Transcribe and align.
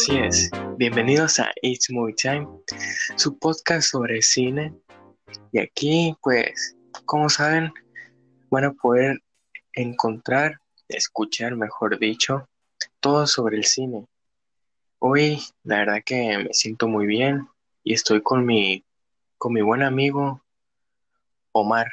Así 0.00 0.16
es, 0.16 0.50
bienvenidos 0.76 1.40
a 1.40 1.50
It's 1.60 1.90
Movie 1.90 2.14
Time, 2.14 2.46
su 3.16 3.36
podcast 3.36 3.88
sobre 3.88 4.22
cine. 4.22 4.72
Y 5.50 5.58
aquí, 5.58 6.14
pues, 6.22 6.76
como 7.04 7.28
saben, 7.28 7.72
van 8.48 8.66
a 8.66 8.72
poder 8.74 9.18
encontrar, 9.72 10.60
escuchar, 10.86 11.56
mejor 11.56 11.98
dicho, 11.98 12.48
todo 13.00 13.26
sobre 13.26 13.56
el 13.56 13.64
cine. 13.64 14.06
Hoy, 15.00 15.40
la 15.64 15.78
verdad 15.78 16.02
que 16.06 16.44
me 16.44 16.54
siento 16.54 16.86
muy 16.86 17.06
bien 17.06 17.48
y 17.82 17.94
estoy 17.94 18.22
con 18.22 18.46
mi, 18.46 18.84
con 19.36 19.52
mi 19.52 19.62
buen 19.62 19.82
amigo 19.82 20.44
Omar. 21.50 21.88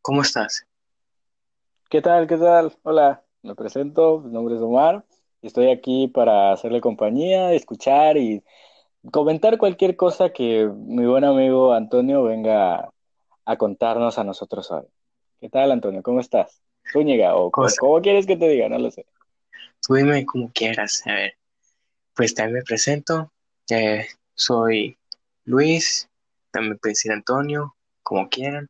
¿Cómo 0.00 0.22
estás? 0.22 0.64
¿Qué 1.90 2.00
tal? 2.00 2.28
¿Qué 2.28 2.36
tal? 2.36 2.72
Hola, 2.84 3.24
me 3.42 3.56
presento, 3.56 4.20
mi 4.20 4.30
nombre 4.30 4.54
es 4.54 4.60
Omar 4.60 5.04
estoy 5.46 5.70
aquí 5.70 6.08
para 6.08 6.52
hacerle 6.52 6.80
compañía, 6.80 7.52
escuchar 7.52 8.16
y 8.16 8.42
comentar 9.10 9.58
cualquier 9.58 9.96
cosa 9.96 10.30
que 10.32 10.68
mi 10.74 11.06
buen 11.06 11.24
amigo 11.24 11.74
Antonio 11.74 12.22
venga 12.22 12.90
a 13.44 13.56
contarnos 13.56 14.18
a 14.18 14.24
nosotros 14.24 14.70
hoy. 14.70 14.84
¿Qué 15.40 15.50
tal, 15.50 15.72
Antonio? 15.72 16.02
¿Cómo 16.02 16.20
estás? 16.20 16.62
Zúñiga, 16.90 17.34
o 17.34 17.50
¿cómo, 17.50 18.00
quieres 18.00 18.26
que 18.26 18.36
te 18.36 18.48
diga? 18.48 18.68
No 18.68 18.78
lo 18.78 18.90
sé. 18.90 19.06
Tú 19.86 19.94
dime 19.94 20.24
como 20.24 20.50
quieras. 20.52 21.02
A 21.06 21.12
ver, 21.12 21.34
pues 22.14 22.34
también 22.34 22.58
me 22.58 22.62
presento. 22.62 23.30
Eh, 23.68 24.06
soy 24.34 24.96
Luis, 25.44 26.08
también 26.50 26.78
puedo 26.78 26.90
decir 26.90 27.12
Antonio, 27.12 27.76
como 28.02 28.28
quieran. 28.28 28.68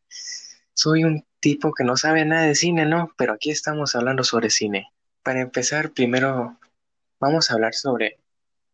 Soy 0.73 1.05
un 1.05 1.25
tipo 1.39 1.73
que 1.73 1.85
no 1.85 1.97
sabe 1.97 2.25
nada 2.25 2.47
de 2.47 2.55
cine, 2.55 2.87
¿no? 2.87 3.13
Pero 3.17 3.35
aquí 3.35 3.51
estamos 3.51 3.95
hablando 3.95 4.25
sobre 4.25 4.51
cine. 4.51 4.89
Para 5.23 5.41
empezar, 5.41 5.93
primero 5.93 6.57
vamos 7.25 7.51
a 7.51 7.55
hablar 7.55 7.73
sobre 7.73 8.19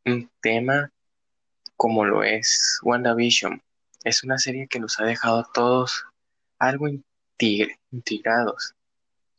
un 0.05 0.29
tema 0.41 0.93
como 1.77 2.05
lo 2.05 2.25
es 2.25 2.81
WandaVision. 2.83 3.63
Es 4.03 4.25
una 4.25 4.39
serie 4.39 4.67
que 4.67 4.81
nos 4.81 4.99
ha 4.99 5.05
dejado 5.05 5.39
a 5.39 5.53
todos 5.55 6.05
algo 6.59 6.89
integrados. 7.93 8.75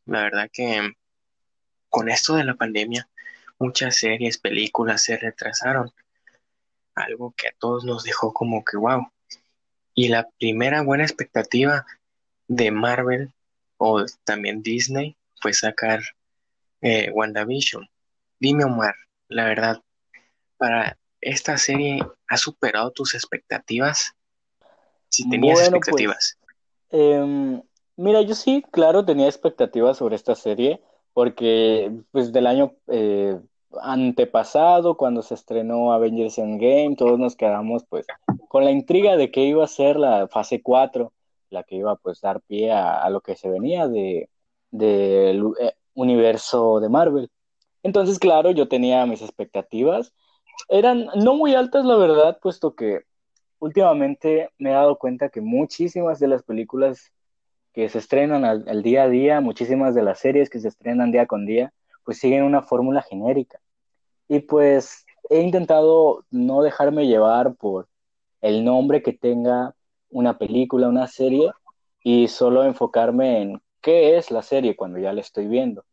La 0.06 0.22
verdad 0.24 0.50
que 0.52 0.94
con 1.90 2.08
esto 2.08 2.36
de 2.36 2.46
la 2.46 2.56
pandemia, 2.56 3.10
muchas 3.60 3.98
series, 3.98 4.38
películas 4.38 5.04
se 5.04 5.18
retrasaron. 5.18 5.92
Algo 6.96 7.34
que 7.36 7.50
a 7.50 7.56
todos 7.60 7.84
nos 7.84 8.04
dejó 8.04 8.34
como 8.34 8.64
que 8.64 8.78
wow. 8.78 9.12
Y 9.94 10.08
la 10.08 10.30
primera 10.40 10.84
buena 10.84 11.04
expectativa 11.04 11.86
de 12.48 12.72
Marvel 12.72 13.34
o 13.76 14.06
también 14.24 14.64
Disney 14.64 15.18
fue 15.42 15.54
sacar 15.54 16.00
eh, 16.80 17.12
WandaVision. 17.12 17.90
Dime 18.42 18.66
Omar, 18.66 18.96
la 19.28 19.46
verdad, 19.46 19.84
para 20.58 20.98
esta 21.22 21.60
serie 21.60 22.00
ha 22.28 22.38
superado 22.38 22.90
tus 22.90 23.14
expectativas? 23.14 24.16
Si 25.10 25.30
tenías 25.30 25.60
pues, 25.60 25.68
expectativas. 25.68 26.40
Em, 26.90 27.62
mira, 27.98 28.24
yo 28.24 28.34
sí, 28.34 28.66
claro, 28.72 29.06
tenía 29.06 29.28
expectativas 29.28 29.98
sobre 29.98 30.16
esta 30.16 30.34
serie, 30.34 30.82
porque 31.14 31.92
pues 32.10 32.34
del 32.34 32.48
año 32.48 32.74
eh, 32.88 33.40
antepasado, 33.80 34.98
cuando 34.98 35.22
se 35.22 35.36
estrenó 35.36 35.94
Avengers 35.94 36.40
Endgame, 36.40 36.96
todos 36.98 37.20
nos 37.20 37.36
quedamos 37.36 37.86
pues 37.90 38.08
con 38.48 38.66
la 38.66 38.72
intriga 38.72 39.18
de 39.18 39.30
que 39.30 39.42
iba 39.42 39.64
a 39.64 39.68
ser 39.68 39.98
la 39.98 40.28
fase 40.28 40.64
4 40.64 41.14
la 41.52 41.62
que 41.62 41.76
iba 41.76 41.96
pues 41.98 42.22
dar 42.22 42.42
pie 42.42 42.72
a, 42.72 43.08
lo 43.12 43.22
que 43.22 43.36
se 43.36 43.50
venía 43.50 43.88
de 43.88 44.30
del 44.72 45.44
eh, 45.60 45.74
universo 45.94 46.80
de 46.80 46.90
Marvel. 46.90 47.30
Entonces, 47.84 48.20
claro, 48.20 48.52
yo 48.52 48.68
tenía 48.68 49.06
mis 49.06 49.22
expectativas. 49.22 50.14
Eran 50.70 51.08
no 51.16 51.36
muy 51.36 51.56
altas, 51.56 51.86
la 51.86 51.96
verdad, 51.96 52.40
puesto 52.42 52.76
que 52.76 53.02
últimamente 53.60 54.50
me 54.58 54.72
he 54.72 54.74
dado 54.74 54.98
cuenta 54.98 55.30
que 55.30 55.42
muchísimas 55.42 56.20
de 56.20 56.28
las 56.28 56.44
películas 56.44 57.12
que 57.74 57.88
se 57.90 58.00
estrenan 58.00 58.44
al, 58.44 58.84
día 58.84 59.04
a 59.04 59.10
día, 59.10 59.40
muchísimas 59.40 59.96
de 59.96 60.04
las 60.04 60.20
series 60.20 60.50
que 60.50 60.60
se 60.60 60.68
estrenan 60.68 61.12
día 61.12 61.26
con 61.26 61.46
día, 61.46 61.74
pues 62.04 62.20
siguen 62.20 62.44
una 62.44 62.62
fórmula 62.62 63.02
genérica. 63.02 63.60
Y 64.28 64.40
pues 64.40 65.06
he 65.30 65.42
intentado 65.42 66.26
no 66.32 66.64
dejarme 66.64 67.08
llevar 67.08 67.56
por 67.56 67.88
el 68.42 68.66
nombre 68.66 69.02
que 69.02 69.14
tenga 69.14 69.76
una 70.10 70.38
película, 70.38 70.90
una 70.90 71.08
serie, 71.08 71.52
y 72.04 72.28
solo 72.28 72.64
enfocarme 72.64 73.42
en 73.42 73.62
qué 73.82 74.18
es 74.18 74.32
la 74.32 74.42
serie 74.42 74.76
cuando 74.76 75.00
ya 75.00 75.14
la 75.14 75.22
estoy 75.22 75.48
viendo. 75.48 75.86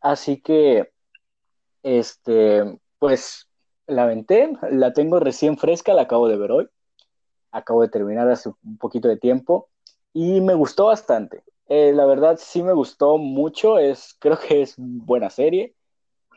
Así 0.00 0.40
que, 0.40 0.90
este, 1.82 2.78
pues 2.98 3.48
la 3.86 4.04
aventé, 4.04 4.52
la 4.70 4.92
tengo 4.92 5.20
recién 5.20 5.56
fresca, 5.56 5.94
la 5.94 6.02
acabo 6.02 6.28
de 6.28 6.36
ver 6.36 6.52
hoy, 6.52 6.68
acabo 7.50 7.82
de 7.82 7.88
terminar 7.88 8.28
hace 8.30 8.50
un 8.62 8.78
poquito 8.78 9.08
de 9.08 9.16
tiempo 9.16 9.68
y 10.12 10.40
me 10.40 10.54
gustó 10.54 10.86
bastante. 10.86 11.42
Eh, 11.68 11.92
la 11.92 12.06
verdad 12.06 12.38
sí 12.40 12.62
me 12.62 12.72
gustó 12.72 13.18
mucho, 13.18 13.78
es, 13.78 14.16
creo 14.20 14.38
que 14.38 14.62
es 14.62 14.74
buena 14.76 15.30
serie. 15.30 15.74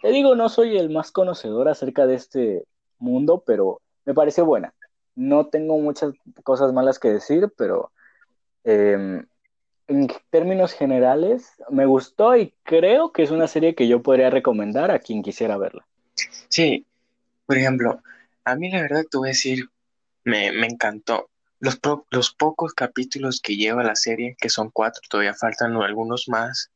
Te 0.01 0.09
digo, 0.09 0.35
no 0.35 0.49
soy 0.49 0.77
el 0.77 0.89
más 0.89 1.11
conocedor 1.11 1.69
acerca 1.69 2.07
de 2.07 2.15
este 2.15 2.65
mundo, 2.97 3.43
pero 3.45 3.81
me 4.05 4.13
parece 4.13 4.41
buena 4.41 4.73
no 5.15 5.47
tengo 5.47 5.77
muchas 5.77 6.13
cosas 6.43 6.73
malas 6.73 6.99
que 6.99 7.09
decir, 7.09 7.51
pero 7.57 7.91
em, 8.63 9.25
en 9.91 10.07
términos 10.29 10.73
generales 10.73 11.51
me 11.69 11.85
gustó 11.85 12.37
y 12.37 12.53
creo 12.63 13.11
que 13.11 13.23
es 13.23 13.31
una 13.31 13.47
serie 13.47 13.75
que 13.75 13.89
yo 13.89 14.01
podría 14.01 14.29
recomendar 14.29 14.89
a 14.89 14.99
quien 14.99 15.21
quisiera 15.21 15.57
verla. 15.57 15.85
Sí, 16.47 16.85
por 17.45 17.57
ejemplo, 17.57 18.01
a 18.45 18.55
mí 18.55 18.71
la 18.71 18.81
verdad 18.81 19.03
te 19.09 19.17
voy 19.17 19.27
a 19.27 19.35
decir, 19.35 19.69
me, 20.23 20.47
encantó. 20.65 21.29
Los, 21.59 21.77
los 22.09 22.33
pocos 22.33 22.73
capítulos 22.73 23.41
que 23.41 23.57
lleva 23.57 23.83
la 23.83 23.95
serie, 23.95 24.35
que 24.39 24.49
son 24.49 24.69
cuatro, 24.71 25.01
todavía 25.09 25.33
faltan 25.33 25.75
algunos 25.75 26.29
más, 26.29 26.71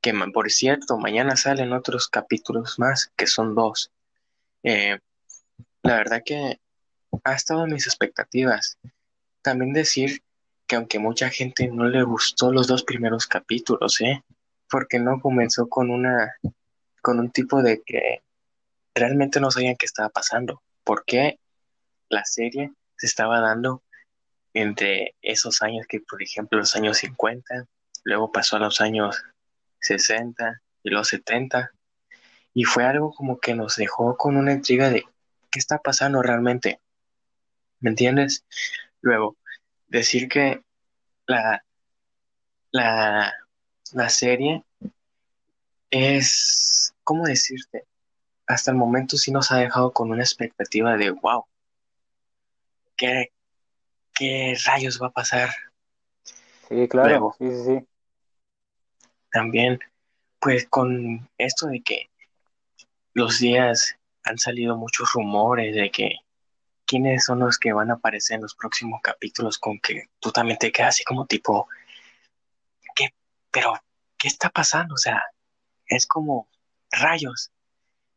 que 0.00 0.12
por 0.34 0.50
cierto, 0.50 0.98
mañana 0.98 1.36
salen 1.36 1.72
otros 1.72 2.08
capítulos 2.08 2.78
más, 2.78 3.12
que 3.16 3.28
son 3.28 3.54
dos. 3.54 3.92
Eh, 4.64 4.98
la 5.82 5.96
verdad 5.96 6.22
que 6.24 6.60
ha 7.22 7.34
estado 7.34 7.64
en 7.64 7.72
mis 7.72 7.86
expectativas. 7.86 8.78
También 9.42 9.72
decir 9.72 10.22
que 10.72 10.76
aunque 10.76 10.98
mucha 10.98 11.28
gente 11.28 11.68
no 11.68 11.84
le 11.84 12.02
gustó 12.02 12.50
los 12.50 12.66
dos 12.66 12.82
primeros 12.82 13.26
capítulos, 13.26 14.00
¿eh? 14.00 14.24
Porque 14.70 14.98
no 14.98 15.20
comenzó 15.20 15.68
con 15.68 15.90
una 15.90 16.34
con 17.02 17.20
un 17.20 17.30
tipo 17.30 17.60
de 17.62 17.82
que 17.82 18.22
realmente 18.94 19.38
no 19.38 19.50
sabían 19.50 19.76
qué 19.76 19.84
estaba 19.84 20.08
pasando. 20.08 20.62
Porque 20.82 21.38
la 22.08 22.24
serie 22.24 22.72
se 22.96 23.06
estaba 23.06 23.38
dando 23.40 23.82
entre 24.54 25.14
esos 25.20 25.60
años 25.60 25.86
que, 25.86 26.00
por 26.00 26.22
ejemplo, 26.22 26.58
los 26.58 26.74
años 26.74 26.96
50, 26.96 27.66
luego 28.04 28.32
pasó 28.32 28.56
a 28.56 28.60
los 28.60 28.80
años 28.80 29.22
60 29.80 30.62
y 30.84 30.88
los 30.88 31.08
70, 31.08 31.70
y 32.54 32.64
fue 32.64 32.84
algo 32.84 33.12
como 33.12 33.38
que 33.40 33.54
nos 33.54 33.76
dejó 33.76 34.16
con 34.16 34.38
una 34.38 34.52
intriga 34.52 34.88
de 34.88 35.04
qué 35.50 35.58
está 35.58 35.76
pasando 35.76 36.22
realmente. 36.22 36.80
¿Me 37.80 37.90
entiendes? 37.90 38.46
Luego, 39.02 39.36
decir 39.92 40.28
que 40.28 40.62
la, 41.26 41.64
la, 42.70 43.32
la 43.92 44.08
serie 44.08 44.64
es, 45.90 46.94
¿cómo 47.04 47.24
decirte? 47.24 47.84
Hasta 48.46 48.70
el 48.70 48.78
momento 48.78 49.16
sí 49.16 49.30
nos 49.30 49.52
ha 49.52 49.58
dejado 49.58 49.92
con 49.92 50.10
una 50.10 50.22
expectativa 50.22 50.96
de, 50.96 51.10
wow, 51.10 51.44
¿qué, 52.96 53.32
qué 54.14 54.56
rayos 54.64 55.00
va 55.00 55.08
a 55.08 55.12
pasar? 55.12 55.50
Sí, 56.68 56.88
claro, 56.88 57.34
sí, 57.38 57.50
sí, 57.50 57.64
sí. 57.64 57.86
También, 59.30 59.78
pues 60.40 60.66
con 60.68 61.28
esto 61.36 61.66
de 61.66 61.82
que 61.82 62.10
los 63.12 63.38
días 63.38 63.96
han 64.24 64.38
salido 64.38 64.76
muchos 64.76 65.12
rumores 65.12 65.74
de 65.74 65.90
que 65.90 66.16
quiénes 66.92 67.24
son 67.24 67.38
los 67.38 67.58
que 67.58 67.72
van 67.72 67.90
a 67.90 67.94
aparecer 67.94 68.34
en 68.34 68.42
los 68.42 68.54
próximos 68.54 69.00
capítulos 69.02 69.56
con 69.56 69.80
que 69.80 70.10
tú 70.20 70.30
también 70.30 70.58
te 70.58 70.70
quedas 70.70 70.90
así 70.90 71.04
como 71.04 71.24
tipo, 71.24 71.66
¿qué? 72.94 73.14
Pero, 73.50 73.72
¿qué 74.18 74.28
está 74.28 74.50
pasando? 74.50 74.92
O 74.92 74.98
sea, 74.98 75.22
es 75.86 76.06
como 76.06 76.50
rayos. 76.90 77.50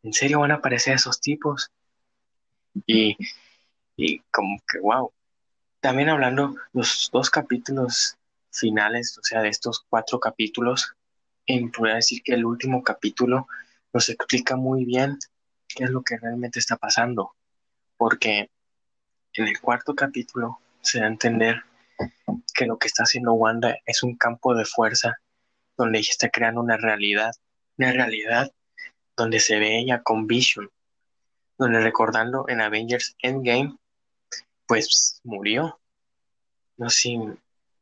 ¿En 0.04 0.12
serio 0.12 0.42
van 0.42 0.52
a 0.52 0.56
aparecer 0.56 0.96
esos 0.96 1.22
tipos? 1.22 1.72
Y, 2.86 3.16
y 3.96 4.20
como 4.30 4.60
que, 4.70 4.80
wow. 4.80 5.14
También 5.80 6.10
hablando 6.10 6.58
los 6.74 7.10
dos 7.14 7.30
capítulos 7.30 8.18
finales, 8.52 9.18
o 9.18 9.24
sea, 9.24 9.42
de 9.42 9.50
estos 9.50 9.86
cuatro 9.88 10.20
capítulos, 10.20 10.98
en, 11.46 11.72
podría 11.72 11.96
decir 11.96 12.22
que 12.24 12.34
el 12.34 12.44
último 12.44 12.84
capítulo 12.84 13.48
nos 13.94 14.10
explica 14.10 14.58
muy 14.58 14.84
bien 14.84 15.18
qué 15.66 15.86
es 15.86 15.92
lo 15.92 16.04
que 16.04 16.18
realmente 16.18 16.60
está 16.60 16.76
pasando. 16.76 17.36
Porque 17.96 18.50
en 19.36 19.48
el 19.48 19.60
cuarto 19.60 19.96
capítulo 19.96 20.60
se 20.82 21.00
da 21.00 21.06
a 21.06 21.10
entender 21.10 21.64
que 22.54 22.66
lo 22.66 22.78
que 22.78 22.88
está 22.88 23.04
haciendo 23.04 23.34
Wanda 23.34 23.78
es 23.86 24.04
un 24.04 24.16
campo 24.16 24.56
de 24.56 24.66
fuerza 24.66 25.18
donde 25.78 26.00
ella 26.00 26.10
está 26.12 26.30
creando 26.30 26.62
una 26.62 26.78
realidad, 26.78 27.32
una 27.78 27.92
realidad 27.92 28.52
donde 29.18 29.40
se 29.40 29.60
ve 29.60 29.80
ella 29.80 30.04
con 30.04 30.28
Vision 30.28 30.70
donde 31.58 31.80
recordando 31.80 32.46
en 32.48 32.62
Avengers 32.62 33.16
Endgame, 33.22 33.78
pues 34.68 35.22
murió. 35.24 35.80
No 36.78 36.90
sé 36.90 37.00
si 37.00 37.20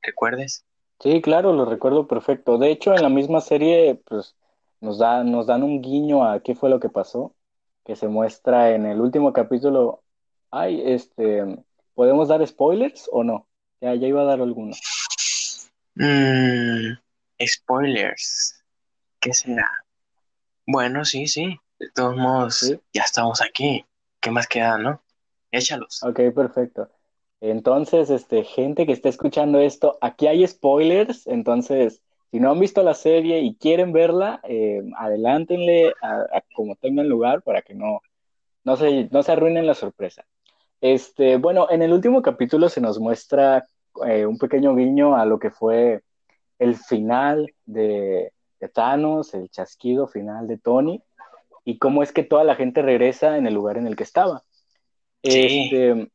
recuerdes. 0.01 0.65
Sí, 0.99 1.21
claro, 1.21 1.53
lo 1.53 1.65
recuerdo 1.65 2.07
perfecto. 2.07 2.57
De 2.57 2.71
hecho, 2.71 2.93
en 2.93 3.01
la 3.01 3.09
misma 3.09 3.41
serie, 3.41 3.99
pues 4.05 4.35
nos 4.79 4.99
da, 4.99 5.23
nos 5.23 5.47
dan 5.47 5.63
un 5.63 5.81
guiño 5.81 6.25
a 6.25 6.41
qué 6.41 6.55
fue 6.55 6.69
lo 6.69 6.79
que 6.79 6.89
pasó, 6.89 7.33
que 7.83 7.95
se 7.95 8.07
muestra 8.07 8.71
en 8.71 8.85
el 8.85 9.01
último 9.01 9.33
capítulo. 9.33 10.02
Ay, 10.55 10.83
este, 10.85 11.43
¿podemos 11.95 12.27
dar 12.27 12.45
spoilers 12.45 13.09
o 13.11 13.23
no? 13.23 13.47
Ya, 13.81 13.95
ya 13.95 14.07
iba 14.07 14.21
a 14.21 14.25
dar 14.25 14.39
alguno. 14.39 14.75
Mm, 15.95 16.93
spoilers. 17.43 18.63
¿Qué 19.19 19.33
será? 19.33 19.67
Bueno, 20.67 21.05
sí, 21.05 21.25
sí. 21.25 21.57
De 21.79 21.89
todos 21.95 22.15
modos, 22.15 22.59
¿Sí? 22.59 22.79
ya 22.93 23.01
estamos 23.01 23.41
aquí. 23.41 23.83
¿Qué 24.21 24.29
más 24.29 24.45
queda, 24.45 24.77
no? 24.77 25.01
Échalos. 25.49 26.03
Ok, 26.03 26.19
perfecto. 26.35 26.87
Entonces, 27.41 28.11
este, 28.11 28.43
gente 28.43 28.85
que 28.85 28.93
está 28.93 29.09
escuchando 29.09 29.57
esto, 29.57 29.97
aquí 30.01 30.27
hay 30.27 30.45
spoilers, 30.45 31.25
entonces, 31.25 32.03
si 32.29 32.39
no 32.39 32.51
han 32.51 32.59
visto 32.59 32.83
la 32.83 32.93
serie 32.93 33.39
y 33.39 33.55
quieren 33.55 33.91
verla, 33.91 34.39
eh, 34.43 34.83
adelántenle 34.97 35.95
a, 35.99 36.11
a 36.31 36.43
como 36.53 36.75
tengan 36.75 37.09
lugar 37.09 37.41
para 37.41 37.63
que 37.63 37.73
no, 37.73 38.01
no 38.63 38.77
se, 38.77 39.09
no 39.11 39.23
se 39.23 39.31
arruinen 39.31 39.65
la 39.65 39.73
sorpresa. 39.73 40.23
Este, 40.83 41.37
bueno, 41.37 41.67
en 41.69 41.81
el 41.81 41.93
último 41.93 42.21
capítulo 42.21 42.67
se 42.67 42.81
nos 42.81 42.99
muestra 42.99 43.65
eh, 44.05 44.25
un 44.25 44.37
pequeño 44.37 44.75
guiño 44.75 45.15
a 45.15 45.25
lo 45.25 45.39
que 45.39 45.49
fue 45.49 46.01
el 46.59 46.75
final 46.75 47.53
de, 47.65 48.33
de 48.59 48.67
Thanos, 48.67 49.33
el 49.33 49.49
chasquido 49.49 50.07
final 50.07 50.45
de 50.45 50.57
Tony, 50.57 51.01
y 51.63 51.77
cómo 51.77 52.03
es 52.03 52.11
que 52.11 52.23
toda 52.25 52.43
la 52.43 52.55
gente 52.55 52.81
regresa 52.81 53.37
en 53.37 53.47
el 53.47 53.53
lugar 53.53 53.77
en 53.77 53.87
el 53.87 53.95
que 53.95 54.03
estaba. 54.03 54.41
Sí. 55.23 55.69
Este, 55.71 56.11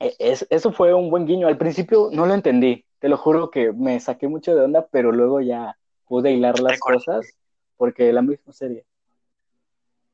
e- 0.00 0.16
es- 0.18 0.48
eso 0.50 0.72
fue 0.72 0.92
un 0.92 1.08
buen 1.08 1.24
guiño. 1.24 1.46
Al 1.46 1.56
principio 1.56 2.08
no 2.10 2.26
lo 2.26 2.34
entendí, 2.34 2.84
te 2.98 3.08
lo 3.08 3.16
juro 3.16 3.52
que 3.52 3.72
me 3.72 4.00
saqué 4.00 4.26
mucho 4.26 4.52
de 4.56 4.62
onda, 4.62 4.84
pero 4.90 5.12
luego 5.12 5.40
ya 5.40 5.78
pude 6.08 6.32
hilar 6.32 6.58
las 6.58 6.80
cosas 6.80 7.24
porque 7.76 8.12
la 8.12 8.22
misma 8.22 8.52
serie. 8.52 8.84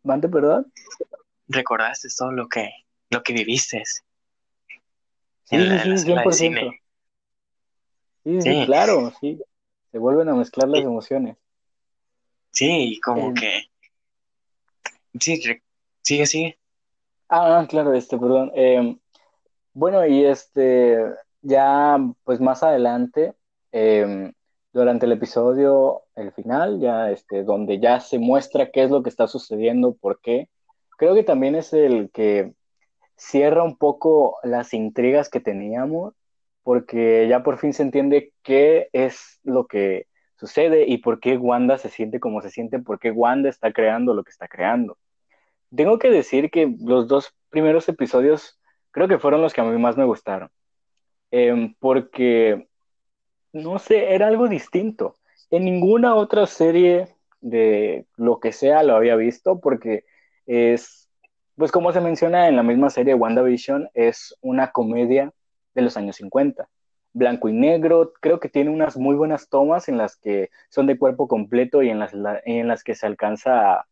¿Mande, 0.03 0.29
perdón? 0.29 0.71
¿Recordaste 1.49 2.09
todo 2.19 2.33
lo 2.33 2.49
que, 2.51 2.69
lo 3.11 3.23
que 3.23 3.33
viviste 3.33 3.83
Sí, 5.45 5.57
en 5.57 5.69
la, 5.69 5.83
sí, 5.83 5.99
sí, 5.99 6.05
sala 6.05 6.23
de 6.23 6.31
100%. 6.31 6.33
cine? 6.33 6.83
Sí, 8.25 8.43
sí, 8.43 8.61
Sí. 8.61 8.67
claro, 8.67 9.13
sí. 9.21 9.41
Se 9.91 9.99
vuelven 9.99 10.29
a 10.29 10.35
mezclar 10.35 10.69
las 10.69 10.83
emociones. 10.83 11.37
Sí, 12.51 13.01
como 13.03 13.31
Eh, 13.31 13.35
que... 13.35 13.61
Sí, 15.21 15.41
sigue, 16.03 16.27
sigue. 16.27 16.59
Ah, 17.31 17.67
claro, 17.69 17.95
este, 17.95 18.19
perdón. 18.19 18.53
Eh, 18.55 18.97
bueno, 19.73 20.07
y 20.07 20.25
este, 20.25 20.99
ya, 21.41 21.97
pues 22.25 22.41
más 22.41 22.63
adelante, 22.63 23.35
eh, 23.73 24.33
durante 24.73 25.07
el 25.07 25.13
episodio, 25.13 26.03
el 26.15 26.33
final, 26.33 26.81
ya, 26.81 27.11
este, 27.11 27.43
donde 27.45 27.81
ya 27.81 28.01
se 28.01 28.19
muestra 28.19 28.71
qué 28.71 28.85
es 28.85 28.91
lo 28.91 29.03
que 29.03 29.09
está 29.11 29.27
sucediendo, 29.27 29.95
por 29.95 30.21
qué. 30.21 30.49
Creo 30.99 31.15
que 31.15 31.23
también 31.23 31.55
es 31.55 31.73
el 31.73 32.11
que 32.11 32.53
cierra 33.19 33.63
un 33.65 33.77
poco 33.77 34.39
las 34.45 34.75
intrigas 34.75 35.29
que 35.31 35.41
teníamos, 35.41 36.15
porque 36.63 37.27
ya 37.29 37.43
por 37.43 37.59
fin 37.59 37.75
se 37.75 37.83
entiende 37.83 38.33
qué 38.43 38.89
es 38.95 39.41
lo 39.45 39.67
que 39.67 40.07
sucede 40.37 40.87
y 40.89 40.99
por 40.99 41.21
qué 41.21 41.37
Wanda 41.37 41.79
se 41.79 41.91
siente 41.91 42.21
como 42.21 42.43
se 42.43 42.51
siente, 42.51 42.79
por 42.79 42.99
qué 42.99 43.11
Wanda 43.11 43.51
está 43.51 43.73
creando 43.73 44.15
lo 44.15 44.25
que 44.25 44.31
está 44.31 44.49
creando. 44.49 44.99
Tengo 45.75 45.99
que 45.99 46.11
decir 46.11 46.51
que 46.51 46.75
los 46.81 47.09
dos 47.09 47.35
primeros 47.51 47.89
episodios 47.89 48.61
creo 48.93 49.09
que 49.09 49.19
fueron 49.19 49.43
los 49.43 49.53
que 49.53 49.61
a 49.61 49.65
mí 49.65 49.79
más 49.79 49.97
me 49.97 50.05
gustaron, 50.05 50.51
Em, 51.31 51.75
porque, 51.79 52.69
no 53.53 53.79
sé, 53.79 54.15
era 54.15 54.29
algo 54.29 54.49
distinto. 54.49 55.17
En 55.51 55.65
ninguna 55.65 56.15
otra 56.17 56.47
serie 56.47 57.09
de 57.41 58.07
lo 58.17 58.41
que 58.41 58.53
sea 58.53 58.83
lo 58.83 58.97
había 58.97 59.17
visto, 59.17 59.61
porque 59.61 60.05
es, 60.47 61.08
pues 61.59 61.73
como 61.73 61.93
se 61.93 62.01
menciona 62.03 62.49
en 62.49 62.57
la 62.57 62.65
misma 62.65 62.91
serie 62.91 63.15
WandaVision, 63.15 63.91
es 63.95 64.37
una 64.43 64.73
comedia 64.73 65.33
de 65.75 65.83
los 65.83 65.97
años 65.99 66.17
50. 66.17 66.69
Blanco 67.15 67.49
y 67.51 67.55
negro, 67.55 68.13
creo 68.21 68.41
que 68.41 68.49
tiene 68.51 68.71
unas 68.71 68.97
muy 68.97 69.17
buenas 69.17 69.49
tomas 69.51 69.89
en 69.89 69.99
las 69.99 70.17
que 70.17 70.51
son 70.71 70.87
de 70.87 70.99
cuerpo 70.99 71.29
completo 71.29 71.83
y 71.83 71.91
en 71.91 71.99
las, 72.01 72.15
la- 72.15 72.41
en 72.47 72.69
las 72.69 72.85
que 72.85 72.95
se 72.95 73.07
alcanza 73.07 73.75
a, 73.81 73.87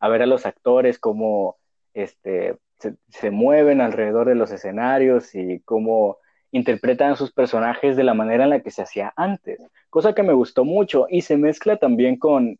a 0.00 0.08
ver 0.08 0.22
a 0.22 0.26
los 0.26 0.46
actores 0.46 0.98
cómo 0.98 1.56
este, 1.94 2.56
se, 2.78 2.96
se 3.10 3.30
mueven 3.30 3.80
alrededor 3.80 4.28
de 4.28 4.34
los 4.36 4.50
escenarios 4.52 5.34
y 5.34 5.60
cómo 5.64 6.18
interpretan 6.52 7.12
a 7.12 7.16
sus 7.16 7.32
personajes 7.32 7.96
de 7.96 8.04
la 8.04 8.14
manera 8.14 8.44
en 8.44 8.50
la 8.50 8.60
que 8.60 8.70
se 8.70 8.82
hacía 8.82 9.12
antes, 9.16 9.60
cosa 9.90 10.14
que 10.14 10.22
me 10.24 10.32
gustó 10.32 10.64
mucho 10.64 11.06
y 11.10 11.22
se 11.22 11.36
mezcla 11.36 11.76
también 11.76 12.18
con 12.18 12.58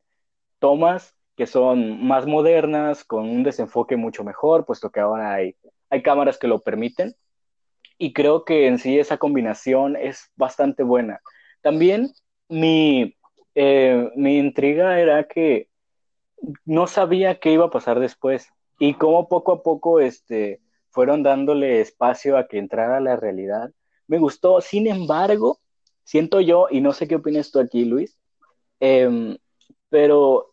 tomas 0.60 1.16
que 1.40 1.46
son 1.46 2.06
más 2.06 2.26
modernas, 2.26 3.02
con 3.02 3.26
un 3.26 3.42
desenfoque 3.42 3.96
mucho 3.96 4.22
mejor, 4.24 4.66
puesto 4.66 4.90
que 4.90 5.00
ahora 5.00 5.32
hay, 5.32 5.56
hay 5.88 6.02
cámaras 6.02 6.36
que 6.36 6.46
lo 6.46 6.60
permiten 6.60 7.16
y 7.96 8.12
creo 8.12 8.44
que 8.44 8.66
en 8.66 8.78
sí 8.78 8.98
esa 8.98 9.16
combinación 9.16 9.96
es 9.96 10.30
bastante 10.36 10.82
buena. 10.82 11.22
También 11.62 12.12
mi, 12.50 13.16
eh, 13.54 14.10
mi 14.16 14.36
intriga 14.36 15.00
era 15.00 15.24
que 15.28 15.70
no 16.66 16.86
sabía 16.86 17.40
qué 17.40 17.52
iba 17.52 17.64
a 17.64 17.70
pasar 17.70 18.00
después 18.00 18.46
y 18.78 18.92
cómo 18.92 19.26
poco 19.26 19.52
a 19.52 19.62
poco 19.62 19.98
este, 19.98 20.60
fueron 20.90 21.22
dándole 21.22 21.80
espacio 21.80 22.36
a 22.36 22.48
que 22.48 22.58
entrara 22.58 23.00
la 23.00 23.16
realidad. 23.16 23.70
Me 24.08 24.18
gustó, 24.18 24.60
sin 24.60 24.86
embargo, 24.86 25.58
siento 26.04 26.42
yo, 26.42 26.66
y 26.70 26.82
no 26.82 26.92
sé 26.92 27.08
qué 27.08 27.14
opinas 27.14 27.50
tú 27.50 27.60
aquí, 27.60 27.86
Luis, 27.86 28.18
eh, 28.80 29.38
pero 29.88 30.49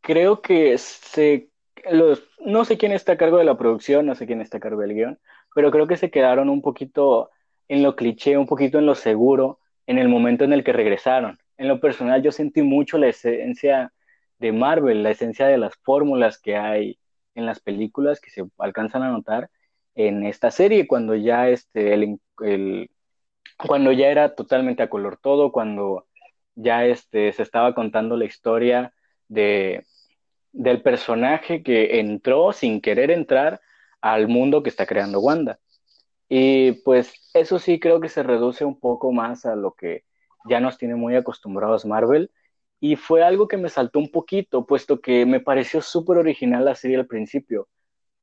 creo 0.00 0.42
que 0.42 0.76
se, 0.78 1.50
los, 1.90 2.22
no 2.40 2.64
sé 2.64 2.78
quién 2.78 2.92
está 2.92 3.12
a 3.12 3.16
cargo 3.16 3.38
de 3.38 3.44
la 3.44 3.58
producción, 3.58 4.06
no 4.06 4.14
sé 4.14 4.26
quién 4.26 4.40
está 4.40 4.58
a 4.58 4.60
cargo 4.60 4.80
del 4.80 4.94
guion, 4.94 5.18
pero 5.54 5.70
creo 5.70 5.86
que 5.86 5.96
se 5.96 6.10
quedaron 6.10 6.48
un 6.48 6.62
poquito 6.62 7.30
en 7.68 7.82
lo 7.82 7.96
cliché, 7.96 8.36
un 8.36 8.46
poquito 8.46 8.78
en 8.78 8.86
lo 8.86 8.94
seguro, 8.94 9.60
en 9.86 9.98
el 9.98 10.08
momento 10.08 10.44
en 10.44 10.52
el 10.52 10.64
que 10.64 10.72
regresaron. 10.72 11.38
En 11.56 11.68
lo 11.68 11.80
personal, 11.80 12.22
yo 12.22 12.32
sentí 12.32 12.62
mucho 12.62 12.98
la 12.98 13.08
esencia 13.08 13.92
de 14.38 14.52
Marvel, 14.52 15.02
la 15.02 15.10
esencia 15.10 15.46
de 15.46 15.58
las 15.58 15.74
fórmulas 15.82 16.38
que 16.38 16.56
hay 16.56 16.98
en 17.34 17.46
las 17.46 17.60
películas 17.60 18.20
que 18.20 18.30
se 18.30 18.44
alcanzan 18.58 19.02
a 19.02 19.10
notar 19.10 19.50
en 19.94 20.24
esta 20.24 20.50
serie, 20.50 20.86
cuando 20.86 21.14
ya 21.16 21.48
este, 21.48 21.94
el, 21.94 22.20
el 22.40 22.90
cuando 23.66 23.92
ya 23.92 24.08
era 24.08 24.34
totalmente 24.34 24.82
a 24.82 24.90
color 24.90 25.18
todo, 25.20 25.52
cuando 25.52 26.06
ya 26.54 26.84
este, 26.86 27.32
se 27.32 27.42
estaba 27.42 27.74
contando 27.74 28.16
la 28.16 28.24
historia 28.24 28.94
de, 29.28 29.84
del 30.52 30.82
personaje 30.82 31.62
que 31.62 32.00
entró 32.00 32.52
sin 32.52 32.80
querer 32.80 33.10
entrar 33.10 33.60
al 34.00 34.28
mundo 34.28 34.62
que 34.62 34.70
está 34.70 34.86
creando 34.86 35.20
Wanda. 35.20 35.58
Y 36.28 36.72
pues 36.82 37.30
eso 37.34 37.58
sí 37.58 37.80
creo 37.80 38.00
que 38.00 38.08
se 38.08 38.22
reduce 38.22 38.64
un 38.64 38.78
poco 38.78 39.12
más 39.12 39.46
a 39.46 39.56
lo 39.56 39.72
que 39.72 40.04
ya 40.48 40.60
nos 40.60 40.78
tiene 40.78 40.94
muy 40.94 41.16
acostumbrados 41.16 41.86
Marvel. 41.86 42.30
Y 42.80 42.96
fue 42.96 43.22
algo 43.24 43.48
que 43.48 43.56
me 43.56 43.68
saltó 43.68 43.98
un 43.98 44.10
poquito, 44.10 44.66
puesto 44.66 45.00
que 45.00 45.26
me 45.26 45.40
pareció 45.40 45.82
súper 45.82 46.18
original 46.18 46.64
la 46.64 46.74
serie 46.76 46.96
al 46.98 47.06
principio, 47.06 47.68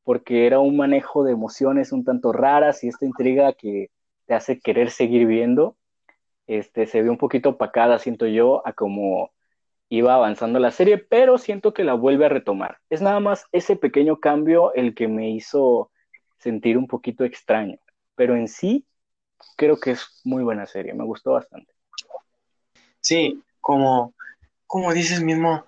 porque 0.04 0.48
era 0.48 0.60
un 0.60 0.78
manejo 0.78 1.24
de 1.24 1.34
emociones 1.34 1.92
un 1.92 2.06
tanto 2.06 2.32
raras 2.32 2.84
y 2.84 2.88
esta 2.88 3.06
intriga 3.06 3.54
que 3.54 3.90
te 4.26 4.34
hace 4.34 4.60
querer 4.60 4.92
seguir 4.92 5.28
viendo, 5.28 5.78
este, 6.48 6.88
se 6.88 7.02
ve 7.02 7.10
un 7.10 7.18
poquito 7.18 7.50
opacada, 7.50 8.00
siento 8.00 8.28
yo, 8.28 8.66
a 8.68 8.74
como 8.74 9.32
iba 9.90 10.16
avanzando 10.16 10.60
la 10.60 10.72
serie, 10.72 10.98
pero 10.98 11.38
siento 11.38 11.74
que 11.74 11.84
la 11.84 11.94
vuelve 11.94 12.26
a 12.26 12.30
retomar. 12.30 12.80
Es 12.90 13.02
nada 13.02 13.20
más 13.20 13.46
ese 13.52 13.76
pequeño 13.76 14.20
cambio 14.20 14.74
el 14.74 14.96
que 14.96 15.08
me 15.08 15.30
hizo 15.30 15.92
sentir 16.38 16.78
un 16.78 16.88
poquito 16.88 17.24
extraño, 17.24 17.78
pero 18.16 18.36
en 18.36 18.48
sí 18.48 18.86
creo 19.58 19.80
que 19.80 19.92
es 19.92 20.22
muy 20.24 20.44
buena 20.44 20.66
serie, 20.66 20.94
me 20.94 21.04
gustó 21.04 21.34
bastante. 21.34 21.74
Sí, 23.02 23.42
como, 23.62 24.14
como 24.68 24.94
dices 24.94 25.22
mismo, 25.22 25.66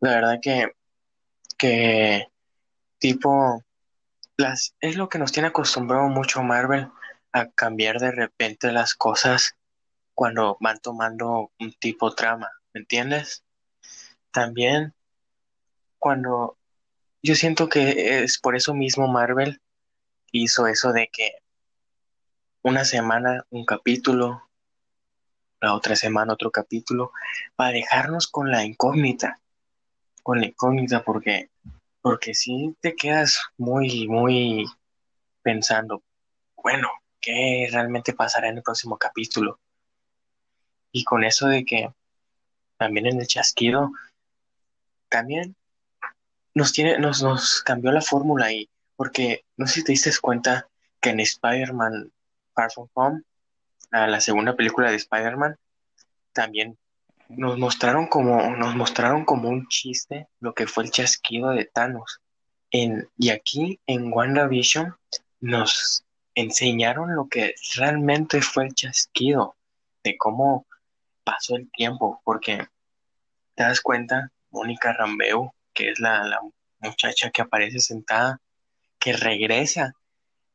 la 0.00 0.10
verdad 0.10 0.38
que, 0.40 0.72
que 1.56 2.28
tipo, 2.98 3.62
las, 4.36 4.74
es 4.80 4.96
lo 4.96 5.08
que 5.08 5.18
nos 5.18 5.32
tiene 5.32 5.48
acostumbrado 5.48 6.08
mucho 6.08 6.42
Marvel 6.42 6.88
a 7.32 7.46
cambiar 7.50 7.98
de 7.98 8.12
repente 8.12 8.72
las 8.72 8.94
cosas 8.94 9.56
cuando 10.14 10.56
van 10.60 10.78
tomando 10.80 11.52
un 11.60 11.72
tipo 11.74 12.14
trama, 12.14 12.48
¿me 12.72 12.80
entiendes? 12.80 13.44
También 14.30 14.94
cuando 15.98 16.56
yo 17.22 17.34
siento 17.34 17.68
que 17.68 18.22
es 18.22 18.38
por 18.38 18.56
eso 18.56 18.74
mismo 18.74 19.08
Marvel 19.08 19.60
hizo 20.32 20.66
eso 20.66 20.92
de 20.92 21.08
que 21.12 21.32
una 22.62 22.84
semana 22.84 23.44
un 23.50 23.64
capítulo, 23.64 24.48
la 25.60 25.74
otra 25.74 25.96
semana 25.96 26.34
otro 26.34 26.50
capítulo, 26.50 27.12
para 27.56 27.72
dejarnos 27.72 28.28
con 28.28 28.50
la 28.50 28.64
incógnita, 28.64 29.40
con 30.22 30.40
la 30.40 30.46
incógnita, 30.46 31.02
porque 31.02 31.50
porque 32.00 32.34
si 32.34 32.74
te 32.80 32.94
quedas 32.94 33.38
muy, 33.56 34.08
muy 34.08 34.64
pensando, 35.42 36.02
bueno, 36.56 36.88
¿qué 37.20 37.68
realmente 37.70 38.12
pasará 38.12 38.48
en 38.48 38.58
el 38.58 38.62
próximo 38.62 38.96
capítulo? 38.96 39.58
Y 40.92 41.04
con 41.04 41.24
eso 41.24 41.48
de 41.48 41.64
que 41.64 41.92
también 42.76 43.06
en 43.06 43.20
el 43.20 43.26
chasquido, 43.26 43.90
también 45.08 45.56
nos 46.54 46.72
tiene, 46.72 46.98
nos, 46.98 47.22
nos 47.22 47.62
cambió 47.62 47.92
la 47.92 48.00
fórmula 48.00 48.46
ahí, 48.46 48.68
porque 48.96 49.44
no 49.56 49.66
sé 49.66 49.74
si 49.74 49.84
te 49.84 49.92
diste 49.92 50.10
cuenta 50.20 50.68
que 51.00 51.10
en 51.10 51.20
Spider-Man 51.20 52.12
Far 52.54 52.72
From 52.72 52.88
Home, 52.94 53.22
la 53.90 54.20
segunda 54.20 54.56
película 54.56 54.90
de 54.90 54.96
Spider-Man, 54.96 55.56
también 56.32 56.76
nos 57.28 57.58
mostraron 57.58 58.06
como, 58.06 58.56
nos 58.56 58.74
mostraron 58.74 59.24
como 59.24 59.48
un 59.48 59.68
chiste 59.68 60.28
lo 60.40 60.54
que 60.54 60.66
fue 60.66 60.84
el 60.84 60.90
chasquido 60.90 61.50
de 61.50 61.64
Thanos. 61.66 62.20
En, 62.70 63.08
y 63.16 63.30
aquí 63.30 63.80
en 63.86 64.12
WandaVision 64.12 64.94
nos 65.40 66.04
enseñaron 66.34 67.14
lo 67.14 67.28
que 67.28 67.54
realmente 67.76 68.42
fue 68.42 68.66
el 68.66 68.74
chasquido, 68.74 69.56
de 70.04 70.16
cómo 70.16 70.66
pasó 71.24 71.56
el 71.56 71.70
tiempo, 71.70 72.20
porque 72.24 72.66
te 73.54 73.62
das 73.62 73.80
cuenta, 73.80 74.30
Mónica 74.50 74.92
Rambeu, 74.92 75.52
que 75.72 75.90
es 75.90 76.00
la, 76.00 76.24
la 76.24 76.40
muchacha 76.80 77.30
que 77.30 77.42
aparece 77.42 77.80
sentada, 77.80 78.40
que 78.98 79.12
regresa 79.12 79.92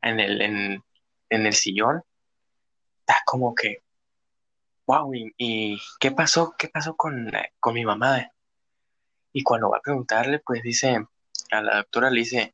en 0.01 0.19
el, 0.19 0.41
en, 0.41 0.83
en 1.29 1.45
el 1.45 1.53
sillón, 1.53 2.03
está 3.00 3.17
como 3.25 3.55
que 3.55 3.83
wow, 4.85 5.12
¿y, 5.13 5.77
qué 6.00 6.12
pasó? 6.12 6.55
¿Qué 6.57 6.67
pasó 6.67 6.95
con, 6.95 7.31
con 7.59 7.73
mi 7.73 7.85
mamá? 7.85 8.31
Y 9.31 9.43
cuando 9.43 9.69
va 9.69 9.77
a 9.77 9.81
preguntarle, 9.81 10.39
pues 10.39 10.62
dice, 10.62 11.05
a 11.51 11.62
la 11.62 11.77
doctora 11.77 12.09
le 12.09 12.19
dice, 12.19 12.53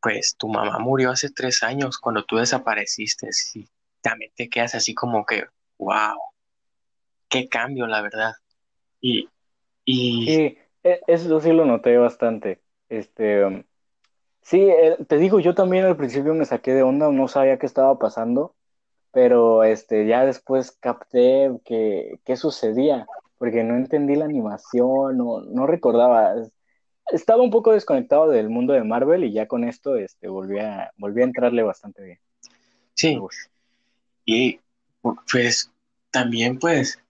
pues 0.00 0.36
tu 0.38 0.48
mamá 0.48 0.78
murió 0.78 1.10
hace 1.10 1.30
tres 1.30 1.62
años 1.62 1.98
cuando 1.98 2.24
tú 2.24 2.36
desapareciste. 2.36 3.28
Y 3.54 3.68
también 4.00 4.32
te 4.34 4.48
quedas 4.48 4.74
así 4.74 4.94
como 4.94 5.26
que, 5.26 5.44
wow, 5.78 6.18
qué 7.28 7.48
cambio, 7.48 7.86
la 7.86 8.00
verdad. 8.00 8.32
Y, 9.00 9.28
y... 9.84 10.26
Sí, 10.26 10.58
e, 10.84 11.00
eso 11.06 11.40
sí 11.40 11.52
lo 11.52 11.64
noté 11.64 11.96
bastante. 11.96 12.60
Este, 12.88 13.64
sí, 14.42 14.60
eh, 14.60 14.96
te 15.06 15.18
digo, 15.18 15.40
yo 15.40 15.54
también 15.54 15.84
al 15.84 15.96
principio 15.96 16.34
me 16.34 16.44
saqué 16.44 16.72
de 16.72 16.82
onda, 16.82 17.10
no 17.10 17.28
sabía 17.28 17.58
qué 17.58 17.66
estaba 17.66 17.98
pasando 17.98 18.54
pero 19.12 19.64
este, 19.64 20.06
ya 20.06 20.24
después 20.24 20.72
capté 20.72 21.50
que, 21.64 22.20
qué 22.24 22.36
sucedía, 22.36 23.06
porque 23.38 23.64
no 23.64 23.76
entendí 23.76 24.14
la 24.14 24.24
animación, 24.26 25.16
no, 25.16 25.40
no 25.40 25.66
recordaba. 25.66 26.34
Estaba 27.12 27.42
un 27.42 27.50
poco 27.50 27.72
desconectado 27.72 28.28
del 28.28 28.48
mundo 28.48 28.72
de 28.72 28.84
Marvel 28.84 29.24
y 29.24 29.32
ya 29.32 29.46
con 29.46 29.64
esto 29.64 29.96
este, 29.96 30.28
volví, 30.28 30.58
a, 30.60 30.92
volví 30.96 31.22
a 31.22 31.24
entrarle 31.24 31.62
bastante 31.62 32.02
bien. 32.04 32.18
Sí. 32.94 33.18
Y 34.24 34.60
pues 35.32 35.72
también 36.10 36.58
pues 36.58 37.02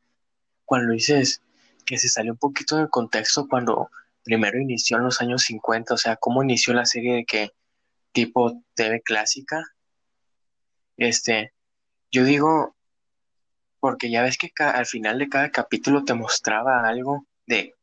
cuando 0.64 0.92
dices 0.92 1.42
que 1.90 1.98
se 1.98 2.08
salió 2.08 2.30
un 2.30 2.38
poquito 2.38 2.76
del 2.76 2.88
contexto 2.88 3.48
cuando 3.48 3.90
primero 4.22 4.60
inició 4.60 4.98
en 4.98 5.02
los 5.02 5.20
años 5.20 5.42
50, 5.42 5.94
o 5.94 5.96
sea, 5.96 6.14
cómo 6.14 6.40
inició 6.40 6.72
la 6.72 6.84
serie 6.86 7.14
de 7.16 7.24
que 7.24 7.50
tipo 8.12 8.62
TV 8.74 9.02
clásica, 9.02 9.60
este, 10.96 11.52
yo 12.12 12.22
digo, 12.22 12.76
porque 13.80 14.08
ya 14.08 14.22
ves 14.22 14.38
que 14.38 14.52
al 14.62 14.86
final 14.86 15.18
de 15.18 15.28
cada 15.28 15.50
capítulo 15.50 16.04
te 16.04 16.14
mostraba 16.14 16.86
algo 16.88 17.26
de 17.46 17.74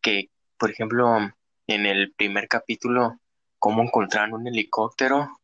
que, 0.00 0.30
por 0.58 0.70
ejemplo, 0.70 1.18
en 1.66 1.86
el 1.86 2.12
primer 2.12 2.46
capítulo, 2.46 3.18
cómo 3.58 3.82
encontraron 3.82 4.42
un 4.42 4.46
helicóptero, 4.46 5.40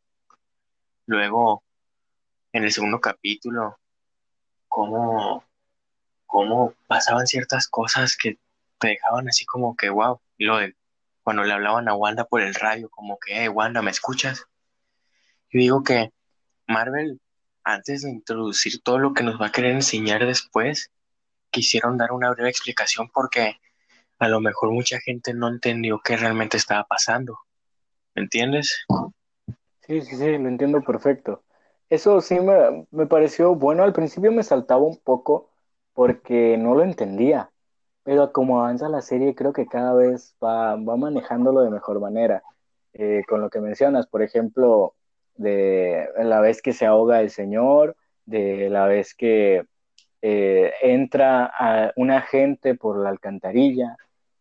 luego 1.07 1.65
en 2.53 2.63
el 2.63 2.71
segundo 2.71 3.01
capítulo, 3.01 3.81
cómo, 4.69 5.43
cómo 6.33 6.73
pasaban 6.87 7.27
ciertas 7.27 7.69
cosas 7.69 8.17
que 8.17 8.39
te 8.79 8.89
dejaban 8.89 9.29
así 9.29 9.45
como 9.45 9.77
que, 9.77 9.91
wow, 9.91 10.19
y 10.39 10.47
lo 10.47 10.57
de 10.57 10.75
cuando 11.23 11.45
le 11.45 11.53
hablaban 11.53 11.89
a 11.89 11.95
Wanda 11.95 12.25
por 12.25 12.41
el 12.41 12.55
radio, 12.55 12.89
como 12.89 13.19
que, 13.19 13.35
hey, 13.37 13.49
Wanda, 13.49 13.83
¿me 13.83 13.91
escuchas? 13.91 14.47
Yo 15.51 15.61
digo 15.61 15.83
que 15.83 16.11
Marvel 16.67 17.21
antes 17.65 18.03
de 18.03 18.11
introducir 18.11 18.83
todo 18.83 18.99
lo 18.99 19.13
que 19.13 19.23
nos 19.23 19.41
va 19.41 19.49
a 19.49 19.53
querer 19.53 19.73
enseñar 19.73 20.27
después, 20.27 20.91
quisieron 21.51 21.99
dar 21.99 22.13
una 22.13 22.31
breve 22.31 22.49
explicación 22.49 23.11
porque 23.13 23.61
a 24.19 24.29
lo 24.29 24.41
mejor 24.41 24.73
mucha 24.73 25.01
gente 25.01 25.35
no 25.35 25.49
entendió 25.49 26.01
qué 26.03 26.17
realmente 26.17 26.57
estaba 26.57 26.85
pasando. 26.85 27.39
¿Me 28.15 28.23
entiendes? 28.23 28.87
Sí, 29.87 30.01
sí, 30.01 30.17
sí, 30.17 30.39
lo 30.39 30.49
entiendo 30.49 30.81
perfecto. 30.81 31.45
Eso 31.91 32.23
sí 32.23 32.41
me, 32.41 32.87
me 32.91 33.07
pareció 33.07 33.55
bueno. 33.55 33.85
Al 33.85 33.93
principio 33.93 34.33
me 34.33 34.43
saltaba 34.43 34.81
un 34.81 34.97
poco 34.97 35.52
porque 35.95 36.57
no 36.59 36.75
lo 36.75 36.83
entendía, 36.85 37.51
pero 38.05 38.33
como 38.33 38.61
avanza 38.61 38.89
la 38.89 39.03
serie 39.03 39.35
creo 39.35 39.53
que 39.53 39.67
cada 39.67 39.95
vez 39.95 40.37
va, 40.43 40.77
va 40.77 40.97
manejándolo 40.97 41.63
de 41.63 41.71
mejor 41.71 42.01
manera. 42.01 42.43
Eh, 42.95 43.23
con 43.27 43.41
lo 43.41 43.49
que 43.49 43.61
mencionas, 43.61 44.07
por 44.07 44.23
ejemplo, 44.23 44.95
de 45.37 46.09
la 46.19 46.41
vez 46.41 46.61
que 46.61 46.73
se 46.75 46.85
ahoga 46.87 47.21
el 47.21 47.31
señor, 47.31 47.97
de 48.27 48.69
la 48.71 48.87
vez 48.87 49.15
que 49.15 49.65
eh, 50.21 50.73
entra 50.83 51.93
un 51.97 52.11
agente 52.11 52.75
por 52.75 52.99
la 52.99 53.09
alcantarilla, 53.09 53.97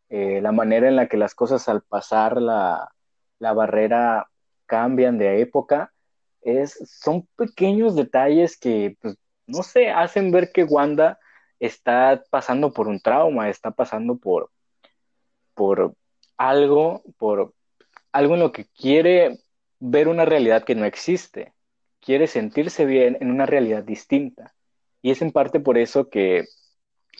eh, 0.10 0.42
la 0.42 0.52
manera 0.52 0.88
en 0.90 0.98
la 0.98 1.08
que 1.08 1.18
las 1.18 1.34
cosas 1.34 1.70
al 1.70 1.82
pasar 1.82 2.42
la, 2.42 2.92
barrera 3.40 4.28
cambian 4.66 5.18
de 5.18 5.42
época, 5.42 5.94
es, 6.42 6.78
son 7.00 7.28
pequeños 7.36 7.96
detalles 7.96 8.58
que, 8.58 8.98
pues, 9.02 9.16
no 9.48 9.64
sé, 9.64 9.90
hacen 9.90 10.32
ver 10.32 10.52
que 10.52 10.64
Wanda 10.66 11.20
está 11.62 12.24
pasando 12.32 12.74
por 12.74 12.88
un 12.88 13.00
trauma, 13.00 13.50
está 13.50 13.70
pasando 13.72 14.18
por, 14.18 14.50
por 15.54 15.94
algo, 16.36 17.04
por 17.18 17.54
algo 18.12 18.34
en 18.34 18.40
lo 18.40 18.52
que 18.52 18.66
quiere 18.66 19.38
ver 19.80 20.08
una 20.08 20.26
realidad 20.26 20.64
que 20.64 20.74
no 20.74 20.86
existe, 20.86 21.54
quiere 22.00 22.26
sentirse 22.26 22.86
bien 22.86 23.16
en 23.22 23.30
una 23.30 23.46
realidad 23.46 23.84
distinta. 23.84 24.54
Y 25.04 25.12
es 25.12 25.22
en 25.22 25.32
parte 25.32 25.60
por 25.60 25.78
eso 25.78 26.10
que 26.10 26.46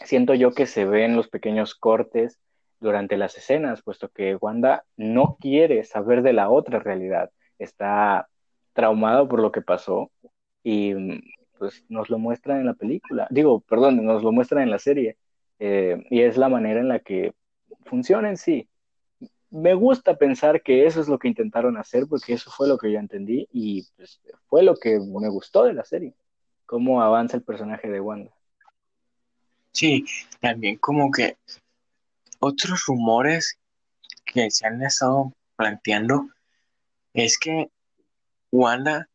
siento 0.06 0.34
yo 0.34 0.54
que 0.54 0.66
se 0.66 0.86
ven 0.86 1.16
los 1.16 1.30
pequeños 1.30 1.76
cortes 1.76 2.40
durante 2.80 3.18
las 3.18 3.38
escenas, 3.38 3.84
puesto 3.84 4.10
que 4.10 4.36
Wanda 4.36 4.86
no 4.98 5.38
quiere 5.40 5.84
saber 5.84 6.24
de 6.24 6.34
la 6.34 6.50
otra 6.50 6.80
realidad, 6.80 7.30
está 7.60 8.28
traumado 8.74 9.28
por 9.28 9.40
lo 9.40 9.52
que 9.52 9.62
pasó 9.62 10.12
y 10.64 10.96
pues 11.62 11.86
nos 11.90 12.10
lo 12.10 12.18
muestra 12.18 12.60
en 12.60 12.66
la 12.66 12.74
película, 12.74 13.28
digo, 13.30 13.62
perdón, 13.62 14.04
nos 14.04 14.24
lo 14.24 14.32
muestra 14.32 14.64
en 14.64 14.72
la 14.72 14.80
serie, 14.80 15.18
eh, 15.60 16.04
y 16.10 16.22
es 16.22 16.36
la 16.38 16.50
manera 16.50 16.80
en 16.80 16.88
la 16.88 17.00
que 17.00 17.36
funciona 17.86 18.30
en 18.30 18.38
sí 18.38 18.68
me 19.52 19.74
gusta 19.74 20.16
pensar 20.16 20.64
que 20.64 20.86
eso 20.86 21.02
es 21.02 21.10
lo 21.10 21.20
que 21.20 21.28
intentaron 21.28 21.78
hacer, 21.78 22.08
porque 22.08 22.34
eso 22.34 22.50
fue 22.50 22.68
lo 22.68 22.78
que 22.78 22.92
yo 22.92 23.00
entendí 23.00 23.48
y 23.52 23.86
pues, 23.98 24.22
fue 24.48 24.64
lo 24.64 24.76
que 24.76 24.98
me 24.98 25.30
gustó 25.30 25.66
de 25.66 25.74
la 25.74 25.84
serie, 25.84 26.16
cómo 26.66 27.02
avanza 27.02 27.38
el 27.38 27.44
personaje 27.44 27.90
de 27.90 28.00
Wanda. 28.00 28.32
Sí, 29.74 30.06
también 30.40 30.78
como 30.78 31.12
que 31.12 31.38
otros 32.40 32.86
rumores 32.88 33.60
que 34.26 34.50
se 34.50 34.66
han 34.66 34.82
estado 34.82 35.34
planteando 35.58 36.30
es 37.14 37.38
que 37.38 37.70
Wanda, 38.52 39.10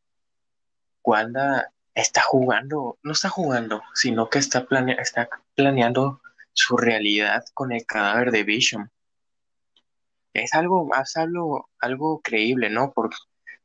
Wanda 1.03 1.73
está 1.97 2.23
jugando, 2.23 2.99
no 3.03 3.13
está 3.13 3.29
jugando, 3.29 3.83
sino 3.95 4.31
que 4.31 4.39
está, 4.39 4.65
está 4.99 5.29
planeando 5.57 6.21
su 6.53 6.77
realidad 6.77 7.45
con 7.55 7.73
el 7.73 7.85
cadáver 7.85 8.31
de 8.31 8.45
Vision 8.45 8.91
es 10.43 10.55
algo, 10.55 10.87
más 10.87 11.17
algo, 11.17 11.69
algo 11.81 12.21
creíble, 12.21 12.71
¿no? 12.71 12.93
Por, 12.93 13.11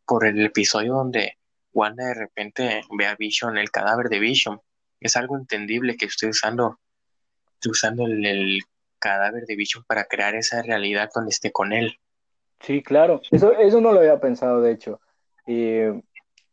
por 0.05 0.25
el 0.25 0.45
episodio 0.45 0.93
donde 0.93 1.37
Wanda 1.73 2.05
de 2.05 2.13
repente 2.13 2.81
ve 2.97 3.07
a 3.07 3.15
Vision, 3.15 3.57
el 3.57 3.71
cadáver 3.71 4.09
de 4.09 4.19
Vision. 4.19 4.59
Es 4.99 5.15
algo 5.15 5.37
entendible 5.37 5.97
que 5.97 6.05
estoy 6.05 6.29
usando, 6.29 6.79
usando 7.65 8.05
el, 8.05 8.61
cadáver 8.99 9.45
de 9.47 9.55
Vision 9.55 9.83
para 9.87 10.03
crear 10.03 10.35
esa 10.35 10.61
realidad 10.61 11.09
donde 11.15 11.31
esté 11.31 11.51
con 11.51 11.73
él. 11.73 11.97
Sí, 12.59 12.83
claro. 12.83 13.19
Eso, 13.31 13.51
eso 13.53 13.81
no 13.81 13.93
lo 13.93 13.99
había 13.99 14.19
pensado, 14.19 14.61
de 14.61 14.73
hecho. 14.73 15.01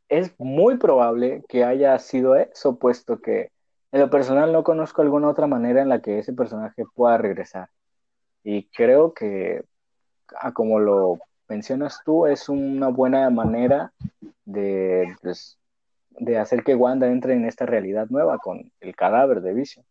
Es 0.09 0.33
muy 0.39 0.77
probable 0.77 1.43
que 1.49 1.65
haya 1.65 1.99
sido 1.99 2.37
eso, 2.37 2.79
puesto 2.79 3.21
que 3.21 3.51
en 3.93 4.01
lo 4.01 4.11
personal 4.11 4.53
no 4.53 4.65
conozco 4.65 5.03
alguna 5.03 5.29
otra 5.29 5.47
manera 5.47 5.83
en 5.83 5.89
la 5.89 6.01
que 6.01 6.19
ese 6.19 6.33
personaje 6.33 6.85
pueda 6.95 7.19
regresar. 7.19 7.69
Y 8.45 8.69
creo 8.69 9.15
que 9.15 9.63
como 10.55 10.79
lo 10.79 11.19
mencionas 11.49 12.01
tú, 12.05 12.27
es 12.27 12.49
una 12.49 12.89
buena 12.89 13.31
manera 13.31 13.93
de, 14.45 15.17
pues, 15.23 15.59
de 16.11 16.39
hacer 16.39 16.63
que 16.63 16.75
Wanda 16.75 17.07
entre 17.07 17.35
en 17.35 17.47
esta 17.47 17.65
realidad 17.67 18.07
nueva 18.11 18.39
con 18.39 18.71
el 18.81 18.95
cadáver 18.95 19.41
de 19.41 19.55
Vision. 19.55 19.85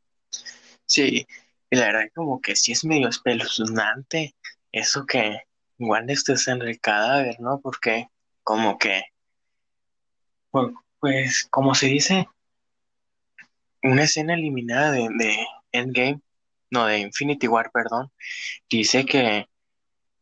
Sí, 0.86 1.26
y 1.70 1.76
la 1.76 1.88
verdad 1.88 2.02
como 2.16 2.40
que 2.40 2.56
sí 2.56 2.72
es 2.72 2.86
medio 2.86 3.10
espeluznante 3.10 4.36
eso 4.72 5.06
que, 5.06 5.42
Wanda 5.80 6.14
está 6.14 6.34
en 6.52 6.62
el 6.62 6.80
cadáver, 6.80 7.40
¿no? 7.40 7.60
Porque 7.62 8.08
como 8.44 8.78
que, 8.78 9.04
pues, 11.00 11.48
como 11.50 11.76
se 11.76 11.88
dice, 11.88 12.28
una 13.84 14.04
escena 14.04 14.34
eliminada 14.34 14.92
de, 14.92 15.10
de 15.18 15.48
Endgame, 15.72 16.22
no, 16.72 16.86
de 16.86 17.00
Infinity 17.00 17.48
War, 17.48 17.72
perdón, 17.72 18.12
dice 18.70 19.06
que 19.06 19.48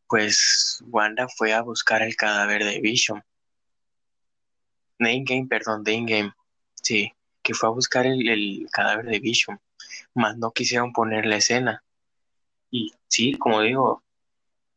pues 0.08 0.84
Wanda 0.88 1.28
fue 1.28 1.54
a 1.54 1.62
buscar 1.62 2.02
el 2.02 2.16
cadáver 2.16 2.64
de 2.64 2.80
Vision. 2.80 3.24
De 5.00 5.12
Endgame, 5.12 5.48
perdón, 5.48 5.84
de 5.84 5.94
Endgame. 5.94 6.34
Sí, 6.76 7.12
que 7.42 7.54
fue 7.54 7.70
a 7.70 7.72
buscar 7.72 8.06
el, 8.06 8.68
cadáver 8.72 9.06
de 9.06 9.20
Vision. 9.20 9.60
Más 10.14 10.38
no 10.38 10.52
quisieron 10.52 10.94
poner 10.94 11.26
la 11.26 11.38
escena. 11.38 11.84
Y 12.72 12.94
sí, 13.08 13.34
como 13.34 13.62
digo, 13.62 14.04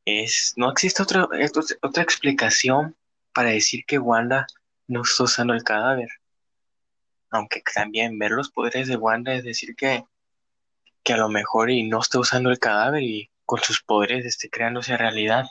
es, 0.05 0.55
no 0.57 0.71
existe 0.71 1.03
otra, 1.03 1.29
otra 1.83 2.03
explicación 2.03 2.97
para 3.33 3.51
decir 3.51 3.85
que 3.87 3.99
Wanda 3.99 4.47
no 4.89 5.03
usando 5.03 5.55
el 5.55 5.63
cadáver. 5.63 6.09
Aunque 7.31 7.63
también 7.75 8.19
ver 8.19 8.33
los 8.33 8.51
poderes 8.51 8.89
de 8.89 8.97
Wanda 8.97 9.35
es 9.35 9.45
decir 9.45 9.77
que, 9.77 10.05
que 11.03 11.13
a 11.13 11.19
lo 11.19 11.29
mejor 11.29 11.71
y 11.71 11.89
no 11.89 12.01
está 12.01 12.19
usando 12.19 12.51
el 12.51 12.59
cadáver 12.59 13.03
y 13.03 13.31
con 13.45 13.61
sus 13.61 13.83
poderes 13.83 14.27
esté 14.27 14.51
creándose 14.51 14.97
realidad. 14.97 15.47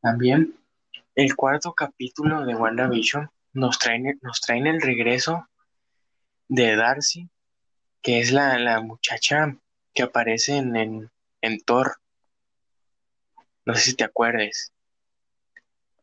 También 0.00 0.56
el 1.14 1.36
cuarto 1.36 1.74
capítulo 1.74 2.44
de 2.44 2.54
WandaVision 2.54 3.30
nos 3.52 3.78
trae, 3.78 4.18
nos 4.22 4.40
traen 4.40 4.66
el 4.66 4.80
regreso 4.80 5.46
de 6.48 6.76
Darcy, 6.76 7.28
que 8.00 8.20
es 8.20 8.32
la, 8.32 8.58
la 8.58 8.80
muchacha 8.80 9.56
que 9.94 10.02
aparece 10.02 10.56
en, 10.56 10.76
en, 10.76 11.10
en, 11.40 11.60
Thor. 11.60 11.96
No 13.64 13.74
sé 13.74 13.82
si 13.82 13.94
te 13.94 14.04
acuerdes. 14.04 14.72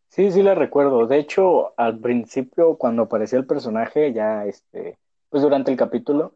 Sí, 0.09 0.31
sí 0.31 0.41
la 0.41 0.55
recuerdo. 0.55 1.05
De 1.07 1.17
hecho, 1.19 1.73
al 1.79 1.99
principio, 1.99 2.77
cuando 2.77 3.03
apareció 3.03 3.37
el 3.37 3.45
personaje, 3.45 4.11
ya 4.13 4.45
este, 4.45 4.97
pues 5.29 5.43
durante 5.43 5.71
el 5.71 5.77
capítulo, 5.77 6.33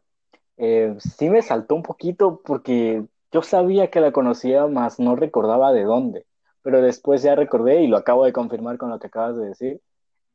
eh, 0.58 0.94
sí 1.00 1.30
me 1.30 1.42
saltó 1.42 1.74
un 1.74 1.82
poquito 1.82 2.42
porque 2.44 3.04
yo 3.32 3.42
sabía 3.42 3.90
que 3.90 4.00
la 4.00 4.12
conocía, 4.12 4.66
más 4.68 5.00
no 5.00 5.16
recordaba 5.16 5.72
de 5.72 5.84
dónde, 5.84 6.26
pero 6.62 6.82
después 6.82 7.22
ya 7.22 7.34
recordé 7.36 7.82
y 7.82 7.88
lo 7.88 7.96
acabo 7.98 8.24
de 8.24 8.32
confirmar 8.32 8.78
con 8.78 8.90
lo 8.90 8.98
que 9.00 9.08
acabas 9.08 9.36
de 9.38 9.46
decir. 9.48 9.82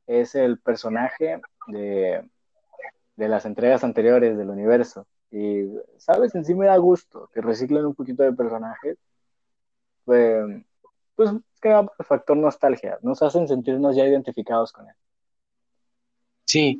Es 0.08 0.36
el 0.36 0.60
personaje 0.60 1.42
de, 1.68 2.30
de 3.18 3.30
las 3.30 3.46
entregas 3.46 3.84
anteriores 3.84 4.38
del 4.38 4.50
universo. 4.50 5.08
Y, 5.32 5.66
¿sabes? 5.98 6.36
En 6.36 6.46
sí 6.46 6.56
me 6.56 6.68
da 6.68 6.78
gusto 6.78 7.30
que 7.34 7.42
reciclen 7.42 7.86
un 7.86 7.96
poquito 7.96 8.24
de 8.24 8.34
personajes. 8.34 8.98
Pues, 10.06 10.64
pues 11.20 11.32
es 11.32 11.42
que 11.60 11.70
el 11.70 12.06
factor 12.06 12.38
nostalgia. 12.38 12.98
Nos 13.02 13.22
hacen 13.22 13.46
sentirnos 13.46 13.94
ya 13.94 14.06
identificados 14.06 14.72
con 14.72 14.88
él. 14.88 14.96
Sí, 16.46 16.80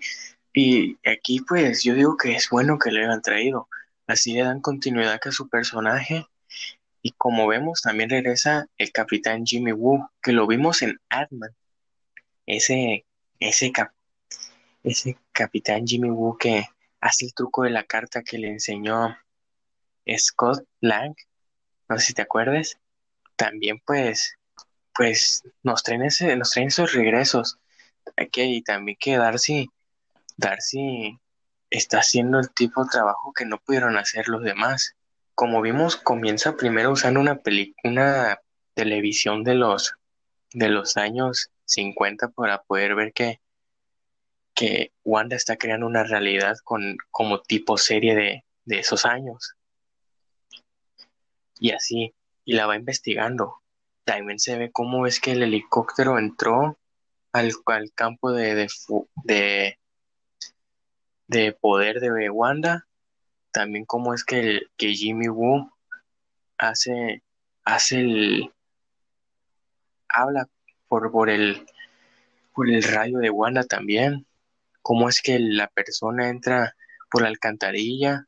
y 0.54 0.98
aquí 1.06 1.42
pues 1.42 1.84
yo 1.84 1.94
digo 1.94 2.16
que 2.16 2.36
es 2.36 2.48
bueno 2.50 2.80
que 2.80 2.90
le 2.90 3.04
hayan 3.04 3.22
traído. 3.22 3.68
Así 4.08 4.32
le 4.32 4.44
dan 4.44 4.62
continuidad 4.62 5.20
a 5.22 5.32
su 5.34 5.50
personaje. 5.50 6.26
Y 7.02 7.12
como 7.18 7.48
vemos, 7.48 7.82
también 7.82 8.10
regresa 8.10 8.70
el 8.78 8.94
capitán 8.94 9.46
Jimmy 9.46 9.74
Woo, 9.74 10.10
que 10.22 10.32
lo 10.32 10.48
vimos 10.48 10.84
en 10.84 10.98
Adman. 11.10 11.54
Ese, 12.46 13.06
ese, 13.42 13.74
ese 14.84 15.18
capitán 15.34 15.86
Jimmy 15.86 16.12
Woo 16.12 16.38
que 16.38 16.64
hace 17.02 17.26
el 17.26 17.34
truco 17.34 17.64
de 17.64 17.72
la 17.72 17.84
carta 17.84 18.24
que 18.24 18.38
le 18.38 18.48
enseñó 18.48 19.18
Scott 20.18 20.64
Lang. 20.80 21.14
No 21.90 22.00
sé 22.00 22.06
si 22.06 22.14
te 22.14 22.22
acuerdas. 22.22 22.80
También 23.40 23.82
pues, 23.86 24.36
pues 24.94 25.44
nos 25.64 25.82
traen, 25.82 26.04
ese, 26.04 26.36
nos 26.36 26.52
traen 26.52 26.68
esos 26.68 26.92
regresos. 26.92 27.58
Aquí, 28.18 28.42
y 28.42 28.62
también 28.62 28.98
que 29.00 29.16
Darcy, 29.16 29.70
Darcy 30.36 31.18
está 31.70 32.00
haciendo 32.00 32.40
el 32.40 32.52
tipo 32.52 32.84
de 32.84 32.90
trabajo 32.90 33.32
que 33.32 33.46
no 33.46 33.58
pudieron 33.60 33.98
hacer 33.98 34.28
los 34.28 34.44
demás. 34.44 34.98
Como 35.36 35.62
vimos, 35.62 35.96
comienza 35.96 36.58
primero 36.58 36.92
usando 36.92 37.22
una 37.22 37.40
una 37.86 38.42
televisión 38.74 39.46
de 39.46 39.56
los 39.56 39.94
de 40.52 40.68
los 40.68 40.98
años 40.98 41.50
50 41.64 42.32
para 42.32 42.64
poder 42.64 42.94
ver 42.96 43.14
que, 43.14 43.40
que 44.54 44.92
Wanda 45.06 45.38
está 45.38 45.56
creando 45.56 45.88
una 45.88 46.04
realidad 46.04 46.58
con, 46.66 46.98
como 47.10 47.42
tipo 47.42 47.78
serie 47.78 48.16
de, 48.16 48.44
de 48.66 48.80
esos 48.80 49.06
años. 49.06 49.56
Y 51.58 51.72
así, 51.72 52.14
y 52.50 52.54
la 52.54 52.66
va 52.66 52.76
investigando. 52.76 53.62
También 54.06 54.40
se 54.40 54.58
ve 54.58 54.72
cómo 54.72 55.06
es 55.06 55.20
que 55.20 55.34
el 55.34 55.44
helicóptero 55.44 56.18
entró 56.18 56.80
al, 57.32 57.52
al 57.68 57.92
campo 57.94 58.32
de, 58.32 58.68
de, 59.24 59.78
de 61.28 61.52
poder 61.54 62.00
de 62.00 62.32
Wanda, 62.32 62.88
también 63.52 63.86
como 63.86 64.16
es 64.16 64.24
que, 64.24 64.40
el, 64.40 64.72
que 64.78 64.96
Jimmy 64.96 65.28
Woo 65.28 65.72
hace, 66.58 67.22
hace 67.66 68.00
el, 68.00 68.52
habla 70.08 70.50
por, 70.88 71.12
por, 71.12 71.30
el, 71.30 71.68
por 72.56 72.68
el 72.68 72.82
rayo 72.82 73.20
de 73.20 73.30
Wanda 73.30 73.64
también, 73.64 74.26
cómo 74.82 75.08
es 75.08 75.22
que 75.22 75.38
la 75.38 75.68
persona 75.68 76.30
entra 76.30 76.76
por 77.12 77.22
la 77.22 77.28
alcantarilla, 77.28 78.26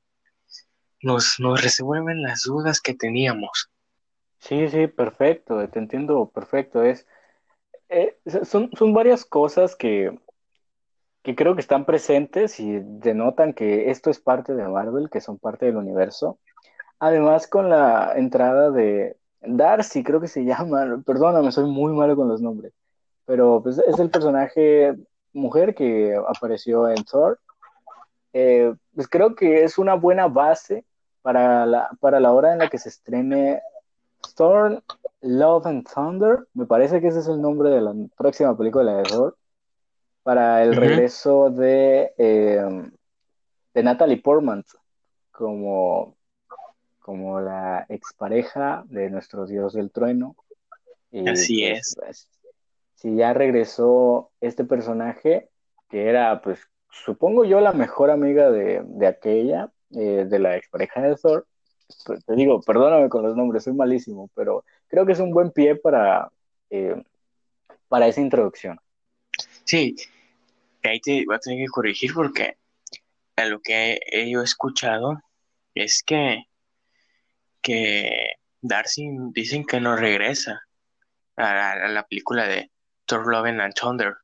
nos, 1.01 1.39
nos 1.39 1.59
resuelven 1.59 2.21
las 2.21 2.43
dudas 2.43 2.81
que 2.81 2.93
teníamos. 2.93 3.71
Sí, 4.41 4.67
sí, 4.69 4.87
perfecto, 4.87 5.67
te 5.69 5.79
entiendo 5.79 6.29
perfecto. 6.29 6.83
Es, 6.83 7.07
eh, 7.89 8.17
son, 8.43 8.71
son 8.75 8.93
varias 8.93 9.25
cosas 9.25 9.75
que, 9.75 10.11
que 11.23 11.35
creo 11.35 11.55
que 11.55 11.61
están 11.61 11.85
presentes 11.85 12.59
y 12.59 12.79
denotan 12.81 13.53
que 13.53 13.91
esto 13.91 14.09
es 14.09 14.19
parte 14.19 14.53
de 14.55 14.67
Marvel, 14.67 15.09
que 15.09 15.21
son 15.21 15.37
parte 15.37 15.67
del 15.67 15.77
universo. 15.77 16.39
Además, 16.99 17.47
con 17.47 17.69
la 17.69 18.13
entrada 18.17 18.71
de 18.71 19.17
Darcy, 19.41 20.03
creo 20.03 20.21
que 20.21 20.27
se 20.29 20.45
llama, 20.45 21.03
perdóname, 21.05 21.51
soy 21.51 21.65
muy 21.69 21.93
malo 21.93 22.15
con 22.15 22.29
los 22.29 22.41
nombres, 22.41 22.73
pero 23.25 23.61
pues, 23.63 23.79
es 23.79 23.99
el 23.99 24.11
personaje 24.11 24.95
mujer 25.33 25.75
que 25.75 26.15
apareció 26.27 26.89
en 26.89 27.03
Thor. 27.05 27.39
Eh, 28.33 28.73
pues 28.95 29.07
creo 29.07 29.35
que 29.35 29.63
es 29.63 29.77
una 29.77 29.95
buena 29.95 30.27
base 30.27 30.85
para 31.21 31.65
la, 31.65 31.89
para 31.99 32.19
la 32.19 32.31
hora 32.31 32.53
en 32.53 32.59
la 32.59 32.69
que 32.69 32.77
se 32.77 32.89
estrene 32.89 33.61
Thor, 34.35 34.83
Love 35.21 35.65
and 35.67 35.87
Thunder. 35.87 36.47
Me 36.53 36.65
parece 36.65 37.01
que 37.01 37.07
ese 37.07 37.19
es 37.19 37.27
el 37.27 37.41
nombre 37.41 37.69
de 37.69 37.81
la 37.81 37.93
próxima 38.17 38.57
película 38.57 38.97
de 38.97 39.03
Thor 39.03 39.37
para 40.23 40.63
el 40.63 40.75
regreso 40.75 41.49
de, 41.49 42.13
eh, 42.17 42.91
de 43.73 43.83
Natalie 43.83 44.21
Portman 44.21 44.63
como, 45.31 46.15
como 46.99 47.41
la 47.41 47.85
expareja 47.89 48.83
de 48.87 49.09
nuestro 49.09 49.45
dios 49.45 49.73
del 49.73 49.91
trueno. 49.91 50.35
Así 51.27 51.61
pues, 51.61 51.79
es. 51.79 51.95
Pues, 51.97 52.27
si 52.95 53.15
ya 53.15 53.33
regresó 53.33 54.31
este 54.41 54.63
personaje, 54.63 55.49
que 55.89 56.07
era, 56.07 56.41
pues, 56.41 56.59
supongo 56.91 57.45
yo, 57.45 57.59
la 57.59 57.73
mejor 57.73 58.11
amiga 58.11 58.51
de, 58.51 59.07
aquella, 59.07 59.71
eh, 59.91 60.25
de 60.29 60.39
la 60.39 60.55
expareja 60.55 61.01
de 61.01 61.15
Thor. 61.15 61.47
Te 62.25 62.35
digo, 62.35 62.61
perdóname 62.61 63.09
con 63.09 63.23
los 63.23 63.35
nombres, 63.35 63.63
soy 63.63 63.73
malísimo, 63.73 64.29
pero 64.35 64.63
creo 64.87 65.05
que 65.05 65.13
es 65.13 65.19
un 65.19 65.31
buen 65.31 65.51
pie 65.51 65.75
para, 65.75 66.29
eh, 66.69 67.01
para 67.87 68.07
esa 68.07 68.21
introducción. 68.21 68.79
Sí, 69.63 69.95
ahí 70.83 70.99
te 70.99 71.23
voy 71.25 71.35
a 71.35 71.39
tener 71.39 71.59
que 71.59 71.71
corregir 71.71 72.13
porque 72.13 72.57
a 73.35 73.45
lo 73.45 73.59
que 73.61 73.99
he, 74.05 74.29
yo 74.29 74.41
escuchado 74.41 75.21
es 75.73 76.03
que, 76.05 76.43
que 77.61 78.33
Darcy 78.61 79.09
dicen 79.33 79.65
que 79.65 79.79
no 79.79 79.95
regresa 79.95 80.61
a, 81.37 81.87
la 81.87 82.05
película 82.07 82.47
de 82.47 82.71
Thor 83.05 83.27
Love 83.27 83.47
and 83.47 83.73
Thunder. 83.73 84.15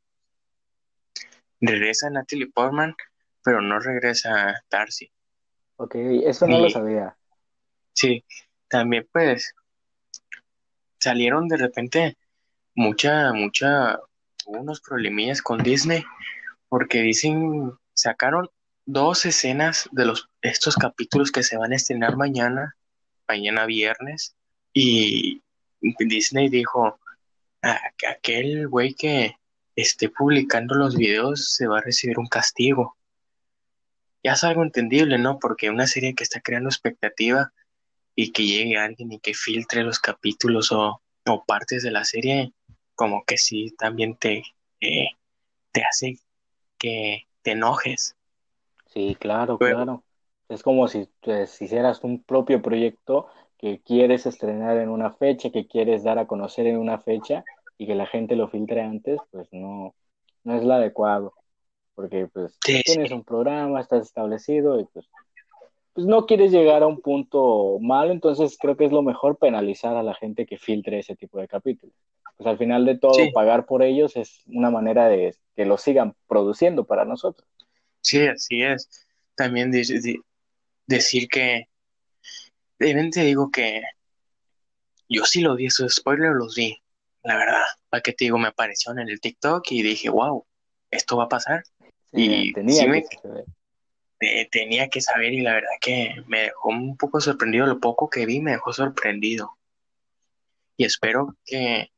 Regresa 1.60 2.10
Natalie 2.10 2.51
Portman, 2.51 2.95
pero 3.43 3.62
no 3.62 3.80
regresa 3.80 4.62
Darcy. 4.69 5.12
Ok, 5.77 5.95
eso 5.95 6.47
no 6.47 6.60
lo 6.60 6.69
sabía. 6.69 7.16
Sí, 7.97 8.23
también 8.67 9.07
pues 9.12 9.55
salieron 10.99 11.47
de 11.47 11.57
repente 11.57 12.15
mucha, 12.75 13.33
mucha, 13.33 13.99
unos 14.45 14.81
problemillas 14.81 15.41
con 15.41 15.63
Disney 15.63 16.05
porque 16.69 17.01
dicen, 17.01 17.71
sacaron 17.95 18.51
dos 18.86 19.25
escenas 19.25 19.89
de 19.91 20.05
los, 20.05 20.29
estos 20.43 20.75
capítulos 20.75 21.31
que 21.31 21.41
se 21.41 21.57
van 21.57 21.73
a 21.73 21.75
estrenar 21.75 22.17
mañana, 22.17 22.75
mañana 23.27 23.65
viernes, 23.65 24.36
y 24.73 25.41
Disney 25.81 26.49
dijo, 26.49 26.99
aquel 27.63 28.67
güey 28.67 28.93
que 28.93 29.38
esté 29.75 30.10
publicando 30.10 30.75
los 30.75 30.95
videos 30.95 31.51
se 31.55 31.65
va 31.65 31.79
a 31.79 31.81
recibir 31.81 32.19
un 32.19 32.27
castigo. 32.27 32.95
Ya 34.23 34.33
es 34.33 34.43
algo 34.43 34.62
entendible, 34.62 35.17
¿no? 35.17 35.39
Porque 35.39 35.71
una 35.71 35.88
serie 35.88 36.13
que 36.13 36.23
está 36.23 36.41
creando 36.41 36.69
expectativa 36.69 37.51
y 38.17 38.34
que 38.34 38.43
llegue 38.43 38.77
alguien 38.77 39.13
y 39.13 39.19
que 39.19 39.34
filtre 39.34 39.84
los 39.84 39.99
capítulos 39.99 40.73
o 40.73 41.01
o 41.27 41.43
partes 41.43 41.84
de 41.84 41.91
la 41.91 42.03
serie, 42.03 42.53
como 42.95 43.23
que 43.25 43.38
sí 43.38 43.75
también 43.77 44.15
te, 44.15 44.43
eh, 44.82 45.10
te 45.71 45.84
hace 45.84 46.19
que 46.77 47.27
te 47.41 47.51
enojes. 47.51 48.15
Sí, 48.88 49.15
claro, 49.19 49.58
claro. 49.58 50.03
Es 50.49 50.63
como 50.63 50.88
si, 50.88 51.10
si 51.47 51.65
hicieras 51.65 52.03
un 52.03 52.23
propio 52.23 52.62
proyecto 52.62 53.27
que 53.58 53.82
quieres 53.82 54.25
estrenar 54.25 54.77
en 54.77 54.89
una 54.89 55.12
fecha, 55.12 55.49
que 55.49 55.67
quieres 55.67 56.03
dar 56.03 56.19
a 56.19 56.27
conocer 56.27 56.67
en 56.67 56.77
una 56.77 56.99
fecha 56.99 57.43
y 57.77 57.86
que 57.86 57.95
la 57.95 58.06
gente 58.06 58.36
lo 58.36 58.47
filtre 58.47 58.82
antes, 58.82 59.19
pues 59.32 59.47
no, 59.51 59.93
no 60.43 60.56
es 60.56 60.63
lo 60.63 60.73
adecuado. 60.73 61.34
Porque 61.95 62.27
pues 62.27 62.58
tienes 62.86 63.12
un 63.12 63.23
programa, 63.23 63.82
estás 63.82 64.03
establecido 64.03 64.80
y 64.80 64.86
pues, 64.86 65.10
pues 65.97 66.05
no 66.05 66.27
quieres 66.27 66.51
llegar 66.51 66.83
a 66.83 66.88
un 66.88 67.01
punto 67.01 67.79
malo, 67.81 68.12
entonces 68.12 68.55
creo 68.62 68.77
que 68.77 68.86
es 68.86 68.91
lo 68.91 69.01
mejor 69.01 69.39
penalizar 69.39 69.97
a 69.97 70.03
la 70.03 70.13
gente 70.13 70.45
que 70.45 70.60
filtre 70.60 70.99
ese 70.99 71.15
tipo 71.15 71.39
de 71.39 71.47
capítulos. 71.47 71.95
Pues 72.38 72.45
al 72.45 72.60
final 72.60 72.86
de 72.86 72.99
todo, 72.99 73.17
pagar 73.33 73.65
por 73.65 73.81
ellos 73.81 74.15
es 74.15 74.43
una 74.45 74.69
manera 74.69 75.10
de 75.10 75.33
que 75.55 75.65
lo 75.65 75.79
sigan 75.79 76.13
produciendo 76.27 76.86
para 76.86 77.03
nosotros. 77.03 77.49
Sí, 78.01 78.27
así 78.27 78.62
es. 78.62 79.07
También 79.36 79.71
decir 79.71 81.27
que 81.29 81.67
te 82.77 83.23
digo 83.23 83.49
que 83.49 83.81
yo 85.10 85.25
sí 85.25 85.41
lo 85.41 85.55
vi, 85.55 85.65
esos 85.65 85.95
spoilers 85.95 86.36
los 86.36 86.53
vi, 86.53 86.77
la 87.23 87.38
verdad. 87.38 87.63
¿Para 87.89 88.03
qué 88.03 88.13
te 88.13 88.25
digo? 88.25 88.38
Me 88.38 88.49
aparecieron 88.49 88.99
en 88.99 89.10
el 89.10 89.19
TikTok 89.19 89.65
y 89.71 89.81
dije, 89.81 90.12
wow, 90.12 90.45
esto 90.91 91.17
va 91.17 91.23
a 91.23 91.29
pasar. 91.29 91.63
y 92.12 92.53
tenía, 92.53 92.86
que 92.86 93.45
tenía 94.51 94.89
que 94.89 95.01
saber 95.01 95.34
y 95.34 95.41
la 95.41 95.53
verdad 95.53 95.69
que 95.80 96.23
me 96.27 96.41
dejó 96.41 96.69
un 96.69 96.97
poco 96.97 97.21
sorprendido. 97.21 97.65
Lo 97.65 97.80
poco 97.80 98.10
que 98.10 98.25
vi 98.25 98.39
me 98.41 98.51
dejó 98.51 98.73
sorprendido. 98.73 99.58
Y 100.75 100.86
espero 100.86 101.36
que, 101.45 101.91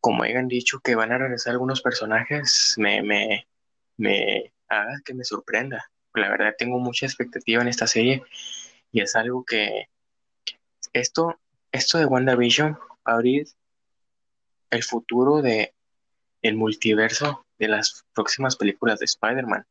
como 0.00 0.22
hayan 0.22 0.48
dicho 0.48 0.80
que 0.80 0.94
van 0.94 1.12
a 1.12 1.18
regresar 1.18 1.52
algunos 1.52 1.82
personajes, 1.82 2.74
me, 2.78 3.02
me, 3.02 3.46
me 3.96 4.52
haga 4.68 5.00
que 5.04 5.14
me 5.14 5.24
sorprenda. 5.24 5.90
La 6.14 6.30
verdad 6.30 6.54
tengo 6.56 6.78
mucha 6.78 7.06
expectativa 7.06 7.62
en 7.62 7.68
esta 7.68 7.86
serie 7.86 8.22
y 8.92 9.00
es 9.00 9.16
algo 9.16 9.44
que 9.44 9.88
esto, 10.92 11.38
esto 11.72 11.98
de 11.98 12.06
WandaVision 12.06 12.78
abrir 13.04 13.46
el 14.70 14.82
futuro 14.82 15.42
de 15.42 15.74
el 16.42 16.56
multiverso 16.56 17.44
de 17.58 17.68
las 17.68 18.04
próximas 18.14 18.56
películas 18.56 19.00
de 19.00 19.06
Spider-Man. 19.06 19.66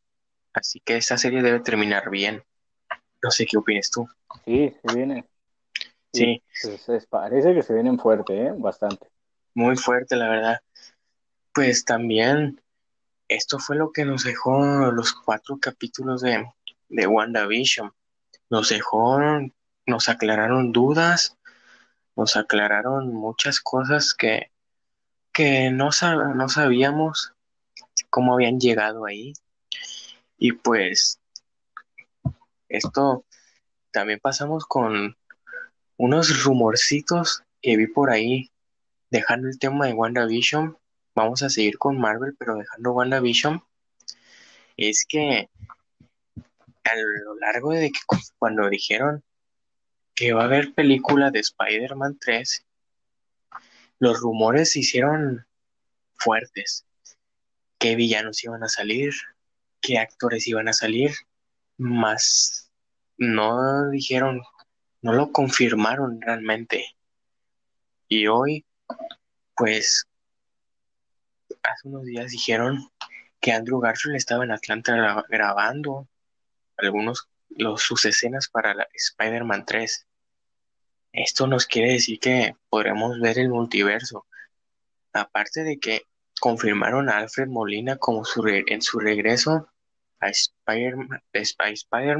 Así 0.56 0.80
que 0.80 0.96
esta 0.96 1.18
serie 1.18 1.42
debe 1.42 1.60
terminar 1.60 2.10
bien. 2.10 2.42
No 3.22 3.30
sé 3.30 3.46
qué 3.46 3.58
opinas 3.58 3.92
tú. 3.92 4.08
Sí, 4.46 4.74
se 4.84 4.96
viene. 4.96 5.26
Sí. 6.14 6.42
Pues, 6.86 7.06
parece 7.08 7.54
que 7.54 7.62
se 7.62 7.74
vienen 7.74 8.00
fuerte, 8.00 8.48
¿eh? 8.48 8.54
Bastante. 8.58 9.08
Muy 9.54 9.76
fuerte, 9.76 10.16
la 10.16 10.30
verdad. 10.30 10.60
Pues 11.54 11.84
también 11.84 12.62
esto 13.28 13.60
fue 13.60 13.76
lo 13.76 13.92
que 13.92 14.06
nos 14.06 14.24
dejó 14.24 14.92
los 14.92 15.14
cuatro 15.14 15.58
capítulos 15.60 16.22
de, 16.22 16.46
de 16.88 17.08
WandaVision. 17.08 17.92
Nos 18.50 18.70
dejó 18.70 19.20
nos 19.88 20.10
aclararon 20.10 20.72
dudas, 20.72 21.38
nos 22.16 22.38
aclararon 22.38 23.14
muchas 23.14 23.60
cosas 23.60 24.14
que, 24.14 24.52
que 25.32 25.70
no, 25.70 25.90
no 26.36 26.50
sabíamos 26.50 27.34
cómo 28.10 28.34
habían 28.34 28.60
llegado 28.60 29.06
ahí. 29.06 29.34
Y 30.38 30.54
pues 30.54 31.20
esto 32.70 33.26
también 33.92 34.20
pasamos 34.20 34.66
con 34.66 35.16
unos 35.98 36.44
rumorcitos 36.44 37.44
que 37.62 37.78
vi 37.78 37.88
por 37.88 38.10
ahí, 38.12 38.52
dejando 39.10 39.48
el 39.48 39.58
tema 39.60 39.88
de 39.88 39.94
WandaVision. 39.94 40.78
Vamos 41.16 41.42
a 41.44 41.50
seguir 41.50 41.78
con 41.78 41.98
Marvel, 41.98 42.36
pero 42.38 42.56
dejando 42.56 42.92
WandaVision. 42.92 43.64
Es 44.78 45.06
que 45.08 45.50
a 46.84 46.96
lo 46.96 47.36
largo 47.36 47.72
de 47.72 47.92
que 47.92 48.00
cuando 48.38 48.70
dijeron 48.70 49.24
que 50.14 50.34
va 50.34 50.44
a 50.44 50.46
haber 50.46 50.74
película 50.74 51.32
de 51.32 51.40
Spider-Man 51.40 52.18
3, 52.20 52.66
los 54.00 54.20
rumores 54.20 54.74
se 54.74 54.80
hicieron 54.80 55.46
fuertes. 56.16 56.86
¿Qué 57.78 57.96
villanos 57.96 58.44
iban 58.44 58.64
a 58.64 58.70
salir? 58.70 59.14
¿Qué 59.82 59.98
actores 60.00 60.48
iban 60.48 60.68
a 60.68 60.74
salir? 60.74 61.12
Más 61.78 62.66
no 63.18 63.90
dijeron, 63.90 64.42
no 65.02 65.14
lo 65.14 65.32
confirmaron 65.32 66.22
realmente. 66.22 66.96
Y 68.08 68.28
hoy, 68.28 68.66
pues, 69.56 70.08
hace 71.64 71.88
unos 71.88 72.04
días 72.04 72.32
dijeron 72.32 72.90
que 73.40 73.52
Andrew 73.52 73.80
Garfield 73.80 74.18
estaba 74.18 74.44
en 74.44 74.52
Atlanta 74.52 75.24
grabando 75.30 76.08
algunos 76.78 77.30
los, 77.50 77.82
sus 77.82 78.06
escenas 78.06 78.50
para 78.50 78.88
Spider-Man 78.94 79.66
3. 79.66 80.08
Esto 81.14 81.48
nos 81.48 81.66
quiere 81.66 81.94
decir 81.94 82.20
que 82.20 82.56
podremos 82.70 83.20
ver 83.20 83.40
el 83.40 83.50
multiverso. 83.50 84.26
Aparte 85.14 85.64
de 85.64 85.80
que 85.80 86.02
confirmaron 86.40 87.10
a 87.10 87.18
Alfred 87.18 87.48
Molina 87.48 87.98
como 87.98 88.26
su 88.26 88.46
en 88.48 88.82
su 88.82 89.00
regreso 89.00 89.70
a 90.20 90.30
Spider-Man, 90.30 91.22
Spider 91.34 92.18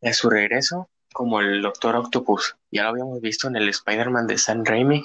en 0.00 0.14
su 0.14 0.30
regreso 0.30 0.88
como 1.12 1.40
el 1.40 1.62
Doctor 1.62 1.96
Octopus. 1.96 2.56
Ya 2.70 2.84
lo 2.84 2.90
habíamos 2.90 3.20
visto 3.20 3.48
en 3.48 3.56
el 3.56 3.68
Spider-Man 3.68 4.26
de 4.26 4.38
San 4.38 4.64
Raimi. 4.64 5.04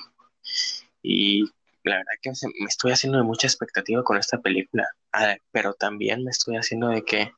Y 1.01 1.45
la 1.83 1.97
verdad 1.97 2.13
que 2.21 2.31
me 2.59 2.67
estoy 2.67 2.91
haciendo 2.91 3.17
de 3.17 3.23
mucha 3.23 3.47
expectativa 3.47 4.03
con 4.03 4.17
esta 4.17 4.39
película. 4.39 4.87
Ah, 5.11 5.37
pero 5.51 5.73
también 5.73 6.23
me 6.23 6.31
estoy 6.31 6.57
haciendo 6.57 6.89
de 6.89 7.03
que 7.03 7.31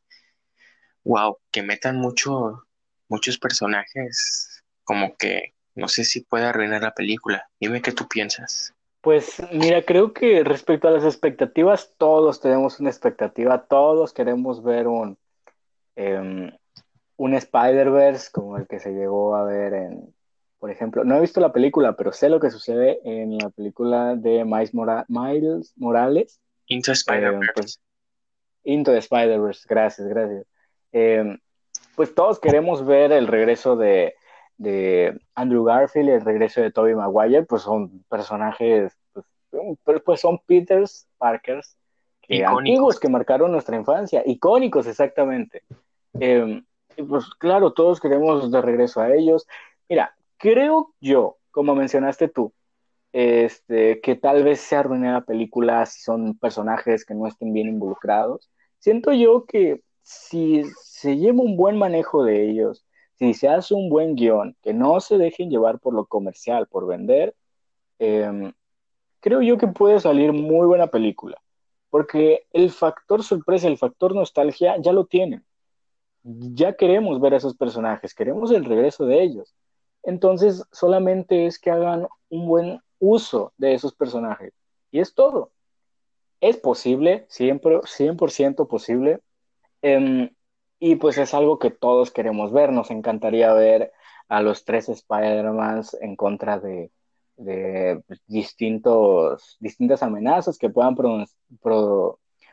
wow, 1.06 1.38
que 1.52 1.64
metan 1.64 1.98
mucho, 1.98 2.64
muchos 3.08 3.38
personajes, 3.38 4.64
como 4.84 5.16
que 5.16 5.54
no 5.76 5.88
sé 5.88 6.04
si 6.04 6.22
puede 6.22 6.46
arruinar 6.46 6.82
la 6.82 6.94
película. 6.94 7.48
Dime 7.60 7.82
qué 7.82 7.92
tú 7.92 8.08
piensas. 8.08 8.74
Pues 9.06 9.40
mira, 9.52 9.84
creo 9.84 10.14
que 10.14 10.44
respecto 10.44 10.88
a 10.88 10.92
las 10.92 11.04
expectativas, 11.04 11.94
todos 12.00 12.42
tenemos 12.42 12.80
una 12.80 12.90
expectativa, 12.90 13.68
todos 13.68 14.12
queremos 14.14 14.64
ver 14.64 14.88
un, 14.88 15.16
em, 15.96 16.52
un 17.16 17.34
Spider-Verse 17.36 18.32
como 18.32 18.58
el 18.58 18.66
que 18.66 18.80
se 18.80 18.94
llegó 18.94 19.36
a 19.36 19.44
ver 19.44 19.76
en, 19.76 20.12
por 20.58 20.72
ejemplo, 20.72 21.04
no 21.04 21.18
he 21.18 21.22
visto 21.22 21.40
la 21.40 21.54
película, 21.54 21.96
pero 21.96 22.14
sé 22.14 22.30
lo 22.30 22.40
que 22.40 22.50
sucede 22.50 23.00
en 23.04 23.38
la 23.38 23.52
película 23.52 24.16
de 24.16 24.44
Miles, 24.44 24.74
Miles 25.08 25.74
Morales. 25.78 26.42
Into 26.66 26.92
Spider-Verse. 26.94 27.52
Pues, 27.54 27.80
Into 28.64 28.92
Spider-Verse, 28.92 29.68
gracias, 29.70 30.08
gracias. 30.08 30.48
Eh, 30.94 31.38
pues 31.96 32.16
todos 32.16 32.40
queremos 32.40 32.84
ver 32.84 33.12
el 33.12 33.28
regreso 33.28 33.76
de, 33.76 34.16
Andrew 35.34 35.64
Garfield 35.64 36.10
y 36.10 36.12
el 36.14 36.26
regreso 36.26 36.62
de 36.62 36.72
Tobey 36.72 36.96
Maguire, 36.96 37.44
pues 37.44 37.64
son 37.64 38.04
personajes, 38.10 38.98
pues, 39.84 40.02
pues 40.04 40.22
son 40.22 40.40
Peters, 40.46 41.08
Parkers, 41.18 41.78
que 42.22 42.44
antiguos 42.44 43.00
que 43.00 43.10
marcaron 43.10 43.52
nuestra 43.52 43.76
infancia, 43.76 44.24
icónicos 44.26 44.88
exactamente. 44.88 45.64
Eh, 46.20 46.64
y 46.98 47.04
pues 47.04 47.26
claro, 47.36 47.74
todos 47.74 48.00
queremos 48.00 48.52
de 48.52 48.62
regreso 48.62 49.02
a 49.02 49.14
ellos. 49.14 49.46
Mira, 49.90 50.16
creo 50.38 50.94
yo, 51.00 51.38
como 51.52 51.76
mencionaste 51.76 52.30
tú, 52.30 52.54
este, 53.12 54.02
que 54.02 54.16
tal 54.16 54.44
vez 54.44 54.60
se 54.60 54.76
arruine 54.76 55.12
la 55.12 55.22
película 55.22 55.86
si 55.86 56.02
son 56.02 56.38
personajes 56.38 57.06
que 57.06 57.14
no 57.14 57.28
estén 57.28 57.54
bien 57.54 57.68
involucrados. 57.68 58.50
Siento 58.80 59.14
yo 59.14 59.46
que 59.46 59.82
si 60.02 60.64
se 60.82 61.18
lleva 61.18 61.42
un 61.42 61.58
buen 61.58 61.78
manejo 61.78 62.24
de 62.24 62.50
ellos, 62.50 62.85
si 63.18 63.34
se 63.34 63.48
hace 63.50 63.74
un 63.74 63.90
buen 63.90 64.16
guion, 64.16 64.56
que 64.62 64.74
no 64.74 65.00
se 65.00 65.18
dejen 65.18 65.50
llevar 65.50 65.80
por 65.80 65.94
lo 65.94 66.06
comercial, 66.06 66.68
por 66.68 66.88
vender, 66.88 67.36
em, 68.00 68.54
creo 69.22 69.42
yo 69.42 69.58
que 69.58 69.68
puede 69.68 70.00
salir 70.00 70.34
muy 70.34 70.68
buena 70.68 70.88
película. 70.88 71.38
Porque 71.90 72.46
el 72.52 72.72
factor 72.72 73.24
sorpresa, 73.24 73.68
el 73.68 73.78
factor 73.78 74.14
nostalgia, 74.16 74.78
ya 74.80 74.92
lo 74.92 75.06
tienen. 75.06 75.46
Ya 76.24 76.76
queremos 76.76 77.22
ver 77.22 77.34
a 77.34 77.38
esos 77.38 77.56
personajes, 77.56 78.14
queremos 78.14 78.52
el 78.52 78.66
regreso 78.66 79.06
de 79.06 79.24
ellos. 79.24 79.56
Entonces, 80.04 80.64
solamente 80.72 81.46
es 81.46 81.60
que 81.60 81.72
hagan 81.72 82.08
un 82.30 82.48
buen 82.48 82.82
uso 83.00 83.54
de 83.58 83.74
esos 83.74 83.94
personajes. 83.94 84.54
Y 84.92 85.00
es 85.00 85.14
todo. 85.14 85.52
Es 86.42 86.58
posible, 86.58 87.26
siempre, 87.30 87.80
100% 87.86 88.68
posible, 88.68 89.22
Em, 89.86 90.32
y 90.80 90.96
pues 90.98 91.18
es 91.18 91.34
algo 91.34 91.60
que 91.60 91.72
todos 91.72 92.12
queremos 92.12 92.52
ver. 92.52 92.72
Nos 92.72 92.92
encantaría 92.92 93.54
ver 93.54 93.92
a 94.28 94.42
los 94.42 94.66
tres 94.66 94.90
Spider-Mans 94.90 95.98
en 96.02 96.16
contra 96.16 96.60
de, 96.60 96.92
distintos, 98.28 99.58
distintas 99.60 100.04
amenazas 100.04 100.58
que 100.58 100.70
puedan 100.70 100.96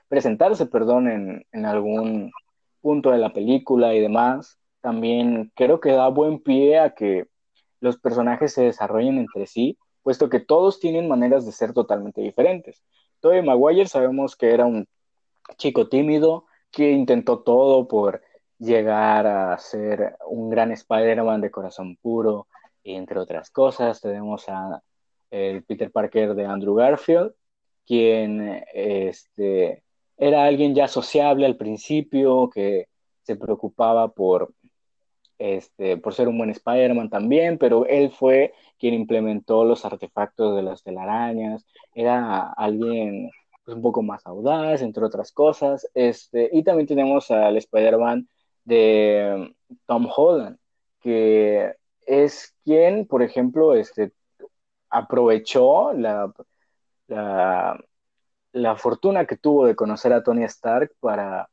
presentarse 0.08 0.66
perdón, 0.66 1.08
en, 1.08 1.46
en, 1.52 1.66
algún 1.66 2.32
punto 2.80 3.10
de 3.10 3.18
la 3.18 3.32
película 3.32 3.94
y 3.94 4.00
demás. 4.00 4.58
También 4.80 5.52
creo 5.54 5.80
que 5.80 5.92
da 5.92 6.08
buen 6.08 6.40
pie 6.42 6.78
a 6.78 6.94
que 6.94 7.26
los 7.80 7.98
personajes 7.98 8.52
se 8.52 8.64
desarrollen 8.64 9.18
entre 9.18 9.46
sí 9.46 9.78
puesto 10.02 10.28
que 10.28 10.40
todos 10.40 10.80
tienen 10.80 11.08
maneras 11.08 11.46
de 11.46 11.52
ser 11.52 11.72
totalmente 11.72 12.20
diferentes. 12.20 12.82
Tobey 13.20 13.42
Maguire 13.42 13.86
sabemos 13.86 14.36
que 14.36 14.52
era 14.52 14.66
un 14.66 14.86
chico 15.56 15.88
tímido 15.88 16.46
que 16.72 16.90
intentó 16.90 17.40
todo 17.40 17.86
por 17.86 18.22
llegar 18.58 19.26
a 19.26 19.58
ser 19.58 20.16
un 20.26 20.48
gran 20.48 20.72
Spider-Man 20.72 21.40
de 21.40 21.50
corazón 21.50 21.96
puro, 21.96 22.48
entre 22.82 23.18
otras 23.18 23.50
cosas. 23.50 24.00
Tenemos 24.00 24.48
a 24.48 24.82
el 25.30 25.64
Peter 25.64 25.90
Parker 25.90 26.34
de 26.34 26.44
Andrew 26.44 26.74
Garfield, 26.74 27.32
quien 27.86 28.62
este, 28.72 29.82
era 30.16 30.44
alguien 30.44 30.74
ya 30.74 30.88
sociable 30.88 31.46
al 31.46 31.56
principio, 31.56 32.50
que 32.50 32.88
se 33.22 33.36
preocupaba 33.36 34.08
por, 34.08 34.52
este, 35.38 35.96
por 35.96 36.14
ser 36.14 36.28
un 36.28 36.38
buen 36.38 36.50
Spider-Man 36.50 37.08
también, 37.08 37.58
pero 37.58 37.86
él 37.86 38.10
fue 38.10 38.52
quien 38.78 38.94
implementó 38.94 39.64
los 39.64 39.84
artefactos 39.84 40.54
de 40.54 40.62
las 40.62 40.82
telarañas, 40.82 41.66
era 41.94 42.52
alguien 42.52 43.30
un 43.66 43.82
poco 43.82 44.02
más 44.02 44.26
audaz, 44.26 44.82
entre 44.82 45.04
otras 45.04 45.32
cosas. 45.32 45.88
Este, 45.94 46.50
y 46.52 46.62
también 46.64 46.86
tenemos 46.86 47.30
al 47.30 47.56
Spider-Man 47.56 48.28
de 48.64 49.54
Tom 49.86 50.08
Holland, 50.14 50.58
que 51.00 51.74
es 52.06 52.54
quien, 52.64 53.06
por 53.06 53.22
ejemplo, 53.22 53.74
este, 53.74 54.12
aprovechó 54.90 55.92
la, 55.92 56.32
la, 58.52 58.76
fortuna 58.76 59.26
que 59.26 59.36
tuvo 59.36 59.66
de 59.66 59.76
conocer 59.76 60.12
a 60.12 60.22
Tony 60.22 60.44
Stark 60.44 60.92
para 61.00 61.48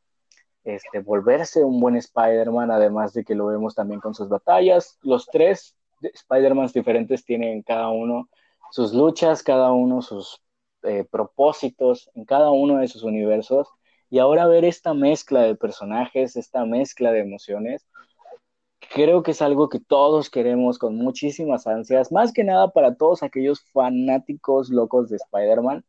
este, 0.63 0.99
volverse 0.99 1.63
un 1.63 1.79
buen 1.79 1.95
Spider-Man, 1.95 2.71
además 2.71 3.13
de 3.13 3.23
que 3.23 3.35
lo 3.35 3.47
vemos 3.47 3.75
también 3.75 4.01
con 4.01 4.13
sus 4.13 4.29
batallas. 4.29 4.97
Los 5.01 5.25
tres 5.27 5.75
Spider-Mans 6.01 6.73
diferentes 6.73 7.23
tienen 7.23 7.61
cada 7.63 7.89
uno 7.89 8.29
sus 8.71 8.93
luchas, 8.93 9.41
cada 9.41 9.71
uno 9.71 10.01
sus 10.01 10.41
eh, 10.83 11.05
propósitos 11.09 12.09
en 12.15 12.25
cada 12.25 12.51
uno 12.51 12.77
de 12.77 12.87
sus 12.87 13.03
universos. 13.03 13.67
Y 14.09 14.19
ahora 14.19 14.47
ver 14.47 14.65
esta 14.65 14.93
mezcla 14.93 15.41
de 15.43 15.55
personajes, 15.55 16.35
esta 16.35 16.65
mezcla 16.65 17.11
de 17.11 17.19
emociones, 17.19 17.85
creo 18.93 19.23
que 19.23 19.31
es 19.31 19.41
algo 19.41 19.69
que 19.69 19.79
todos 19.79 20.29
queremos 20.29 20.79
con 20.79 20.95
muchísimas 20.95 21.67
ansias, 21.67 22.11
más 22.11 22.33
que 22.33 22.43
nada 22.43 22.71
para 22.71 22.95
todos 22.95 23.23
aquellos 23.23 23.61
fanáticos 23.71 24.69
locos 24.69 25.09
de 25.09 25.17
Spider-Man. 25.17 25.83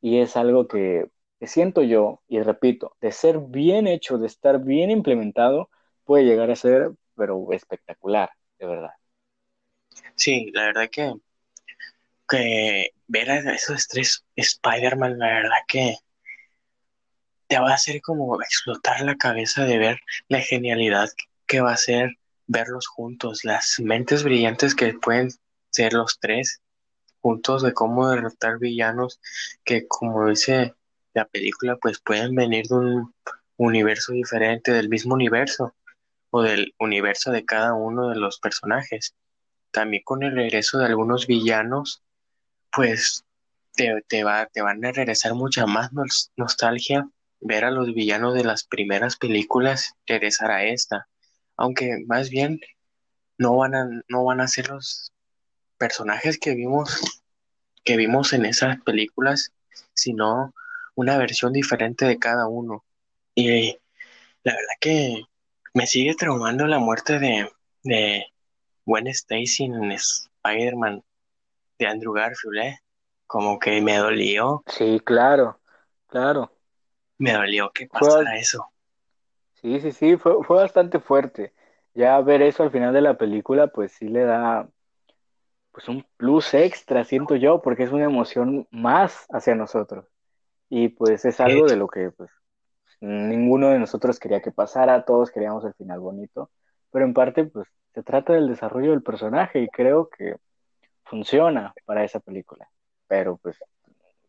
Y 0.00 0.18
es 0.18 0.36
algo 0.36 0.66
que, 0.66 1.10
siento 1.42 1.82
yo, 1.82 2.20
y 2.28 2.40
repito, 2.40 2.96
de 3.00 3.12
ser 3.12 3.38
bien 3.38 3.86
hecho, 3.86 4.18
de 4.18 4.26
estar 4.26 4.60
bien 4.60 4.90
implementado, 4.90 5.68
puede 6.04 6.24
llegar 6.24 6.50
a 6.50 6.56
ser, 6.56 6.92
pero 7.14 7.52
espectacular, 7.52 8.30
de 8.58 8.66
verdad. 8.66 8.92
Sí, 10.14 10.50
la 10.52 10.66
verdad 10.66 10.88
que, 10.90 11.12
que 12.30 12.92
ver 13.08 13.30
a 13.30 13.54
esos 13.54 13.88
tres 13.88 14.24
Spider-Man, 14.36 15.18
la 15.18 15.26
verdad 15.26 15.58
que 15.68 15.96
te 17.48 17.58
va 17.58 17.72
a 17.72 17.74
hacer 17.74 18.00
como 18.00 18.40
explotar 18.40 19.00
la 19.02 19.16
cabeza 19.16 19.64
de 19.64 19.78
ver 19.78 20.00
la 20.28 20.40
genialidad 20.40 21.08
que 21.46 21.60
va 21.60 21.72
a 21.72 21.76
ser 21.76 22.16
verlos 22.46 22.86
juntos, 22.86 23.44
las 23.44 23.80
mentes 23.80 24.22
brillantes 24.22 24.74
que 24.74 24.94
pueden 24.94 25.30
ser 25.70 25.92
los 25.92 26.18
tres 26.20 26.62
juntos 27.20 27.62
de 27.62 27.74
cómo 27.74 28.08
derrotar 28.08 28.58
villanos 28.58 29.20
que 29.64 29.86
como 29.88 30.28
dice 30.28 30.74
la 31.12 31.26
película 31.26 31.76
pues 31.76 32.00
pueden 32.00 32.34
venir 32.34 32.66
de 32.66 32.76
un 32.76 33.14
universo 33.56 34.12
diferente, 34.12 34.72
del 34.72 34.88
mismo 34.88 35.14
universo 35.14 35.74
o 36.30 36.42
del 36.42 36.74
universo 36.78 37.32
de 37.32 37.44
cada 37.44 37.74
uno 37.74 38.08
de 38.08 38.16
los 38.16 38.38
personajes. 38.38 39.14
También 39.72 40.02
con 40.04 40.22
el 40.22 40.34
regreso 40.34 40.78
de 40.78 40.86
algunos 40.86 41.26
villanos 41.26 42.02
pues 42.72 43.24
te, 43.74 44.02
te, 44.08 44.24
va, 44.24 44.46
te 44.46 44.62
van 44.62 44.84
a 44.84 44.92
regresar 44.92 45.34
mucha 45.34 45.66
más 45.66 45.90
nostalgia 46.36 47.08
ver 47.40 47.64
a 47.64 47.70
los 47.70 47.94
villanos 47.94 48.34
de 48.34 48.44
las 48.44 48.64
primeras 48.64 49.16
películas 49.16 49.94
regresar 50.06 50.50
a 50.50 50.64
esta 50.64 51.08
aunque 51.60 51.98
más 52.06 52.30
bien 52.30 52.58
no 53.36 53.56
van 53.56 53.74
a, 53.74 53.86
no 54.08 54.24
van 54.24 54.40
a 54.40 54.48
ser 54.48 54.70
los 54.70 55.12
personajes 55.76 56.38
que 56.38 56.54
vimos, 56.54 56.98
que 57.84 57.98
vimos 57.98 58.32
en 58.32 58.46
esas 58.46 58.80
películas, 58.80 59.52
sino 59.92 60.54
una 60.94 61.18
versión 61.18 61.52
diferente 61.52 62.06
de 62.06 62.18
cada 62.18 62.48
uno. 62.48 62.82
Y 63.34 63.76
la 64.42 64.54
verdad 64.54 64.74
que 64.80 65.22
me 65.74 65.86
sigue 65.86 66.14
traumando 66.14 66.66
la 66.66 66.78
muerte 66.78 67.18
de, 67.18 67.50
de 67.82 68.24
Gwen 68.86 69.08
Stacy 69.08 69.64
en 69.64 69.92
Spider-Man 69.92 71.04
de 71.80 71.86
Andrew 71.90 72.12
Garfield, 72.12 72.58
¿eh? 72.62 72.78
Como 73.26 73.58
que 73.58 73.80
me 73.80 73.96
dolió. 73.96 74.62
Sí, 74.66 75.00
claro, 75.04 75.58
claro. 76.06 76.52
Me 77.18 77.32
dolió 77.32 77.70
que 77.70 77.86
pasara 77.86 78.36
eso. 78.36 78.66
Sí, 79.54 79.80
sí, 79.80 79.92
sí, 79.92 80.16
fue, 80.16 80.42
fue 80.44 80.56
bastante 80.58 81.00
fuerte. 81.00 81.52
Ya 81.94 82.20
ver 82.20 82.42
eso 82.42 82.62
al 82.62 82.70
final 82.70 82.94
de 82.94 83.00
la 83.00 83.18
película, 83.18 83.66
pues 83.68 83.92
sí 83.92 84.08
le 84.08 84.24
da 84.24 84.68
pues 85.72 85.88
un 85.88 86.04
plus 86.16 86.54
extra, 86.54 87.04
siento 87.04 87.36
yo, 87.36 87.62
porque 87.62 87.84
es 87.84 87.92
una 87.92 88.04
emoción 88.04 88.66
más 88.70 89.26
hacia 89.30 89.54
nosotros. 89.54 90.06
Y 90.68 90.88
pues 90.88 91.24
es 91.24 91.40
algo 91.40 91.66
de 91.66 91.76
lo 91.76 91.88
que 91.88 92.10
pues 92.10 92.30
ninguno 93.00 93.70
de 93.70 93.78
nosotros 93.78 94.18
quería 94.18 94.42
que 94.42 94.52
pasara, 94.52 95.04
todos 95.04 95.30
queríamos 95.30 95.64
el 95.64 95.74
final 95.74 96.00
bonito, 96.00 96.50
pero 96.90 97.04
en 97.04 97.14
parte 97.14 97.44
pues 97.44 97.68
se 97.94 98.02
trata 98.02 98.34
del 98.34 98.48
desarrollo 98.48 98.90
del 98.90 99.02
personaje 99.02 99.60
y 99.60 99.68
creo 99.68 100.08
que 100.10 100.36
funciona 101.10 101.74
para 101.84 102.04
esa 102.04 102.20
película, 102.20 102.70
pero 103.08 103.36
pues 103.36 103.58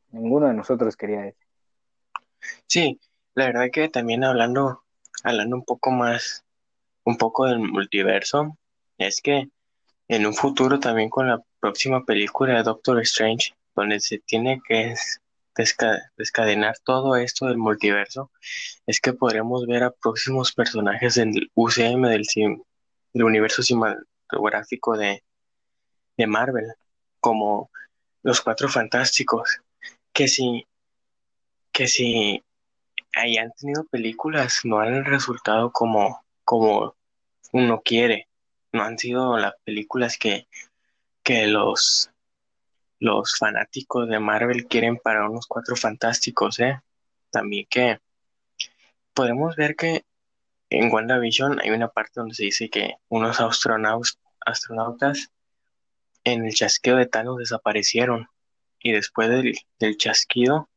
ninguno 0.10 0.48
de 0.48 0.56
nosotros 0.56 0.98
quería 0.98 1.28
eso. 1.28 1.40
Sí, 2.66 3.00
la 3.36 3.46
verdad 3.46 3.70
que 3.72 3.88
también 3.88 4.24
hablando 4.24 4.82
hablando 5.24 5.56
un 5.56 5.64
poco 5.64 5.92
más, 5.92 6.44
un 7.04 7.18
poco 7.18 7.46
del 7.46 7.60
multiverso, 7.60 8.58
es 8.98 9.22
que 9.22 9.50
en 10.08 10.26
un 10.26 10.34
futuro 10.34 10.80
también 10.80 11.10
con 11.10 11.28
la 11.28 11.42
próxima 11.60 12.04
película 12.04 12.56
de 12.58 12.64
Doctor 12.64 13.00
Strange, 13.02 13.54
donde 13.76 14.00
se 14.00 14.20
tiene 14.20 14.60
que 14.68 14.96
descadenar 16.18 16.78
todo 16.84 17.16
esto 17.16 17.46
del 17.46 17.58
multiverso, 17.58 18.32
es 18.88 19.00
que 19.00 19.14
podremos 19.14 19.68
ver 19.68 19.84
a 19.84 19.92
próximos 19.92 20.54
personajes 20.54 21.16
del 21.16 21.52
UCM, 21.54 22.08
del, 22.08 22.26
del 23.14 23.24
universo 23.24 23.62
cinematográfico 23.62 24.98
de, 24.98 25.24
de 26.18 26.28
Marvel, 26.28 26.74
como 27.20 27.72
los 28.24 28.42
Cuatro 28.42 28.70
Fantásticos, 28.70 29.62
que 30.14 30.28
si, 30.28 30.68
que 31.72 31.88
si 31.88 32.44
hayan 33.16 33.52
tenido 33.54 33.86
películas 33.86 34.62
no 34.64 34.80
han 34.80 35.06
resultado 35.06 35.72
como, 35.72 36.24
como 36.44 36.96
uno 37.52 37.82
quiere. 37.84 38.28
No 38.72 38.84
han 38.84 38.98
sido 38.98 39.38
las 39.38 39.54
películas 39.66 40.18
que, 40.18 40.48
que 41.24 41.48
los, 41.48 42.10
los 43.00 43.38
fanáticos 43.38 44.08
de 44.08 44.20
Marvel 44.20 44.68
quieren 44.68 44.98
para 44.98 45.30
unos 45.30 45.48
cuatro 45.48 45.76
fantásticos, 45.76 46.60
¿eh? 46.60 46.80
También 47.32 47.66
que 47.70 48.00
podemos 49.14 49.56
ver 49.56 49.76
que 49.76 50.06
en 50.70 50.92
WandaVision 50.92 51.60
hay 51.62 51.72
una 51.72 51.90
parte 51.90 52.14
donde 52.16 52.36
se 52.36 52.46
dice 52.46 52.70
que 52.70 52.96
unos 53.10 53.42
astronautas, 53.42 54.18
astronautas 54.46 55.32
en 56.24 56.46
el 56.46 56.54
chasqueo 56.54 56.98
de 56.98 57.08
Thanos 57.08 57.38
desaparecieron 57.38 58.28
y 58.80 58.92
después 58.94 59.30
del, 59.30 59.56
del 59.80 59.98
chasquido 59.98 60.70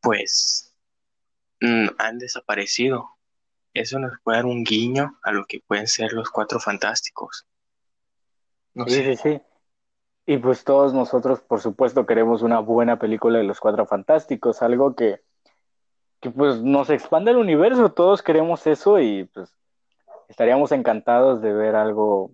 pues 0.00 0.64
Mm, 1.64 1.88
han 1.98 2.18
desaparecido. 2.18 3.08
Eso 3.72 3.98
nos 3.98 4.12
puede 4.22 4.38
dar 4.38 4.46
un 4.46 4.64
guiño 4.64 5.18
a 5.22 5.32
lo 5.32 5.46
que 5.46 5.60
pueden 5.66 5.86
ser 5.86 6.12
los 6.12 6.30
cuatro 6.30 6.60
fantásticos. 6.60 7.46
sí, 8.86 9.02
sí, 9.02 9.16
sí. 9.16 9.42
Y 10.26 10.38
pues 10.38 10.64
todos 10.64 10.94
nosotros, 10.94 11.40
por 11.40 11.60
supuesto, 11.60 12.06
queremos 12.06 12.42
una 12.42 12.60
buena 12.60 12.98
película 12.98 13.38
de 13.38 13.44
los 13.44 13.60
cuatro 13.60 13.86
fantásticos, 13.86 14.62
algo 14.62 14.94
que, 14.94 15.22
que 16.20 16.30
pues 16.30 16.62
nos 16.62 16.90
expande 16.90 17.30
el 17.30 17.38
universo, 17.38 17.92
todos 17.92 18.22
queremos 18.22 18.66
eso 18.66 18.98
y 19.00 19.24
pues 19.24 19.54
estaríamos 20.28 20.72
encantados 20.72 21.42
de 21.42 21.52
ver 21.52 21.76
algo, 21.76 22.32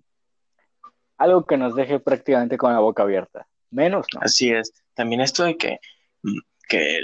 algo 1.21 1.45
que 1.45 1.57
nos 1.57 1.75
deje 1.75 1.99
prácticamente 1.99 2.57
con 2.57 2.73
la 2.73 2.79
boca 2.79 3.03
abierta. 3.03 3.47
Menos, 3.69 4.07
¿no? 4.13 4.21
Así 4.21 4.51
es. 4.51 4.73
También 4.95 5.21
esto 5.21 5.43
de 5.43 5.57
que, 5.57 5.79
mm, 6.23 6.39
que 6.67 6.99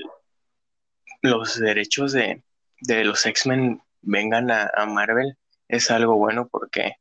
los 1.21 1.60
derechos 1.60 2.13
de, 2.13 2.43
los 2.82 3.25
X-Men 3.25 3.82
vengan 4.01 4.51
a, 4.51 4.86
Marvel 4.88 5.38
es 5.67 5.91
algo 5.91 6.15
bueno 6.15 6.47
porque 6.47 6.95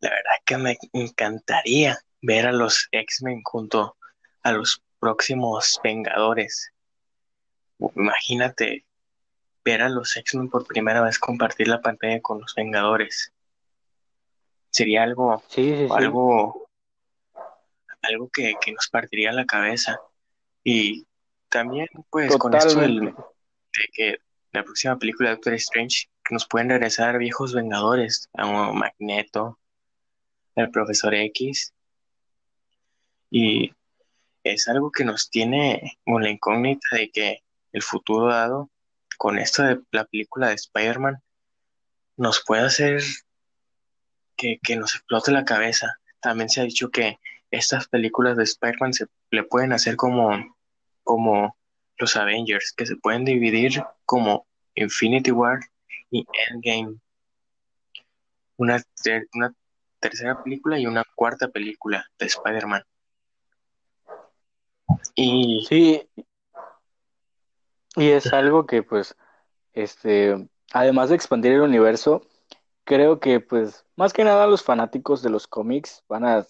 la 0.00 0.10
verdad 0.10 0.34
que 0.44 0.58
me 0.58 0.78
encantaría 0.92 1.98
ver 2.22 2.46
a 2.46 2.52
los 2.52 2.88
X-Men 2.92 3.42
junto 3.44 3.96
a 4.42 4.52
los 4.52 4.82
próximos 4.98 5.80
Vengadores. 5.82 6.72
Imagínate 7.78 8.84
ver 9.64 9.82
a 9.82 9.88
los 9.88 10.16
X-Men 10.16 10.48
por 10.48 10.66
primera 10.66 11.02
vez 11.02 11.18
compartir 11.18 11.68
la 11.68 11.80
pantalla 11.80 12.20
con 12.20 12.40
los 12.40 12.54
Vengadores. 12.54 13.32
Sería 14.78 15.02
algo, 15.02 15.42
algo, 15.90 16.68
algo 18.00 18.28
que, 18.32 18.54
nos 18.72 18.88
partiría 18.88 19.32
la 19.32 19.44
cabeza. 19.44 19.98
Y 20.62 21.04
también, 21.48 21.88
pues, 22.10 22.36
con 22.36 22.54
esto 22.54 22.78
de 22.78 23.12
que 23.92 24.18
la 24.52 24.62
próxima 24.62 24.96
película 24.96 25.30
de 25.30 25.34
Doctor 25.34 25.54
Strange, 25.54 26.08
que 26.24 26.32
nos 26.32 26.46
pueden 26.46 26.68
regresar 26.68 27.18
viejos 27.18 27.54
Vengadores, 27.54 28.28
a 28.34 28.46
Magneto, 28.72 29.58
al 30.54 30.70
Profesor 30.70 31.12
X. 31.12 31.74
Y 33.32 33.72
es 34.44 34.68
algo 34.68 34.92
que 34.92 35.04
nos 35.04 35.28
tiene 35.28 35.98
con 36.04 36.22
la 36.22 36.30
incógnita 36.30 36.86
de 36.92 37.10
que 37.10 37.42
el 37.72 37.82
futuro 37.82 38.28
dado, 38.28 38.70
con 39.16 39.40
esto 39.40 39.64
de 39.64 39.80
la 39.90 40.04
película 40.04 40.50
de 40.50 40.54
Spider-Man, 40.54 41.20
nos 42.16 42.44
puede 42.44 42.62
hacer 42.62 43.02
que, 44.38 44.76
nos 44.76 44.94
explote 44.94 45.32
la 45.32 45.44
cabeza. 45.44 45.98
También 46.20 46.48
se 46.48 46.60
ha 46.60 46.64
dicho 46.64 46.90
que 46.90 47.18
estas 47.50 47.88
películas 47.88 48.36
de 48.36 48.44
Spider-Man 48.44 48.94
se 48.94 49.06
le 49.30 49.42
pueden 49.42 49.72
hacer 49.72 49.96
como, 49.96 50.56
como 51.02 51.56
los 51.98 52.16
Avengers, 52.16 52.72
que 52.72 52.86
se 52.86 52.96
pueden 52.96 53.24
dividir 53.24 53.82
como 54.04 54.46
Infinity 54.74 55.32
War 55.32 55.60
y 56.10 56.24
Endgame. 56.50 56.98
Una, 58.56 58.82
tercera 60.00 60.42
película 60.42 60.78
y 60.78 60.86
una 60.86 61.04
cuarta 61.14 61.48
película 61.48 62.06
de 62.18 62.26
Spider-Man. 62.26 62.82
Y 65.14 65.66
sí, 65.68 66.08
y 67.96 68.10
es 68.10 68.32
algo 68.32 68.64
que 68.64 68.84
pues, 68.84 69.16
este, 69.72 70.48
además 70.72 71.08
de 71.08 71.16
expandir 71.16 71.52
el 71.52 71.62
universo, 71.62 72.22
creo 72.88 73.20
que 73.20 73.38
pues 73.40 73.84
más 73.96 74.14
que 74.14 74.24
nada 74.24 74.46
los 74.46 74.62
fanáticos 74.62 75.20
de 75.22 75.28
los 75.28 75.46
cómics 75.46 76.02
van 76.08 76.24
a, 76.24 76.46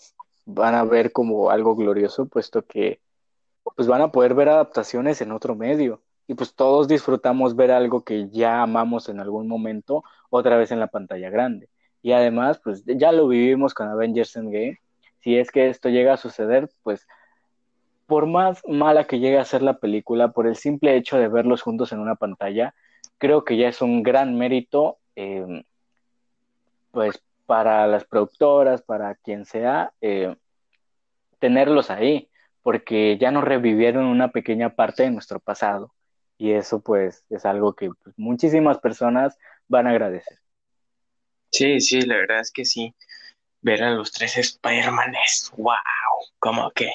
van 0.47 0.77
a 0.77 0.85
ver 0.85 1.11
como 1.11 1.51
algo 1.51 1.75
glorioso, 1.75 2.27
puesto 2.27 2.65
que 2.65 3.01
pues 3.75 3.89
van 3.89 4.03
a 4.03 4.13
poder 4.13 4.35
ver 4.35 4.49
adaptaciones 4.49 5.21
en 5.21 5.33
otro 5.33 5.57
medio. 5.57 6.01
Y 6.29 6.35
pues 6.35 6.55
todos 6.55 6.87
disfrutamos 6.87 7.57
ver 7.57 7.73
algo 7.73 8.05
que 8.05 8.29
ya 8.29 8.63
amamos 8.63 9.09
en 9.09 9.19
algún 9.19 9.49
momento 9.49 10.05
otra 10.31 10.57
vez 10.57 10.71
en 10.71 10.79
la 10.79 10.87
pantalla 10.87 11.29
grande. 11.29 11.69
Y 12.03 12.13
además, 12.13 12.61
pues 12.63 12.85
ya 12.87 13.11
lo 13.11 13.27
vivimos 13.27 13.75
con 13.75 13.89
Avengers 13.89 14.37
Endgame. 14.37 14.79
Si 15.19 15.37
es 15.37 15.51
que 15.51 15.69
esto 15.69 15.89
llega 15.89 16.13
a 16.13 16.19
suceder, 16.19 16.71
pues 16.85 17.09
por 18.07 18.27
más 18.27 18.63
mala 18.69 19.09
que 19.09 19.19
llegue 19.19 19.39
a 19.39 19.45
ser 19.45 19.63
la 19.63 19.79
película, 19.79 20.31
por 20.31 20.47
el 20.47 20.55
simple 20.55 20.95
hecho 20.97 21.19
de 21.19 21.27
verlos 21.27 21.63
juntos 21.63 21.91
en 21.91 21.99
una 21.99 22.15
pantalla, 22.15 22.77
creo 23.19 23.45
que 23.45 23.57
ya 23.57 23.69
es 23.69 23.83
un 23.83 24.05
gran 24.05 24.39
mérito 24.39 24.99
eh, 25.17 25.65
pues 26.91 27.23
para 27.47 27.87
las 27.87 28.05
productoras, 28.05 28.83
para 28.83 29.15
quien 29.15 29.45
sea, 29.45 29.93
eh, 30.01 30.37
tenerlos 31.39 31.91
ahí, 31.91 32.29
porque 32.63 33.17
ya 33.19 33.31
nos 33.31 33.45
revivieron 33.45 34.05
una 34.05 34.31
pequeña 34.31 34.75
parte 34.75 35.05
de 35.05 35.11
nuestro 35.11 35.41
pasado. 35.41 35.95
Y 36.37 36.53
eso 36.53 36.81
pues 36.81 37.25
es 37.31 37.45
algo 37.45 37.75
que 37.75 37.91
pues, 38.03 38.15
muchísimas 38.19 38.79
personas 38.79 39.39
van 39.67 39.87
a 39.87 39.91
agradecer. 39.91 40.39
Sí, 41.51 41.81
sí, 41.81 42.03
la 42.03 42.17
verdad 42.17 42.41
es 42.41 42.53
que 42.53 42.65
sí. 42.65 42.95
Ver 43.61 43.83
a 43.83 43.91
los 43.91 44.13
tres 44.13 44.37
Spider-Man 44.37 45.15
es 45.25 45.51
wow, 45.57 45.75
como 46.39 46.71
que 46.71 46.93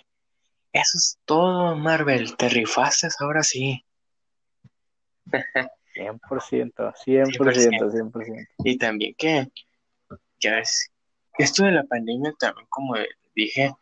eso 0.71 0.97
es 0.97 1.19
todo, 1.25 1.75
Marvel, 1.75 2.35
te 2.35 2.49
rifaste 2.49 3.07
ahora 3.19 3.43
sí. 3.43 3.83
100%, 5.25 5.63
100%, 5.95 6.93
100%. 7.05 8.11
100%. 8.11 8.47
Y 8.59 8.77
también 8.77 9.13
que 9.15 9.47
es, 10.45 10.91
esto 11.37 11.65
de 11.65 11.71
la 11.71 11.83
pandemia 11.83 12.33
también, 12.39 12.67
como 12.69 12.95
dije, 13.35 13.73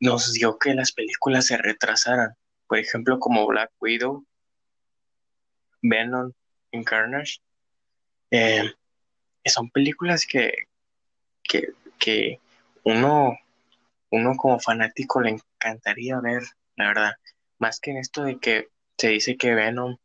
nos 0.00 0.32
dio 0.32 0.58
que 0.58 0.74
las 0.74 0.92
películas 0.92 1.46
se 1.46 1.56
retrasaran. 1.56 2.34
Por 2.66 2.78
ejemplo, 2.78 3.18
como 3.18 3.46
Black 3.46 3.70
Widow, 3.80 4.24
Venom 5.82 6.32
Carnage. 6.84 7.40
Eh, 8.30 8.72
son 9.44 9.70
películas 9.70 10.26
que, 10.26 10.52
que, 11.98 12.40
uno, 12.84 13.36
uno 14.10 14.36
como 14.36 14.58
fanático 14.58 15.20
le 15.20 15.30
encantaría 15.30 16.18
ver, 16.20 16.42
la 16.76 16.88
verdad. 16.88 17.12
Más 17.58 17.78
que 17.78 17.90
en 17.90 17.98
esto 17.98 18.24
de 18.24 18.38
que 18.38 18.68
se 18.96 19.08
dice 19.08 19.36
que 19.36 19.54
Venom, 19.54 19.98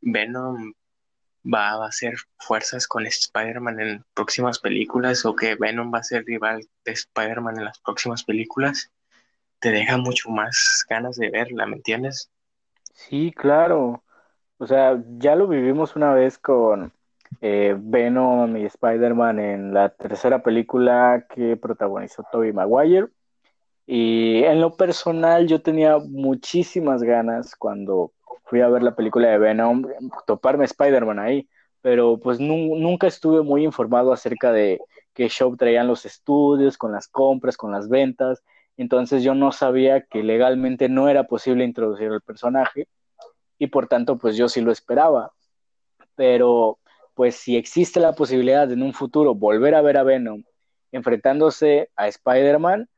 Venom 0.00 0.72
va 1.52 1.70
a 1.70 1.86
hacer 1.86 2.14
fuerzas 2.38 2.86
con 2.86 3.06
Spider-Man 3.06 3.80
en 3.80 4.04
próximas 4.14 4.58
películas 4.58 5.24
o 5.24 5.34
que 5.34 5.54
Venom 5.54 5.92
va 5.92 5.98
a 5.98 6.04
ser 6.04 6.24
rival 6.24 6.66
de 6.84 6.92
Spider-Man 6.92 7.58
en 7.58 7.64
las 7.64 7.78
próximas 7.80 8.24
películas, 8.24 8.90
te 9.60 9.70
deja 9.70 9.96
mucho 9.96 10.30
más 10.30 10.84
ganas 10.88 11.16
de 11.16 11.30
verla, 11.30 11.66
¿me 11.66 11.76
entiendes? 11.76 12.30
Sí, 12.94 13.32
claro. 13.34 14.02
O 14.58 14.66
sea, 14.66 15.02
ya 15.18 15.34
lo 15.34 15.48
vivimos 15.48 15.96
una 15.96 16.12
vez 16.14 16.38
con 16.38 16.92
eh, 17.40 17.76
Venom 17.78 18.56
y 18.56 18.64
Spider-Man 18.64 19.38
en 19.38 19.74
la 19.74 19.90
tercera 19.90 20.42
película 20.42 21.26
que 21.34 21.56
protagonizó 21.56 22.24
Tobey 22.30 22.52
Maguire. 22.52 23.08
Y 23.86 24.42
en 24.44 24.60
lo 24.60 24.76
personal 24.76 25.46
yo 25.46 25.62
tenía 25.62 25.98
muchísimas 25.98 27.02
ganas 27.02 27.54
cuando 27.54 28.12
fui 28.44 28.60
a 28.60 28.68
ver 28.68 28.82
la 28.82 28.94
película 28.94 29.28
de 29.28 29.38
Venom, 29.38 29.84
toparme 30.26 30.64
Spider-Man 30.64 31.18
ahí, 31.18 31.48
pero 31.82 32.18
pues 32.18 32.40
nunca 32.40 33.06
estuve 33.06 33.42
muy 33.42 33.64
informado 33.64 34.12
acerca 34.12 34.52
de 34.52 34.80
qué 35.14 35.28
show 35.28 35.56
traían 35.56 35.86
los 35.86 36.04
estudios, 36.04 36.76
con 36.76 36.92
las 36.92 37.08
compras, 37.08 37.56
con 37.56 37.72
las 37.72 37.88
ventas, 37.88 38.42
entonces 38.76 39.22
yo 39.22 39.34
no 39.34 39.52
sabía 39.52 40.02
que 40.02 40.22
legalmente 40.22 40.88
no 40.88 41.08
era 41.08 41.24
posible 41.24 41.64
introducir 41.64 42.12
el 42.12 42.20
personaje 42.20 42.88
y 43.58 43.68
por 43.68 43.88
tanto 43.88 44.18
pues 44.18 44.36
yo 44.36 44.48
sí 44.48 44.60
lo 44.60 44.70
esperaba, 44.70 45.32
pero 46.14 46.78
pues 47.14 47.36
si 47.36 47.56
existe 47.56 48.00
la 48.00 48.12
posibilidad 48.12 48.70
en 48.70 48.82
un 48.82 48.92
futuro 48.92 49.34
volver 49.34 49.74
a 49.74 49.82
ver 49.82 49.96
a 49.96 50.02
Venom 50.02 50.42
enfrentándose 50.92 51.90
a 51.96 52.08
Spider-Man, 52.08 52.88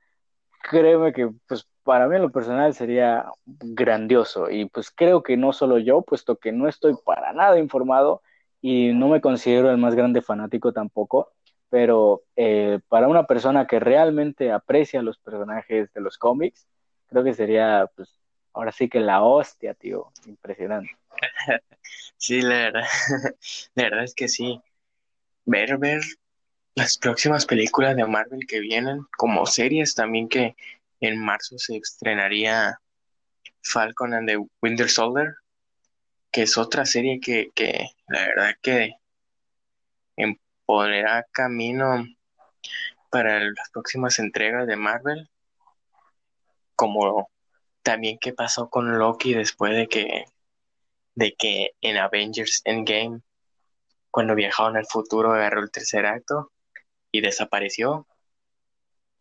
créeme 0.62 1.12
que 1.12 1.30
pues 1.46 1.68
para 1.88 2.06
mí 2.06 2.16
en 2.16 2.20
lo 2.20 2.30
personal 2.30 2.74
sería 2.74 3.24
grandioso 3.46 4.50
y 4.50 4.66
pues 4.66 4.90
creo 4.90 5.22
que 5.22 5.38
no 5.38 5.54
solo 5.54 5.78
yo, 5.78 6.02
puesto 6.02 6.36
que 6.36 6.52
no 6.52 6.68
estoy 6.68 6.94
para 7.02 7.32
nada 7.32 7.58
informado 7.58 8.20
y 8.60 8.92
no 8.92 9.08
me 9.08 9.22
considero 9.22 9.70
el 9.70 9.78
más 9.78 9.94
grande 9.94 10.20
fanático 10.20 10.70
tampoco, 10.74 11.32
pero 11.70 12.24
eh, 12.36 12.80
para 12.88 13.08
una 13.08 13.24
persona 13.24 13.66
que 13.66 13.80
realmente 13.80 14.52
aprecia 14.52 15.00
los 15.00 15.16
personajes 15.16 15.90
de 15.94 16.02
los 16.02 16.18
cómics, 16.18 16.68
creo 17.06 17.24
que 17.24 17.32
sería 17.32 17.90
pues 17.96 18.20
ahora 18.52 18.70
sí 18.70 18.90
que 18.90 19.00
la 19.00 19.22
hostia, 19.22 19.72
tío, 19.72 20.12
impresionante. 20.26 20.90
Sí, 22.18 22.42
la 22.42 22.54
verdad, 22.54 22.84
la 23.74 23.82
verdad 23.84 24.04
es 24.04 24.14
que 24.14 24.28
sí. 24.28 24.60
Ver, 25.46 25.78
ver 25.78 26.02
las 26.74 26.98
próximas 26.98 27.46
películas 27.46 27.96
de 27.96 28.04
Marvel 28.04 28.46
que 28.46 28.60
vienen, 28.60 29.06
como 29.16 29.46
series 29.46 29.94
también 29.94 30.28
que 30.28 30.54
en 31.00 31.18
marzo 31.18 31.58
se 31.58 31.76
estrenaría 31.76 32.80
Falcon 33.62 34.14
and 34.14 34.28
the 34.28 34.38
Winter 34.62 34.88
Soldier, 34.88 35.34
que 36.30 36.42
es 36.42 36.58
otra 36.58 36.84
serie 36.84 37.20
que, 37.20 37.50
la 38.08 38.26
verdad 38.26 38.54
que 38.62 38.94
empodera 40.16 41.26
camino 41.32 42.04
para 43.10 43.40
las 43.40 43.70
próximas 43.72 44.18
entregas 44.18 44.66
de 44.66 44.76
Marvel, 44.76 45.28
como 46.74 47.30
también 47.82 48.18
qué 48.20 48.32
pasó 48.32 48.68
con 48.68 48.98
Loki 48.98 49.34
después 49.34 49.74
de 49.74 49.88
que 49.88 50.24
de 51.14 51.34
que 51.34 51.70
en 51.80 51.96
Avengers 51.96 52.62
Endgame 52.64 53.22
cuando 54.10 54.34
viajaron 54.34 54.76
al 54.76 54.86
futuro 54.86 55.32
agarró 55.32 55.62
el 55.62 55.70
tercer 55.70 56.06
acto 56.06 56.52
y 57.10 57.20
desapareció 57.20 58.07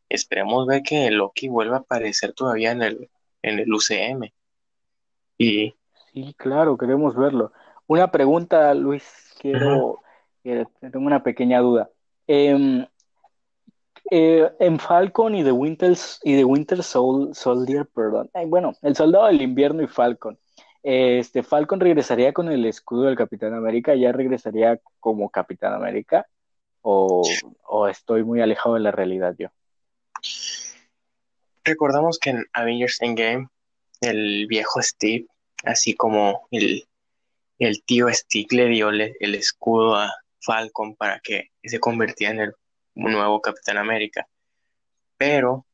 esperemos 0.09 0.67
ver 0.67 0.83
que 0.83 1.09
Loki 1.11 1.47
vuelva 1.47 1.77
a 1.77 1.79
aparecer 1.79 2.33
todavía 2.33 2.71
en 2.71 2.81
el, 2.81 3.09
en 3.41 3.59
el 3.59 3.73
UCM. 3.73 4.31
Y... 5.37 5.73
Sí, 6.13 6.33
claro, 6.37 6.77
queremos 6.77 7.15
verlo. 7.15 7.51
Una 7.85 8.11
pregunta, 8.11 8.73
Luis, 8.73 9.03
quiero, 9.39 9.99
tengo 10.43 11.05
una 11.05 11.23
pequeña 11.23 11.59
duda. 11.59 11.89
Em, 12.25 12.85
eh, 14.11 14.49
en 14.59 14.79
Falcon 14.79 15.35
y 15.35 15.43
The 15.43 15.51
Winter, 15.51 15.95
y 16.23 16.35
The 16.35 16.43
Winter 16.43 16.83
Soldier, 16.83 17.85
perdón, 17.93 18.29
bueno, 18.47 18.73
el 18.81 18.95
Soldado 18.95 19.27
del 19.27 19.41
Invierno 19.41 19.83
y 19.83 19.87
Falcon, 19.87 20.37
este, 20.83 21.43
Falcon 21.43 21.79
regresaría 21.79 22.33
con 22.33 22.49
el 22.49 22.65
escudo 22.65 23.03
del 23.03 23.17
Capitán 23.17 23.53
América, 23.53 23.95
ya 23.95 24.11
regresaría 24.11 24.79
como 24.99 25.29
Capitán 25.29 25.73
América, 25.73 26.27
o, 26.81 27.21
o 27.65 27.87
estoy 27.87 28.23
muy 28.23 28.41
alejado 28.41 28.75
de 28.75 28.81
la 28.81 28.91
realidad 28.91 29.35
yo. 29.37 29.49
Recordamos 31.63 32.19
que 32.19 32.31
en 32.31 32.45
Avengers 32.53 33.01
Endgame, 33.01 33.47
el 34.01 34.47
viejo 34.47 34.81
Steve, 34.81 35.25
así 35.63 35.95
como 35.95 36.47
el, 36.51 36.87
el 37.59 37.83
tío 37.83 38.07
Steve 38.09 38.47
le 38.51 38.67
dio 38.67 38.89
el 38.89 39.35
escudo 39.35 39.95
a 39.95 40.13
Falcon 40.39 40.95
para 40.95 41.19
que 41.19 41.51
se 41.63 41.79
convirtiera 41.79 42.33
en 42.33 42.39
el 42.39 42.53
nuevo 42.95 43.41
Capitán 43.41 43.77
América. 43.77 44.27
Pero 45.17 45.65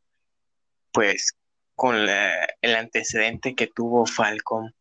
pues 0.91 1.35
con 1.75 1.95
el 1.97 2.75
antecedente 2.75 3.55
que 3.55 3.67
tuvo 3.67 4.05
Falcon 4.05 4.73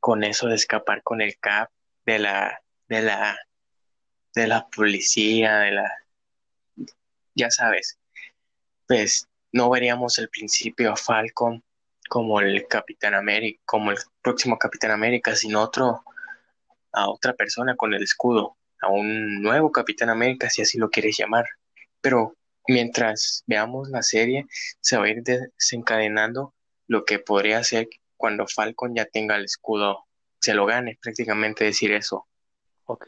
con 0.00 0.22
eso 0.22 0.46
de 0.48 0.54
escapar 0.54 1.02
con 1.02 1.20
el 1.20 1.36
cap 1.38 1.70
de 2.04 2.18
la 2.18 2.62
de 2.88 3.02
la 3.02 3.38
de 4.34 4.46
la 4.46 4.68
policía, 4.68 5.58
de 5.58 5.72
la 5.72 5.92
ya 7.34 7.50
sabes, 7.50 7.98
pues 8.86 9.28
no 9.52 9.70
veríamos 9.70 10.18
el 10.18 10.28
principio 10.28 10.92
a 10.92 10.96
Falcon 10.96 11.62
como 12.08 12.40
el 12.40 12.66
Capitán 12.68 13.14
América, 13.14 13.60
como 13.64 13.90
el 13.90 13.98
próximo 14.22 14.58
Capitán 14.58 14.92
América, 14.92 15.34
sino 15.34 15.62
otro 15.62 16.02
a 16.92 17.10
otra 17.10 17.34
persona 17.34 17.76
con 17.76 17.92
el 17.92 18.02
escudo, 18.02 18.56
a 18.80 18.88
un 18.88 19.42
nuevo 19.42 19.70
Capitán 19.70 20.08
América, 20.08 20.48
si 20.48 20.62
así 20.62 20.78
lo 20.78 20.88
quieres 20.88 21.16
llamar. 21.18 21.44
Pero 22.00 22.34
mientras 22.66 23.44
veamos 23.46 23.90
la 23.90 24.02
serie, 24.02 24.46
se 24.80 24.96
va 24.96 25.04
a 25.04 25.10
ir 25.10 25.22
desencadenando 25.22 26.54
lo 26.88 27.04
que 27.04 27.18
podría 27.18 27.62
ser 27.64 27.88
cuando 28.16 28.46
Falcon 28.46 28.94
ya 28.94 29.04
tenga 29.04 29.36
el 29.36 29.44
escudo, 29.44 30.06
se 30.40 30.54
lo 30.54 30.64
gane, 30.64 30.98
prácticamente 31.02 31.64
decir 31.64 31.92
eso. 31.92 32.26
Ok, 32.86 33.06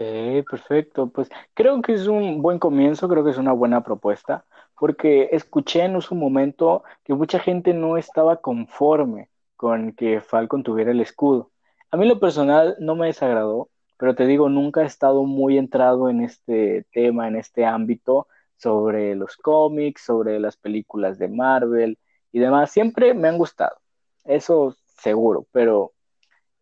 perfecto. 0.51 1.09
Pues 1.09 1.29
creo 1.55 1.81
que 1.81 1.95
es 1.95 2.09
un 2.09 2.43
buen 2.43 2.59
comienzo, 2.59 3.09
creo 3.09 3.25
que 3.25 3.31
es 3.31 3.39
una 3.39 3.53
buena 3.53 3.83
propuesta, 3.83 4.45
porque 4.79 5.29
escuché 5.33 5.83
en 5.83 6.01
su 6.01 6.15
momento 6.15 6.85
que 7.05 7.15
mucha 7.15 7.39
gente 7.39 7.75
no 7.75 7.97
estaba 7.97 8.41
conforme 8.41 9.29
con 9.57 9.93
que 9.93 10.21
Falcon 10.21 10.63
tuviera 10.63 10.93
el 10.93 11.01
escudo. 11.01 11.51
A 11.91 11.97
mí 11.97 12.07
lo 12.07 12.21
personal 12.21 12.77
no 12.79 12.95
me 12.95 13.07
desagradó, 13.07 13.71
pero 13.99 14.15
te 14.15 14.27
digo, 14.27 14.49
nunca 14.49 14.83
he 14.83 14.87
estado 14.87 15.25
muy 15.25 15.59
entrado 15.59 16.09
en 16.09 16.23
este 16.23 16.87
tema, 16.93 17.27
en 17.29 17.37
este 17.37 17.65
ámbito 17.65 18.29
sobre 18.57 19.15
los 19.15 19.37
cómics, 19.37 20.03
sobre 20.05 20.39
las 20.39 20.57
películas 20.57 21.19
de 21.19 21.29
Marvel 21.29 21.99
y 22.33 22.39
demás. 22.39 22.71
Siempre 22.71 23.15
me 23.15 23.29
han 23.29 23.39
gustado, 23.39 23.77
eso 24.25 24.77
seguro, 24.87 25.47
pero 25.53 25.93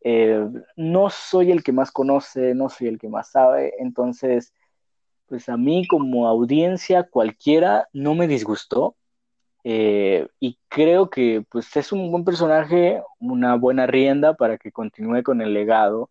eh, 0.01 0.49
no 0.77 1.11
soy 1.11 1.51
el 1.51 1.63
que 1.63 1.73
más 1.73 1.91
conoce, 1.91 2.55
no 2.55 2.69
soy 2.69 2.89
el 2.89 2.99
que 2.99 3.09
más 3.09 3.31
sabe, 3.31 3.75
entonces, 3.79 4.55
pues 5.29 5.49
a 5.49 5.57
mí 5.57 5.87
como 5.87 6.27
audiencia 6.27 7.05
cualquiera 7.05 7.89
no 7.93 8.15
me 8.15 8.29
disgustó. 8.29 8.97
Eh, 9.65 10.29
y 10.39 10.59
creo 10.69 11.11
que 11.11 11.45
pues 11.49 11.77
es 11.77 11.91
un 11.91 12.11
buen 12.11 12.25
personaje, 12.25 13.03
una 13.19 13.57
buena 13.57 13.87
rienda 13.87 14.35
para 14.35 14.59
que 14.59 14.71
continúe 14.71 15.23
con 15.25 15.41
el 15.41 15.53
legado 15.53 16.09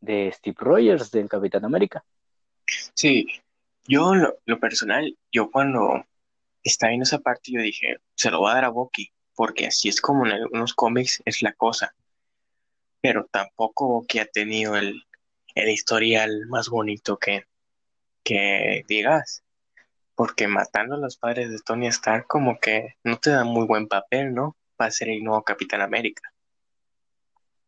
de 0.00 0.32
Steve 0.32 0.56
Rogers 0.58 1.10
del 1.10 1.28
Capitán 1.28 1.64
América. 1.64 2.02
Sí, 2.94 3.26
yo 3.86 4.14
lo, 4.14 4.58
personal, 4.58 5.14
yo 5.30 5.50
cuando 5.50 6.04
estaba 6.62 6.90
viendo 6.90 7.04
esa 7.04 7.18
parte 7.18 7.52
yo 7.52 7.60
dije, 7.60 7.98
se 8.14 8.30
lo 8.30 8.40
va 8.40 8.52
a 8.52 8.54
dar 8.54 8.64
a 8.64 8.70
Bucky, 8.70 9.10
porque 9.34 9.66
así 9.66 9.90
es 9.90 10.00
como 10.00 10.24
en 10.24 10.32
algunos 10.32 10.72
cómics 10.72 11.22
es 11.26 11.42
la 11.42 11.52
cosa 11.52 11.94
pero 13.04 13.26
tampoco 13.30 14.06
que 14.08 14.22
ha 14.22 14.24
tenido 14.24 14.76
el, 14.76 15.04
historial 15.54 16.46
más 16.46 16.70
bonito 16.70 17.18
que, 17.18 17.44
que 18.24 18.84
digas. 18.88 19.42
Porque 20.16 20.46
matando 20.46 20.94
a 20.94 20.98
los 20.98 21.16
padres 21.16 21.50
de 21.50 21.58
Tony 21.58 21.88
Stark 21.88 22.26
como 22.28 22.58
que 22.60 22.94
no 23.02 23.18
te 23.18 23.30
da 23.30 23.44
muy 23.44 23.66
buen 23.66 23.88
papel, 23.88 24.32
¿no? 24.32 24.56
Para 24.76 24.90
ser 24.90 25.08
el 25.08 25.22
nuevo 25.22 25.42
Capitán 25.42 25.80
América. 25.80 26.32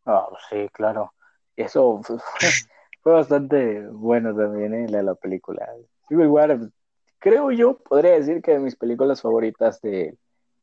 Ah, 0.05 0.29
sí, 0.49 0.69
claro. 0.73 1.13
Eso 1.57 2.01
fue, 2.03 2.19
bastante 3.05 3.87
bueno 3.89 4.35
también 4.35 4.75
en 4.75 4.95
¿eh? 4.95 5.03
la, 5.03 5.15
película. 5.17 5.67
igual, 6.09 6.73
creo 7.19 7.51
yo, 7.51 7.79
podría 7.79 8.13
decir 8.13 8.41
que 8.43 8.53
de 8.53 8.59
mis 8.61 8.77
películas 8.77 9.23
favoritas 9.23 9.81
de 9.81 10.17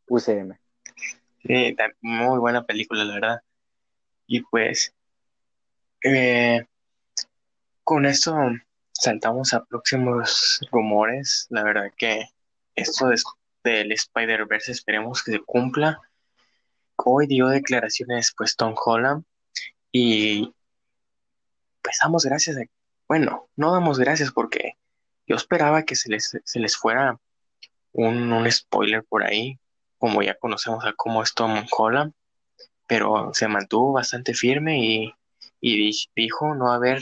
UCM. 0.08 0.58
Sí, 1.46 1.76
muy 2.02 2.39
buena 2.39 2.64
película, 2.64 3.04
la 3.04 3.14
verdad. 3.16 3.41
Y 4.28 4.41
pues 4.44 4.94
eh, 6.04 6.66
con 7.84 8.06
eso 8.06 8.36
saltamos 9.04 9.54
a 9.54 9.66
próximos 9.66 10.60
rumores. 10.72 11.47
La 11.49 11.64
verdad 11.64 11.91
que 11.97 12.26
esto 12.76 13.10
del 13.64 13.91
Spider-Verse 13.91 14.72
esperemos 14.72 15.24
que 15.24 15.34
se 15.34 15.39
cumpla. 15.39 15.99
Hoy 16.95 17.28
dio 17.28 17.47
declaraciones 17.47 18.34
pues 18.38 18.56
Tom 18.56 18.76
Holland 18.78 19.24
y 19.91 20.54
pues 21.82 21.97
damos 22.01 22.26
gracias. 22.26 22.58
bueno, 23.08 23.49
no 23.56 23.72
damos 23.74 23.99
gracias 23.99 24.32
porque 24.32 24.78
yo 25.28 25.36
esperaba 25.36 25.84
que 25.84 25.95
se 25.95 26.10
les, 26.10 26.38
se 26.43 26.60
les 26.60 26.78
fuera 26.78 27.20
un, 27.91 28.32
un 28.32 28.51
spoiler 28.51 29.04
por 29.04 29.24
ahí, 29.24 29.60
como 29.97 30.22
ya 30.22 30.36
conocemos 30.36 30.86
a 30.86 30.93
cómo 30.93 31.24
es 31.24 31.34
Tom 31.34 31.66
Holland 31.72 32.14
pero 32.88 33.34
se 33.34 33.47
mantuvo 33.47 33.93
bastante 33.93 34.34
firme 34.34 34.80
y, 34.80 35.14
dijo 36.16 36.54
no 36.56 36.72
haber 36.72 37.01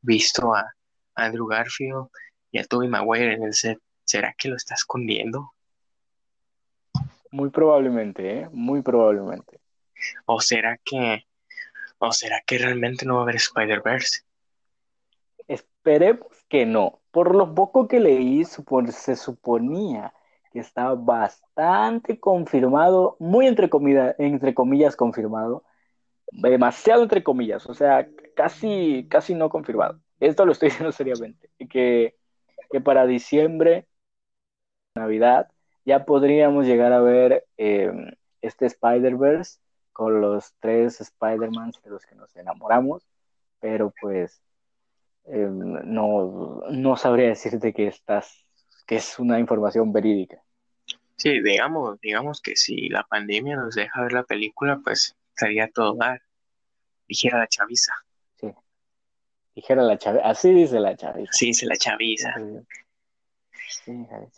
visto 0.00 0.54
a 0.54 0.74
Andrew 1.14 1.46
Garfield 1.46 2.08
y 2.50 2.58
a 2.58 2.64
Tobey 2.64 2.88
Maguire 2.88 3.34
en 3.34 3.42
el 3.42 3.54
set. 3.54 3.78
¿Será 4.04 4.34
que 4.36 4.48
lo 4.48 4.56
está 4.56 4.74
escondiendo? 4.74 5.52
Muy 7.30 7.50
probablemente, 7.50 8.40
¿eh? 8.40 8.48
Muy 8.52 8.82
probablemente. 8.82 9.60
¿O 10.26 10.40
será 10.40 10.78
que, 10.84 11.24
o 11.98 12.12
será 12.12 12.42
que 12.46 12.58
realmente 12.58 13.06
no 13.06 13.14
va 13.14 13.20
a 13.20 13.22
haber 13.22 13.36
Spider-Verse? 13.36 14.22
Esperemos 15.48 16.26
que 16.48 16.66
no. 16.66 17.00
Por 17.10 17.34
lo 17.34 17.54
poco 17.54 17.88
que 17.88 18.00
leí, 18.00 18.44
se 18.44 19.16
suponía 19.16 20.12
que 20.52 20.60
está 20.60 20.94
bastante 20.94 22.20
confirmado, 22.20 23.16
muy 23.18 23.46
entre, 23.46 23.70
entre 24.18 24.54
comillas 24.54 24.96
confirmado, 24.96 25.64
demasiado 26.30 27.02
entre 27.02 27.22
comillas, 27.22 27.66
o 27.66 27.74
sea, 27.74 28.06
casi, 28.36 29.06
casi 29.10 29.34
no 29.34 29.48
confirmado. 29.48 30.00
Esto 30.22 30.46
lo 30.46 30.52
estoy 30.52 30.68
diciendo 30.68 30.92
seriamente, 30.92 31.50
que, 31.68 32.14
que 32.70 32.80
para 32.80 33.06
diciembre, 33.06 33.88
Navidad, 34.94 35.50
ya 35.84 36.04
podríamos 36.04 36.64
llegar 36.64 36.92
a 36.92 37.00
ver 37.00 37.44
em, 37.56 38.12
este 38.40 38.66
Spider-Verse 38.66 39.58
con 39.92 40.20
los 40.20 40.54
tres 40.60 41.00
Spider-Mans 41.00 41.82
de 41.82 41.90
los 41.90 42.06
que 42.06 42.14
nos 42.14 42.34
enamoramos, 42.36 43.04
pero 43.58 43.92
pues 44.00 44.40
em, 45.24 45.92
no, 45.92 46.62
no 46.70 46.96
sabría 46.96 47.26
decirte 47.26 47.72
que 47.72 47.88
estás 47.88 48.46
que 48.86 48.96
es 48.96 49.18
una 49.18 49.40
información 49.40 49.92
verídica. 49.92 50.40
Sí, 51.16 51.40
digamos, 51.42 52.00
digamos 52.00 52.40
que 52.40 52.54
si 52.54 52.88
la 52.88 53.02
pandemia 53.02 53.56
nos 53.56 53.74
deja 53.74 54.02
ver 54.02 54.12
la 54.12 54.22
película, 54.22 54.80
pues 54.84 55.16
estaría 55.34 55.68
todo 55.68 55.94
dar. 55.94 56.22
Dijera 57.08 57.38
la 57.38 57.48
chaviza. 57.48 57.92
Dijera 59.54 59.82
la 59.82 59.98
chaviza. 59.98 60.24
Así 60.24 60.52
dice 60.52 60.80
la 60.80 60.96
chaviza. 60.96 61.32
Sí, 61.32 61.46
dice 61.46 61.66
la 61.66 61.76
chaviza. 61.76 62.34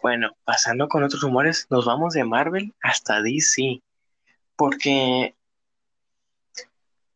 bueno, 0.03 0.33
pasando 0.45 0.89
con 0.89 1.05
otros 1.05 1.23
rumores, 1.23 1.67
nos 1.71 1.85
vamos 1.85 2.15
de 2.15 2.25
Marvel 2.25 2.75
hasta 2.83 3.23
DC. 3.23 3.81
Porque 4.57 5.35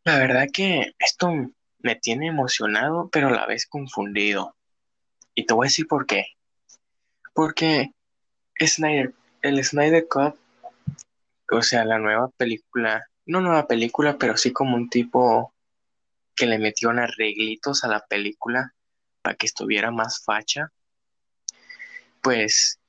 la 0.03 0.17
verdad 0.17 0.47
que 0.51 0.93
esto 0.99 1.31
me 1.79 1.95
tiene 1.95 2.27
emocionado, 2.27 3.09
pero 3.11 3.27
a 3.27 3.31
la 3.31 3.45
vez 3.45 3.65
confundido. 3.65 4.55
Y 5.35 5.45
te 5.45 5.53
voy 5.53 5.65
a 5.65 5.69
decir 5.69 5.87
por 5.87 6.05
qué. 6.05 6.25
Porque 7.33 7.91
Snyder, 8.59 9.13
el 9.41 9.63
Snyder 9.63 10.07
Cut, 10.07 10.35
o 11.51 11.61
sea, 11.61 11.85
la 11.85 11.99
nueva 11.99 12.29
película, 12.29 13.07
no 13.25 13.41
nueva 13.41 13.67
película, 13.67 14.17
pero 14.17 14.37
sí 14.37 14.51
como 14.51 14.75
un 14.75 14.89
tipo 14.89 15.53
que 16.39 16.45
le 16.45 16.57
metió 16.57 16.89
arreglitos 16.91 17.83
a 17.83 17.89
la 17.89 18.05
película 18.07 18.73
para 19.21 19.35
que 19.35 19.45
estuviera 19.45 19.91
más 19.91 20.23
facha, 20.23 20.71
pues 22.21 22.79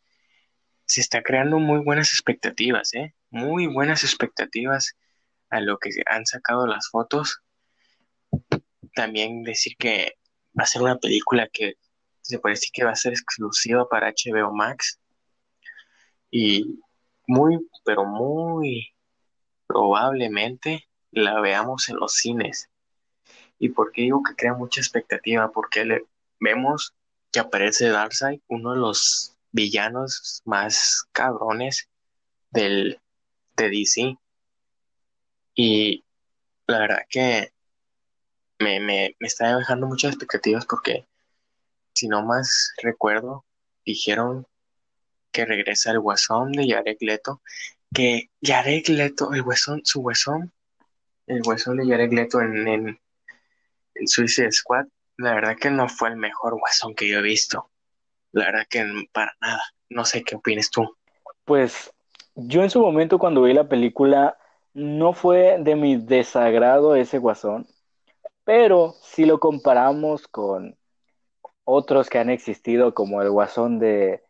se 0.84 1.00
está 1.00 1.20
creando 1.22 1.58
muy 1.58 1.80
buenas 1.80 2.12
expectativas, 2.12 2.94
¿eh? 2.94 3.12
Muy 3.30 3.66
buenas 3.66 4.04
expectativas 4.04 4.94
a 5.50 5.60
lo 5.60 5.78
que 5.78 5.90
han 6.06 6.26
sacado 6.26 6.68
las 6.68 6.88
fotos. 6.90 7.40
También 8.94 9.42
decir 9.42 9.76
que 9.76 10.16
va 10.56 10.62
a 10.62 10.66
ser 10.66 10.82
una 10.82 10.98
película 10.98 11.48
que 11.52 11.74
se 12.20 12.38
parece 12.38 12.68
que 12.72 12.84
va 12.84 12.92
a 12.92 12.96
ser 12.96 13.12
exclusiva 13.12 13.88
para 13.88 14.12
HBO 14.12 14.54
Max 14.54 15.00
y 16.30 16.78
muy, 17.26 17.58
pero 17.84 18.04
muy 18.04 18.94
probablemente 19.66 20.88
la 21.10 21.40
veamos 21.40 21.88
en 21.88 21.96
los 21.96 22.14
cines. 22.14 22.69
¿Y 23.60 23.68
por 23.68 23.92
qué 23.92 24.02
digo 24.02 24.22
que 24.24 24.34
crea 24.34 24.54
mucha 24.54 24.80
expectativa? 24.80 25.52
Porque 25.52 25.84
le, 25.84 26.04
vemos 26.40 26.94
que 27.30 27.38
aparece 27.38 27.88
Darkseid, 27.88 28.40
uno 28.48 28.72
de 28.72 28.80
los 28.80 29.36
villanos 29.52 30.42
más 30.44 31.04
cabrones 31.12 31.88
del, 32.50 33.00
de 33.56 33.70
DC. 33.70 34.18
Y 35.54 36.04
la 36.66 36.80
verdad 36.80 37.02
que 37.08 37.52
me, 38.58 38.80
me, 38.80 39.14
me 39.20 39.26
está 39.28 39.56
dejando 39.56 39.86
muchas 39.86 40.12
expectativas 40.12 40.66
porque 40.66 41.06
si 41.94 42.08
no 42.08 42.24
más 42.24 42.72
recuerdo, 42.82 43.44
dijeron 43.84 44.46
que 45.30 45.44
regresa 45.44 45.92
el 45.92 46.00
Guasón 46.00 46.52
de 46.52 46.68
Jared 46.68 46.96
Leto 47.00 47.40
que 47.92 48.30
Jared 48.42 48.86
Leto, 48.88 49.32
el 49.32 49.42
huesón, 49.42 49.82
su 49.84 50.00
huesón, 50.00 50.52
el 51.26 51.42
huesón 51.44 51.76
de 51.76 51.86
Jared 51.86 52.12
Leto 52.12 52.40
en, 52.40 52.98
en 53.94 54.08
Suicide 54.08 54.52
Squad, 54.52 54.86
la 55.16 55.34
verdad 55.34 55.56
que 55.56 55.70
no 55.70 55.88
fue 55.88 56.08
el 56.08 56.16
mejor 56.16 56.54
huesón 56.54 56.94
que 56.94 57.08
yo 57.08 57.18
he 57.18 57.22
visto. 57.22 57.70
La 58.32 58.46
verdad 58.46 58.66
que 58.68 58.84
para 59.12 59.32
nada. 59.40 59.62
No 59.88 60.04
sé 60.04 60.22
qué 60.22 60.36
opinas 60.36 60.70
tú. 60.70 60.96
Pues 61.44 61.92
yo 62.34 62.62
en 62.62 62.70
su 62.70 62.80
momento 62.80 63.18
cuando 63.18 63.42
vi 63.42 63.52
la 63.52 63.68
película 63.68 64.38
no 64.72 65.12
fue 65.12 65.56
de 65.58 65.74
mi 65.74 65.96
desagrado 65.96 66.94
ese 66.94 67.18
guasón, 67.18 67.66
pero 68.44 68.94
si 69.02 69.24
lo 69.24 69.40
comparamos 69.40 70.28
con 70.28 70.76
otros 71.64 72.08
que 72.08 72.18
han 72.18 72.30
existido 72.30 72.94
como 72.94 73.20
el 73.20 73.30
guasón 73.30 73.78
de 73.78 74.22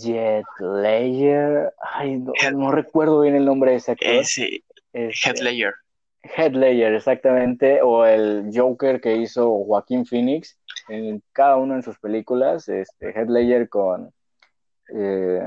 Jet 0.00 0.46
Layer, 0.60 1.72
ay, 1.80 2.22
no, 2.52 2.72
recuerdo 2.72 3.20
bien 3.20 3.34
el 3.34 3.44
nombre 3.44 3.72
de 3.72 3.76
ese 3.78 3.92
actor. 3.92 4.24
Sí, 4.24 4.64
este, 4.92 5.30
Head 5.30 5.74
Head 6.22 6.54
exactamente, 6.62 7.80
o 7.82 8.04
el 8.04 8.50
Joker 8.54 9.00
que 9.00 9.16
hizo 9.16 9.64
Joaquín 9.64 10.04
Phoenix 10.04 10.58
en 10.88 11.22
cada 11.32 11.56
una 11.56 11.76
de 11.76 11.82
sus 11.82 11.98
películas, 11.98 12.68
este, 12.68 13.10
Head 13.10 13.28
Ledger 13.28 13.68
con 13.68 14.12
eh, 14.94 15.40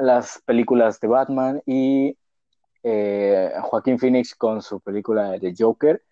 las 0.00 0.42
películas 0.46 1.00
de 1.00 1.08
Batman 1.08 1.62
y 1.66 2.16
eh, 2.82 3.52
Joaquín 3.60 3.98
Phoenix 3.98 4.34
con 4.34 4.62
su 4.62 4.80
película 4.80 5.32
de 5.32 5.54
Joker. 5.56 6.02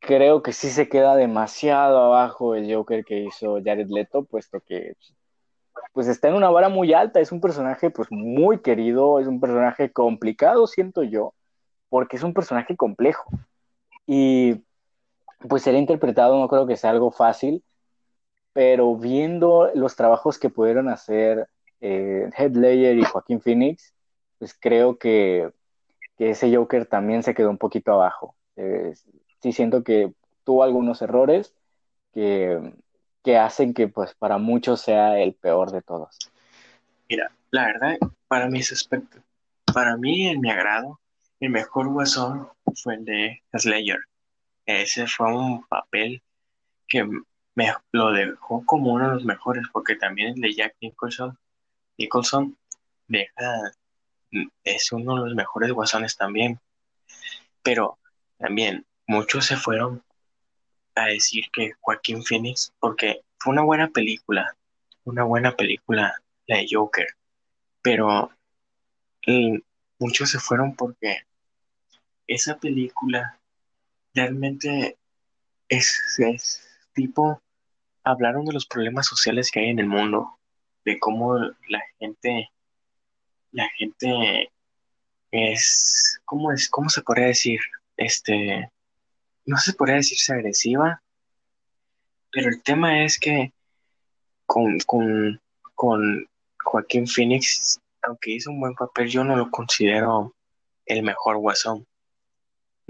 Creo 0.00 0.42
que 0.42 0.52
sí 0.52 0.70
se 0.70 0.88
queda 0.88 1.14
demasiado 1.14 1.98
abajo 1.98 2.54
el 2.54 2.72
Joker 2.74 3.04
que 3.04 3.20
hizo 3.20 3.58
Jared 3.62 3.88
Leto, 3.88 4.24
puesto 4.24 4.60
que 4.60 4.96
pues 5.92 6.08
está 6.08 6.28
en 6.28 6.34
una 6.34 6.50
vara 6.50 6.68
muy 6.68 6.92
alta, 6.92 7.20
es 7.20 7.32
un 7.32 7.40
personaje 7.40 7.90
pues 7.90 8.08
muy 8.10 8.60
querido, 8.60 9.20
es 9.20 9.26
un 9.26 9.40
personaje 9.40 9.92
complicado, 9.92 10.66
siento 10.66 11.02
yo, 11.02 11.34
porque 11.90 12.16
es 12.16 12.22
un 12.22 12.32
personaje 12.32 12.76
complejo. 12.76 13.30
Y 14.06 14.62
pues 15.46 15.62
ser 15.62 15.74
interpretado 15.74 16.38
no 16.38 16.48
creo 16.48 16.66
que 16.66 16.76
sea 16.76 16.90
algo 16.90 17.10
fácil, 17.10 17.62
pero 18.52 18.96
viendo 18.96 19.70
los 19.74 19.96
trabajos 19.96 20.38
que 20.38 20.50
pudieron 20.50 20.88
hacer 20.88 21.48
eh, 21.80 22.30
Head 22.36 22.52
Ledger 22.52 22.98
y 22.98 23.04
Joaquín 23.04 23.40
Phoenix, 23.40 23.92
pues 24.38 24.56
creo 24.58 24.96
que, 24.98 25.52
ese 26.18 26.54
Joker 26.54 26.84
también 26.84 27.22
se 27.22 27.34
quedó 27.34 27.48
un 27.48 27.56
poquito 27.56 27.92
abajo. 27.92 28.36
Eh, 28.56 28.92
sí 29.42 29.52
siento 29.52 29.82
que 29.82 30.12
tuvo 30.44 30.62
algunos 30.62 31.00
errores 31.00 31.54
que, 32.12 32.74
que 33.24 33.38
hacen 33.38 33.72
que 33.72 33.88
pues 33.88 34.14
para 34.14 34.36
muchos 34.36 34.82
sea 34.82 35.18
el 35.18 35.32
peor 35.32 35.70
de 35.70 35.80
todos. 35.80 36.18
Mira, 37.08 37.32
la 37.50 37.64
verdad, 37.64 37.96
para 38.28 38.48
mí 38.48 38.58
ese 38.58 38.74
aspecto, 38.74 39.18
para 39.72 39.96
mí 39.96 40.28
en 40.28 40.42
mi 40.42 40.50
agrado, 40.50 41.00
el 41.40 41.50
mejor 41.50 41.88
guasón 41.88 42.48
fue 42.82 42.94
el 42.94 43.04
de 43.04 43.42
Slayer. 43.56 44.00
Ese 44.66 45.06
fue 45.06 45.34
un 45.34 45.64
papel 45.66 46.22
que 46.86 47.04
me 47.54 47.74
lo 47.92 48.12
dejó 48.12 48.64
como 48.64 48.92
uno 48.92 49.08
de 49.08 49.14
los 49.14 49.24
mejores, 49.24 49.64
porque 49.72 49.96
también 49.96 50.34
el 50.34 50.40
de 50.40 50.54
Jack 50.54 50.76
Nicholson, 50.80 51.38
Nicholson 51.98 52.56
deja, 53.08 53.72
es 54.64 54.92
uno 54.92 55.16
de 55.16 55.28
los 55.28 55.34
mejores 55.34 55.72
guasones 55.72 56.16
también. 56.16 56.60
Pero 57.62 57.98
también 58.38 58.86
muchos 59.06 59.46
se 59.46 59.56
fueron 59.56 60.02
a 60.94 61.06
decir 61.06 61.46
que 61.52 61.72
Joaquín 61.80 62.22
Phoenix, 62.22 62.72
porque 62.78 63.22
fue 63.38 63.52
una 63.52 63.62
buena 63.62 63.88
película, 63.88 64.56
una 65.04 65.24
buena 65.24 65.56
película 65.56 66.14
la 66.46 66.56
de 66.56 66.66
Joker, 66.70 67.06
pero 67.82 68.30
muchos 69.98 70.30
se 70.30 70.38
fueron 70.38 70.74
porque 70.74 71.24
esa 72.30 72.56
película 72.58 73.40
realmente 74.14 74.96
es, 75.68 76.00
es 76.18 76.62
tipo, 76.94 77.42
hablaron 78.04 78.44
de 78.44 78.52
los 78.52 78.66
problemas 78.66 79.06
sociales 79.06 79.50
que 79.50 79.60
hay 79.60 79.70
en 79.70 79.80
el 79.80 79.88
mundo, 79.88 80.38
de 80.84 80.98
cómo 81.00 81.36
la 81.38 81.82
gente, 81.98 82.48
la 83.50 83.68
gente 83.70 84.52
es, 85.32 86.20
¿cómo 86.24 86.52
es? 86.52 86.68
¿Cómo 86.68 86.88
se 86.88 87.02
podría 87.02 87.26
decir? 87.26 87.60
Este, 87.96 88.70
no 89.44 89.56
se 89.56 89.72
podría 89.72 89.96
decirse 89.96 90.32
agresiva, 90.32 91.02
pero 92.30 92.48
el 92.48 92.62
tema 92.62 93.04
es 93.04 93.18
que 93.18 93.52
con, 94.46 94.78
con, 94.86 95.40
con 95.74 96.28
Joaquín 96.62 97.08
Phoenix, 97.08 97.80
aunque 98.02 98.30
hizo 98.30 98.50
un 98.50 98.60
buen 98.60 98.74
papel, 98.74 99.08
yo 99.08 99.24
no 99.24 99.34
lo 99.34 99.50
considero 99.50 100.32
el 100.86 101.02
mejor 101.02 101.36
guasón. 101.38 101.84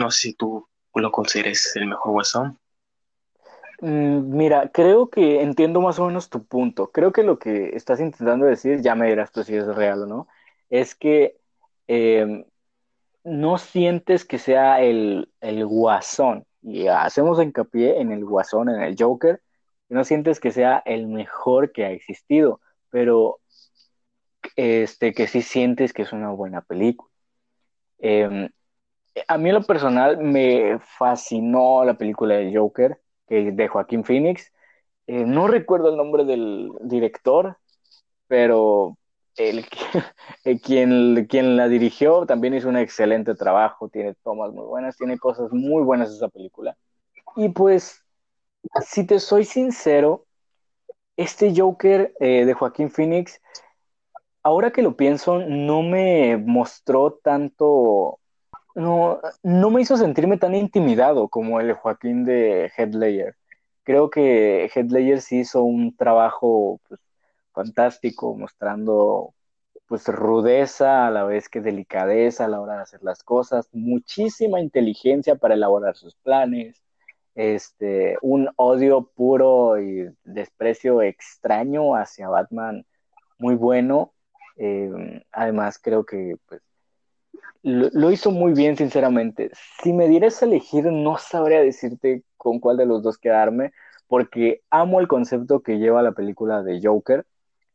No 0.00 0.10
sé 0.10 0.20
si 0.28 0.32
tú 0.32 0.66
lo 0.94 1.12
consideres 1.12 1.76
el 1.76 1.86
mejor 1.86 2.12
guasón. 2.12 2.58
Mm, 3.82 4.34
mira, 4.34 4.70
creo 4.72 5.10
que 5.10 5.42
entiendo 5.42 5.82
más 5.82 5.98
o 5.98 6.06
menos 6.06 6.30
tu 6.30 6.42
punto. 6.46 6.90
Creo 6.90 7.12
que 7.12 7.22
lo 7.22 7.38
que 7.38 7.76
estás 7.76 8.00
intentando 8.00 8.46
decir, 8.46 8.80
ya 8.80 8.94
me 8.94 9.08
dirás 9.08 9.30
tú 9.30 9.44
si 9.44 9.54
es 9.54 9.66
real 9.66 10.04
o 10.04 10.06
no, 10.06 10.28
es 10.70 10.94
que 10.94 11.36
em, 11.86 12.46
no 13.24 13.58
sientes 13.58 14.24
que 14.24 14.38
sea 14.38 14.80
el, 14.80 15.30
el 15.42 15.66
guasón. 15.66 16.46
Y 16.62 16.86
hacemos 16.88 17.42
hincapié 17.42 18.00
en 18.00 18.10
el 18.10 18.24
guasón, 18.24 18.70
en 18.70 18.80
el 18.82 18.96
Joker, 18.98 19.42
no 19.90 20.04
sientes 20.04 20.40
que 20.40 20.50
sea 20.50 20.82
el 20.86 21.08
mejor 21.08 21.72
que 21.72 21.84
ha 21.84 21.90
existido, 21.90 22.62
pero 22.88 23.40
este, 24.56 25.12
que 25.12 25.26
sí 25.26 25.42
sientes 25.42 25.92
que 25.92 26.02
es 26.02 26.12
una 26.12 26.30
buena 26.30 26.62
película. 26.62 27.10
Em, 27.98 28.48
a 29.26 29.38
mí 29.38 29.48
en 29.48 29.54
lo 29.56 29.62
personal 29.62 30.18
me 30.18 30.78
fascinó 30.80 31.84
la 31.84 31.94
película 31.94 32.36
de 32.36 32.56
Joker, 32.56 33.00
que 33.26 33.52
de 33.52 33.68
Joaquín 33.68 34.04
Phoenix. 34.04 34.52
Eh, 35.06 35.24
no 35.26 35.48
recuerdo 35.48 35.90
el 35.90 35.96
nombre 35.96 36.24
del 36.24 36.70
director, 36.82 37.58
pero 38.26 38.96
el, 39.36 39.66
quien, 40.62 41.26
quien 41.26 41.56
la 41.56 41.68
dirigió 41.68 42.26
también 42.26 42.54
hizo 42.54 42.68
un 42.68 42.76
excelente 42.76 43.34
trabajo, 43.34 43.88
tiene 43.88 44.14
tomas 44.22 44.52
muy 44.52 44.64
buenas, 44.64 44.96
tiene 44.96 45.18
cosas 45.18 45.52
muy 45.52 45.82
buenas 45.82 46.10
esa 46.10 46.28
película. 46.28 46.76
Y 47.36 47.48
pues, 47.50 48.04
si 48.86 49.06
te 49.06 49.18
soy 49.20 49.44
sincero, 49.44 50.26
este 51.16 51.52
Joker 51.54 52.14
eh, 52.20 52.44
de 52.44 52.54
Joaquín 52.54 52.90
Phoenix, 52.90 53.40
ahora 54.42 54.70
que 54.70 54.82
lo 54.82 54.96
pienso, 54.96 55.38
no 55.38 55.82
me 55.82 56.36
mostró 56.36 57.14
tanto 57.22 58.19
no, 58.74 59.20
no 59.42 59.70
me 59.70 59.82
hizo 59.82 59.96
sentirme 59.96 60.36
tan 60.38 60.54
intimidado 60.54 61.28
como 61.28 61.60
el 61.60 61.72
Joaquín 61.74 62.24
de 62.24 62.70
Headlayer. 62.76 63.36
Creo 63.82 64.10
que 64.10 64.70
Headlayer 64.74 65.20
sí 65.20 65.40
hizo 65.40 65.62
un 65.62 65.96
trabajo 65.96 66.80
pues, 66.88 67.00
fantástico, 67.52 68.34
mostrando 68.36 69.34
pues 69.86 70.06
rudeza 70.06 71.08
a 71.08 71.10
la 71.10 71.24
vez 71.24 71.48
que 71.48 71.60
delicadeza 71.60 72.44
a 72.44 72.48
la 72.48 72.60
hora 72.60 72.76
de 72.76 72.82
hacer 72.82 73.02
las 73.02 73.24
cosas, 73.24 73.68
muchísima 73.72 74.60
inteligencia 74.60 75.34
para 75.34 75.54
elaborar 75.54 75.96
sus 75.96 76.14
planes, 76.14 76.80
este, 77.34 78.16
un 78.22 78.48
odio 78.56 79.10
puro 79.14 79.80
y 79.80 80.08
desprecio 80.24 81.02
extraño 81.02 81.96
hacia 81.96 82.28
Batman 82.28 82.86
muy 83.38 83.56
bueno. 83.56 84.12
Eh, 84.56 85.24
además, 85.32 85.78
creo 85.78 86.04
que 86.04 86.36
pues, 86.46 86.62
lo, 87.62 88.10
hizo 88.10 88.30
muy 88.30 88.52
bien, 88.52 88.76
sinceramente. 88.76 89.50
Si 89.82 89.92
me 89.92 90.08
dieras 90.08 90.42
a 90.42 90.46
elegir, 90.46 90.86
no 90.86 91.18
sabría 91.18 91.60
decirte 91.60 92.24
con 92.36 92.58
cuál 92.60 92.76
de 92.76 92.86
los 92.86 93.02
dos 93.02 93.18
quedarme, 93.18 93.72
porque 94.08 94.62
amo 94.70 95.00
el 95.00 95.08
concepto 95.08 95.62
que 95.62 95.78
lleva 95.78 96.02
la 96.02 96.12
película 96.12 96.62
de 96.62 96.80
Joker, 96.82 97.26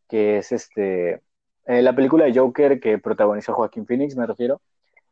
que 0.09 0.37
es 0.37 0.51
este, 0.51 1.21
eh, 1.65 1.81
la 1.81 1.95
película 1.95 2.25
de 2.25 2.33
Joker 2.37 2.79
que 2.79 2.97
protagonizó 2.99 3.53
Joaquín 3.53 3.85
Phoenix, 3.85 4.15
me 4.15 4.25
refiero, 4.27 4.61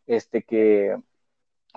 este, 0.08 0.44
que, 0.44 0.98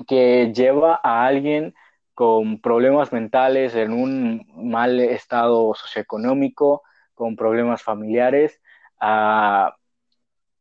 que 0.07 0.53
lleva 0.55 1.01
a 1.03 1.26
alguien 1.26 1.74
con 2.14 2.61
problemas 2.61 3.12
mentales, 3.12 3.74
en 3.74 3.92
un 3.92 4.47
mal 4.57 5.01
estado 5.01 5.74
socioeconómico, 5.74 6.82
con 7.14 7.36
problemas 7.36 7.82
familiares, 7.82 8.61
a, 9.01 9.76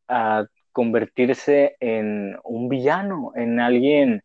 a 0.07 0.45
convertirse 0.76 1.78
en 1.80 2.38
un 2.43 2.67
villano, 2.67 3.32
en 3.34 3.61
alguien 3.61 4.23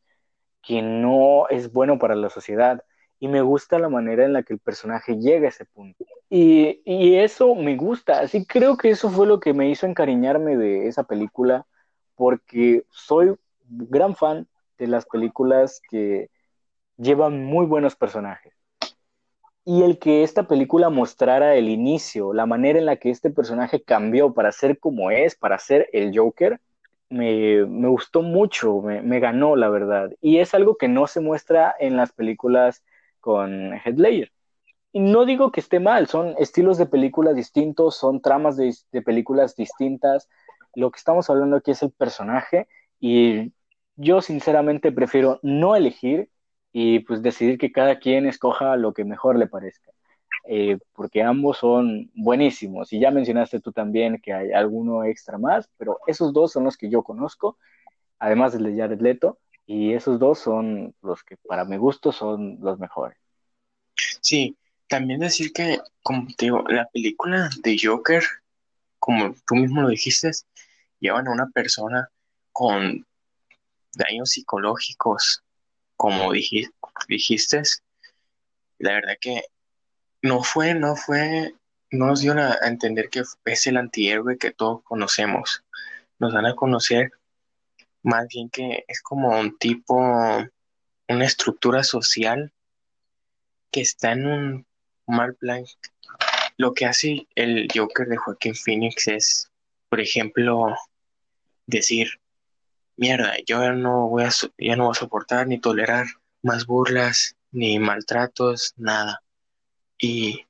que 0.61 0.82
no 0.82 1.48
es 1.48 1.72
bueno 1.72 2.01
para 2.01 2.16
la 2.16 2.28
sociedad. 2.28 2.82
Y 3.20 3.28
me 3.28 3.40
gusta 3.40 3.78
la 3.78 3.88
manera 3.88 4.24
en 4.24 4.32
la 4.32 4.42
que 4.42 4.55
el 4.55 4.59
personaje 4.59 5.16
llega 5.16 5.46
a 5.46 5.51
ese 5.51 5.64
punto. 5.64 6.05
Y, 6.28 6.82
y 6.84 7.14
eso 7.14 7.55
me 7.55 7.76
gusta. 7.76 8.18
Así 8.18 8.44
creo 8.46 8.76
que 8.76 8.90
eso 8.90 9.11
fue 9.11 9.28
lo 9.28 9.38
que 9.38 9.55
me 9.55 9.70
hizo 9.70 9.86
encariñarme 9.86 10.57
de 10.57 10.88
esa 10.88 11.05
película, 11.05 11.66
porque 12.16 12.82
soy 12.90 13.36
gran 13.68 14.16
fan 14.16 14.48
de 14.76 14.88
las 14.88 15.07
películas 15.07 15.80
que 15.88 16.30
llevan 16.96 17.44
muy 17.44 17.64
buenos 17.66 17.94
personajes 17.94 18.59
y 19.70 19.84
el 19.84 20.00
que 20.00 20.24
esta 20.24 20.48
película 20.48 20.90
mostrara 20.90 21.54
el 21.54 21.68
inicio, 21.68 22.32
la 22.32 22.44
manera 22.44 22.80
en 22.80 22.86
la 22.86 22.96
que 22.96 23.08
este 23.08 23.30
personaje 23.30 23.80
cambió 23.80 24.34
para 24.34 24.50
ser 24.50 24.80
como 24.80 25.12
es, 25.12 25.36
para 25.36 25.60
ser 25.60 25.88
el 25.92 26.10
Joker, 26.12 26.60
me, 27.08 27.64
me 27.66 27.86
gustó 27.86 28.22
mucho, 28.22 28.82
me, 28.82 29.00
me, 29.00 29.20
ganó, 29.20 29.54
la 29.54 29.68
verdad. 29.68 30.10
Y 30.20 30.38
es 30.38 30.54
algo 30.54 30.76
que 30.76 30.88
no 30.88 31.06
se 31.06 31.20
muestra 31.20 31.72
en 31.78 31.96
las 31.96 32.10
películas 32.10 32.82
con 33.20 33.74
Headlayer. 33.74 34.32
Y 34.90 34.98
no 34.98 35.24
digo 35.24 35.52
que 35.52 35.60
esté 35.60 35.78
mal, 35.78 36.08
son 36.08 36.34
estilos 36.38 36.76
de 36.76 36.86
películas 36.86 37.36
distintos, 37.36 37.96
son 37.96 38.20
tramas 38.20 38.56
de, 38.56 38.74
de 38.90 39.02
películas 39.02 39.54
distintas. 39.54 40.28
Lo 40.74 40.90
que 40.90 40.98
estamos 40.98 41.30
hablando 41.30 41.54
aquí 41.54 41.70
es 41.70 41.82
el 41.84 41.92
personaje 41.92 42.66
y 42.98 43.52
yo 43.94 44.20
sinceramente 44.20 44.90
prefiero 44.90 45.38
no 45.44 45.76
elegir 45.76 46.28
y 46.72 47.00
pues 47.00 47.22
decidir 47.22 47.58
que 47.58 47.72
cada 47.72 47.98
quien 47.98 48.26
escoja 48.26 48.76
lo 48.76 48.92
que 48.92 49.04
mejor 49.04 49.38
le 49.38 49.46
parezca. 49.46 49.90
Eh, 50.44 50.78
porque 50.94 51.22
ambos 51.22 51.58
son 51.58 52.10
buenísimos. 52.14 52.92
Y 52.92 53.00
ya 53.00 53.10
mencionaste 53.10 53.60
tú 53.60 53.72
también 53.72 54.20
que 54.22 54.32
hay 54.32 54.52
alguno 54.52 55.04
extra 55.04 55.38
más, 55.38 55.68
pero 55.76 55.98
esos 56.06 56.32
dos 56.32 56.52
son 56.52 56.64
los 56.64 56.76
que 56.76 56.90
yo 56.90 57.02
conozco, 57.02 57.58
además 58.18 58.52
del 58.52 58.64
de 58.64 58.80
Jared 58.80 59.00
Leto, 59.00 59.38
y 59.66 59.92
esos 59.92 60.18
dos 60.18 60.38
son 60.38 60.94
los 61.02 61.22
que 61.22 61.36
para 61.36 61.64
mi 61.64 61.76
gusto 61.76 62.12
son 62.12 62.58
los 62.60 62.78
mejores. 62.78 63.18
Sí, 64.20 64.56
también 64.88 65.20
decir 65.20 65.52
que, 65.52 65.78
como 66.02 66.26
te 66.36 66.46
digo, 66.46 66.64
la 66.68 66.88
película 66.92 67.48
de 67.62 67.76
Joker, 67.80 68.22
como 68.98 69.34
tú 69.46 69.54
mismo 69.54 69.82
lo 69.82 69.88
dijiste, 69.88 70.30
llevan 70.98 71.28
a 71.28 71.32
una 71.32 71.48
persona 71.50 72.08
con 72.52 73.06
daños 73.94 74.30
psicológicos, 74.30 75.44
como 76.01 76.32
dijiste, 76.32 77.61
la 78.78 78.94
verdad 78.94 79.18
que 79.20 79.42
no 80.22 80.42
fue, 80.42 80.72
no 80.72 80.96
fue, 80.96 81.53
no 81.90 82.07
nos 82.07 82.22
dio 82.22 82.32
a, 82.32 82.57
entender 82.66 83.11
que 83.11 83.22
es 83.44 83.66
el 83.66 83.76
antihéroe 83.76 84.38
que 84.38 84.51
todos 84.51 84.82
conocemos. 84.82 85.62
Nos 86.18 86.32
dan 86.32 86.46
a 86.46 86.57
conocer 86.57 87.12
más 88.03 88.28
bien 88.28 88.48
que 88.48 88.82
es 88.88 89.03
como 89.03 89.38
un 89.38 89.59
tipo, 89.59 89.94
una 89.94 91.24
estructura 91.26 91.84
social 91.84 92.51
que 93.70 93.82
está 93.82 94.12
en 94.12 94.26
un 94.26 94.66
mal 95.07 95.34
plan. 95.34 95.66
Lo 96.57 96.72
que 96.72 96.86
hace 96.86 97.28
el 97.34 97.68
Joker 97.74 98.07
de 98.07 98.16
Joaquín 98.16 98.55
Phoenix 98.55 99.07
es, 99.07 99.51
por 99.90 100.01
ejemplo, 100.01 100.74
decir, 101.66 102.19
mierda, 103.01 103.34
yo 103.46 103.62
ya 103.62 103.72
no 103.72 104.09
voy 104.09 104.24
a, 104.24 104.30
ya 104.59 104.76
no 104.76 104.84
voy 104.84 104.92
a 104.92 105.01
soportar 105.01 105.46
ni 105.48 105.59
tolerar 105.59 106.07
más 106.42 106.66
burlas, 106.66 107.34
ni 107.51 107.78
maltratos, 107.78 108.74
nada. 108.76 109.22
Y 109.98 110.46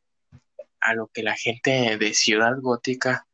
a 0.80 0.94
lo 0.94 1.07
que 1.07 1.22
la 1.22 1.36
gente 1.36 1.96
de 1.96 2.12
Ciudad 2.12 2.57
Gótica 2.61 3.26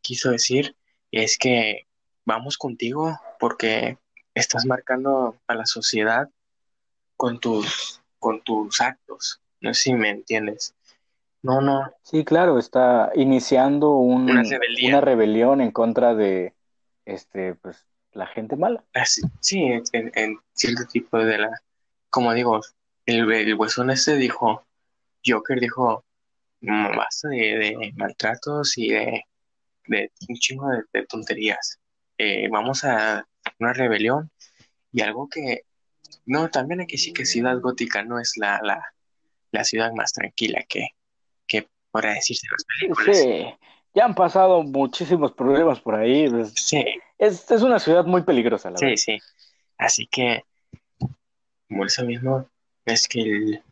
quiso 0.00 0.30
decir 0.30 0.76
es 1.10 1.38
que 1.38 1.86
vamos 2.24 2.58
contigo 2.58 3.18
porque 3.38 3.98
estás 4.34 4.66
marcando 4.66 5.36
a 5.46 5.54
la 5.54 5.66
sociedad 5.66 6.28
con 7.16 7.38
tus, 7.38 8.02
con 8.18 8.40
tus 8.42 8.80
actos. 8.80 9.40
No 9.60 9.72
sé 9.74 9.82
si 9.82 9.94
me 9.94 10.10
entiendes. 10.10 10.74
No, 11.42 11.60
no. 11.60 11.92
Sí, 12.02 12.24
claro, 12.24 12.58
está 12.58 13.12
iniciando 13.14 13.92
una, 13.92 14.42
rebelión. 15.00 15.60
en 15.60 15.70
contra 15.70 16.14
de 16.14 16.54
este, 17.04 17.54
pues, 17.54 17.86
la 18.14 18.26
gente 18.26 18.56
mala. 18.56 18.84
sí, 19.40 19.62
en, 19.92 20.38
cierto 20.52 20.84
tipo 20.86 21.18
de 21.18 21.38
la, 21.38 21.50
como 22.10 22.32
digo, 22.32 22.60
el, 23.06 23.30
el 23.32 23.54
huesón 23.54 23.90
este 23.90 24.16
dijo, 24.16 24.66
Joker 25.24 25.60
dijo, 25.60 26.04
mm, 26.60 26.96
basta 26.96 27.28
de, 27.28 27.92
maltratos 27.96 28.78
y 28.78 28.90
de, 28.90 29.22
un 30.28 30.34
chingo 30.36 30.68
de, 30.92 31.06
tonterías. 31.06 31.80
Eh, 32.16 32.48
vamos 32.50 32.84
a 32.84 33.26
una 33.58 33.72
rebelión 33.72 34.30
y 34.92 35.02
algo 35.02 35.28
que, 35.28 35.62
no, 36.26 36.48
también 36.50 36.80
hay 36.80 36.86
que 36.86 36.96
decir 36.96 37.12
que 37.12 37.26
Ciudad 37.26 37.60
Gótica 37.60 38.04
no 38.04 38.20
es 38.20 38.34
la, 38.36 38.60
la, 39.50 39.64
ciudad 39.64 39.92
más 39.92 40.12
tranquila 40.12 40.64
que, 40.68 40.88
que 41.46 41.68
podrá 41.90 42.14
decirse 42.14 42.46
en 42.46 42.52
las 42.52 42.64
películas. 42.64 43.18
Sí, 43.18 43.54
ya 43.94 44.04
han 44.04 44.14
pasado 44.14 44.62
muchísimos 44.62 45.32
problemas 45.32 45.80
por 45.80 45.94
ahí. 45.94 46.28
Pues, 46.28 46.52
sí. 46.56 46.84
Es, 47.18 47.50
es 47.50 47.62
una 47.62 47.78
ciudad 47.78 48.04
muy 48.04 48.22
peligrosa, 48.22 48.70
la 48.70 48.78
verdad. 48.80 48.96
Sí, 48.96 49.18
sí. 49.18 49.18
Así 49.78 50.06
que, 50.06 50.44
como 51.68 51.86
eso 51.86 52.04
mismo, 52.04 52.48
es 52.84 53.08
que 53.08 53.20
el, 53.20 53.62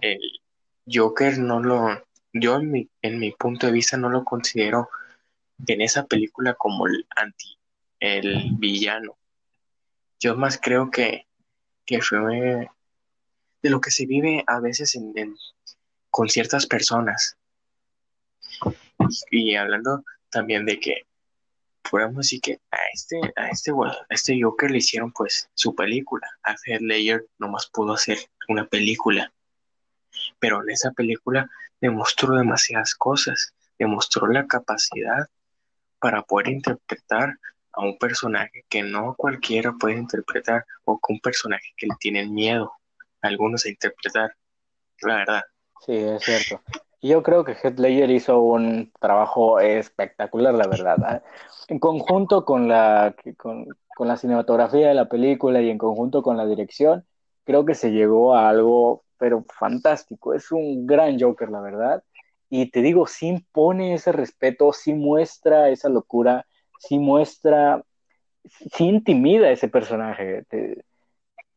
el 0.00 0.20
Joker 0.86 1.38
no 1.38 1.60
lo, 1.60 2.04
yo 2.32 2.56
en 2.56 2.70
mi, 2.70 2.88
en 3.02 3.18
mi 3.18 3.32
punto 3.32 3.66
de 3.66 3.72
vista 3.72 3.96
no 3.96 4.08
lo 4.08 4.24
considero 4.24 4.88
en 5.66 5.80
esa 5.80 6.06
película 6.06 6.54
como 6.54 6.86
el 6.86 7.06
anti, 7.16 7.58
el 8.00 8.50
villano. 8.58 9.16
Yo 10.20 10.36
más 10.36 10.58
creo 10.60 10.90
que, 10.90 11.26
que 11.84 12.00
fue 12.00 12.68
de 13.62 13.70
lo 13.70 13.80
que 13.80 13.90
se 13.90 14.06
vive 14.06 14.44
a 14.46 14.60
veces 14.60 14.94
en, 14.94 15.36
con 16.10 16.28
ciertas 16.28 16.66
personas. 16.66 17.36
Y, 19.30 19.54
hablando 19.54 20.04
también 20.30 20.66
de 20.66 20.80
que 20.80 21.06
podemos 21.88 22.16
decir 22.16 22.40
que 22.40 22.60
a 22.70 22.78
este, 22.92 23.20
a 23.36 23.48
este, 23.48 23.70
a 23.70 24.06
este 24.10 24.40
Joker 24.42 24.70
le 24.70 24.78
hicieron 24.78 25.12
pues 25.12 25.48
su 25.54 25.74
película. 25.74 26.28
A 26.42 26.56
Heath 26.64 26.80
Ledger 26.80 27.26
nomás 27.38 27.66
pudo 27.66 27.94
hacer 27.94 28.18
una 28.48 28.66
película 28.66 29.32
pero 30.38 30.62
en 30.62 30.70
esa 30.70 30.90
película 30.92 31.50
demostró 31.80 32.36
demasiadas 32.36 32.94
cosas, 32.94 33.54
demostró 33.78 34.26
la 34.28 34.46
capacidad 34.46 35.28
para 35.98 36.22
poder 36.22 36.48
interpretar 36.48 37.38
a 37.72 37.82
un 37.82 37.98
personaje 37.98 38.64
que 38.68 38.82
no 38.82 39.14
cualquiera 39.14 39.72
puede 39.72 39.96
interpretar 39.96 40.64
o 40.84 40.98
con 40.98 41.14
un 41.14 41.20
personaje 41.20 41.72
que 41.76 41.86
le 41.86 41.94
tienen 41.98 42.32
miedo 42.32 42.72
algunos 43.20 43.66
a 43.66 43.68
interpretar, 43.68 44.34
la 45.02 45.16
verdad. 45.16 45.42
Sí, 45.84 45.94
es 45.94 46.22
cierto. 46.22 46.62
Yo 47.02 47.22
creo 47.22 47.44
que 47.44 47.52
Heath 47.52 47.78
hizo 48.10 48.40
un 48.40 48.92
trabajo 49.00 49.60
espectacular, 49.60 50.54
la 50.54 50.66
verdad. 50.66 51.16
¿eh? 51.16 51.22
En 51.68 51.78
conjunto 51.78 52.44
con 52.44 52.68
la, 52.68 53.14
con, 53.36 53.66
con 53.94 54.08
la 54.08 54.16
cinematografía 54.16 54.88
de 54.88 54.94
la 54.94 55.08
película 55.08 55.60
y 55.60 55.70
en 55.70 55.78
conjunto 55.78 56.22
con 56.22 56.36
la 56.36 56.46
dirección, 56.46 57.04
creo 57.44 57.64
que 57.64 57.74
se 57.74 57.92
llegó 57.92 58.34
a 58.34 58.48
algo 58.48 59.04
pero 59.18 59.44
fantástico. 59.58 60.34
Es 60.34 60.52
un 60.52 60.86
gran 60.86 61.18
Joker, 61.18 61.50
la 61.50 61.60
verdad. 61.60 62.02
Y 62.48 62.70
te 62.70 62.82
digo, 62.82 63.06
sí 63.06 63.28
impone 63.28 63.94
ese 63.94 64.12
respeto, 64.12 64.72
sí 64.72 64.94
muestra 64.94 65.68
esa 65.70 65.88
locura, 65.88 66.46
sí 66.78 66.98
muestra, 66.98 67.82
sí 68.44 68.84
intimida 68.84 69.50
ese 69.50 69.68
personaje. 69.68 70.44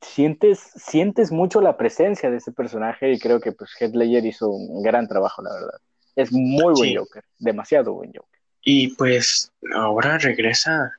Sientes, 0.01 0.71
sientes 0.75 1.31
mucho 1.31 1.61
la 1.61 1.77
presencia 1.77 2.29
de 2.29 2.37
ese 2.37 2.51
personaje 2.51 3.11
y 3.11 3.19
creo 3.19 3.39
que 3.39 3.51
pues 3.51 3.71
Heath 3.79 3.95
Ledger 3.95 4.25
hizo 4.25 4.49
un 4.49 4.81
gran 4.81 5.07
trabajo, 5.07 5.41
la 5.41 5.53
verdad. 5.53 5.79
Es 6.15 6.31
muy 6.31 6.73
buen 6.73 6.97
Joker, 6.97 7.23
demasiado 7.37 7.93
buen 7.93 8.11
Joker. 8.13 8.39
Y 8.61 8.95
pues 8.95 9.51
ahora 9.73 10.17
regresa 10.17 10.91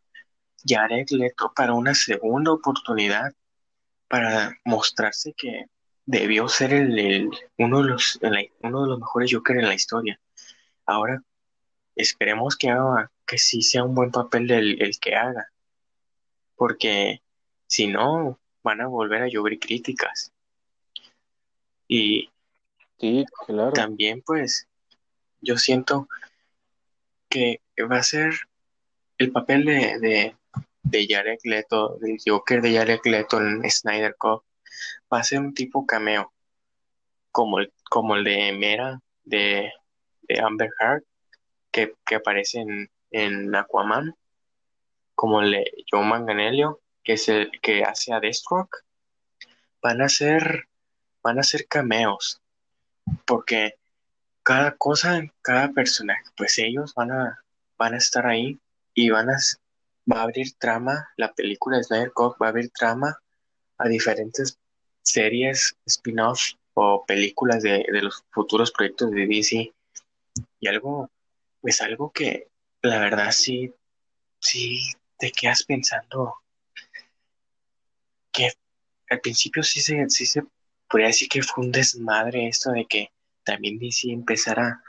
Jared 0.66 1.08
Leto 1.10 1.52
para 1.54 1.72
una 1.72 1.94
segunda 1.94 2.52
oportunidad 2.52 3.32
para 4.08 4.56
mostrarse 4.64 5.32
que 5.34 5.66
debió 6.04 6.48
ser 6.48 6.72
el, 6.72 7.30
uno, 7.58 7.82
de 7.82 7.88
los, 7.90 8.18
uno 8.62 8.82
de 8.82 8.88
los 8.88 8.98
mejores 8.98 9.32
Joker 9.32 9.58
en 9.58 9.68
la 9.68 9.74
historia. 9.74 10.20
Ahora 10.86 11.22
esperemos 11.94 12.56
que 12.56 12.70
haga, 12.70 13.10
que 13.26 13.38
sí 13.38 13.62
sea 13.62 13.84
un 13.84 13.94
buen 13.94 14.10
papel 14.10 14.50
el, 14.50 14.82
el 14.82 14.98
que 14.98 15.14
haga. 15.14 15.46
Porque 16.56 17.22
si 17.66 17.86
no, 17.86 18.40
van 18.62 18.80
a 18.80 18.86
volver 18.86 19.22
a 19.22 19.28
llover 19.28 19.58
críticas. 19.58 20.32
Y 21.88 22.30
sí, 22.98 23.24
claro. 23.46 23.72
también 23.72 24.22
pues 24.22 24.68
yo 25.40 25.56
siento 25.56 26.08
que 27.28 27.60
va 27.90 27.96
a 27.96 28.02
ser 28.02 28.34
el 29.18 29.32
papel 29.32 29.64
de, 29.64 29.98
de, 29.98 30.36
de 30.82 31.06
Jared 31.08 31.38
Leto, 31.44 31.98
del 32.00 32.18
Joker 32.24 32.62
de 32.62 32.76
Jared 32.76 33.00
Leto 33.04 33.40
en 33.40 33.68
Snyder 33.70 34.16
Cup, 34.16 34.42
va 35.12 35.20
a 35.20 35.24
ser 35.24 35.40
un 35.40 35.54
tipo 35.54 35.86
cameo, 35.86 36.32
como 37.32 37.58
el, 37.58 37.72
como 37.88 38.16
el 38.16 38.24
de 38.24 38.52
Mera 38.52 39.00
de, 39.24 39.72
Amber 40.42 40.70
Heard, 40.80 41.02
que, 41.70 41.94
aparece 42.14 42.60
en, 42.60 42.90
en, 43.10 43.54
Aquaman, 43.54 44.14
como 45.14 45.42
el 45.42 45.52
de 45.52 45.72
Joe 45.90 46.04
Manganello, 46.04 46.80
que 47.02 47.14
es 47.14 47.28
el 47.28 47.50
que 47.62 47.82
hace 47.82 48.12
a 48.12 48.20
Deathstroke, 48.20 48.78
van 49.82 50.02
a 50.02 50.08
ser, 50.08 50.68
van 51.22 51.38
a 51.38 51.42
ser 51.42 51.66
cameos, 51.66 52.40
porque 53.26 53.74
cada 54.42 54.76
cosa, 54.76 55.22
cada 55.42 55.72
personaje, 55.72 56.24
pues 56.36 56.58
ellos 56.58 56.94
van 56.94 57.12
a, 57.12 57.44
van 57.78 57.94
a 57.94 57.98
estar 57.98 58.26
ahí 58.26 58.58
y 58.94 59.10
van 59.10 59.30
a, 59.30 59.36
va 60.10 60.20
a 60.20 60.22
abrir 60.22 60.52
trama, 60.58 61.08
la 61.16 61.32
película 61.32 61.78
de 61.78 61.84
Snyder 61.84 62.12
Cut 62.12 62.36
va 62.40 62.46
a 62.46 62.50
abrir 62.50 62.70
trama 62.70 63.18
a 63.78 63.88
diferentes 63.88 64.58
series, 65.02 65.76
spin-off 65.86 66.40
o 66.74 67.04
películas 67.06 67.62
de, 67.62 67.84
los 68.02 68.24
futuros 68.30 68.70
proyectos 68.70 69.10
de 69.10 69.26
DC. 69.26 69.72
Y 70.60 70.68
algo, 70.68 71.10
pues 71.60 71.80
algo 71.80 72.10
que 72.12 72.48
la 72.82 72.98
verdad 72.98 73.32
sí, 73.32 73.74
sí 74.38 74.80
te 75.18 75.32
quedas 75.32 75.64
pensando 75.64 76.39
que 78.32 78.50
al 79.08 79.20
principio 79.20 79.62
sí 79.62 79.80
se, 79.80 80.08
sí 80.08 80.26
se 80.26 80.42
podría 80.88 81.08
decir 81.08 81.28
que 81.28 81.42
fue 81.42 81.64
un 81.64 81.72
desmadre 81.72 82.48
esto 82.48 82.72
de 82.72 82.86
que 82.86 83.12
también 83.44 83.78
DC 83.78 84.10
empezara, 84.10 84.82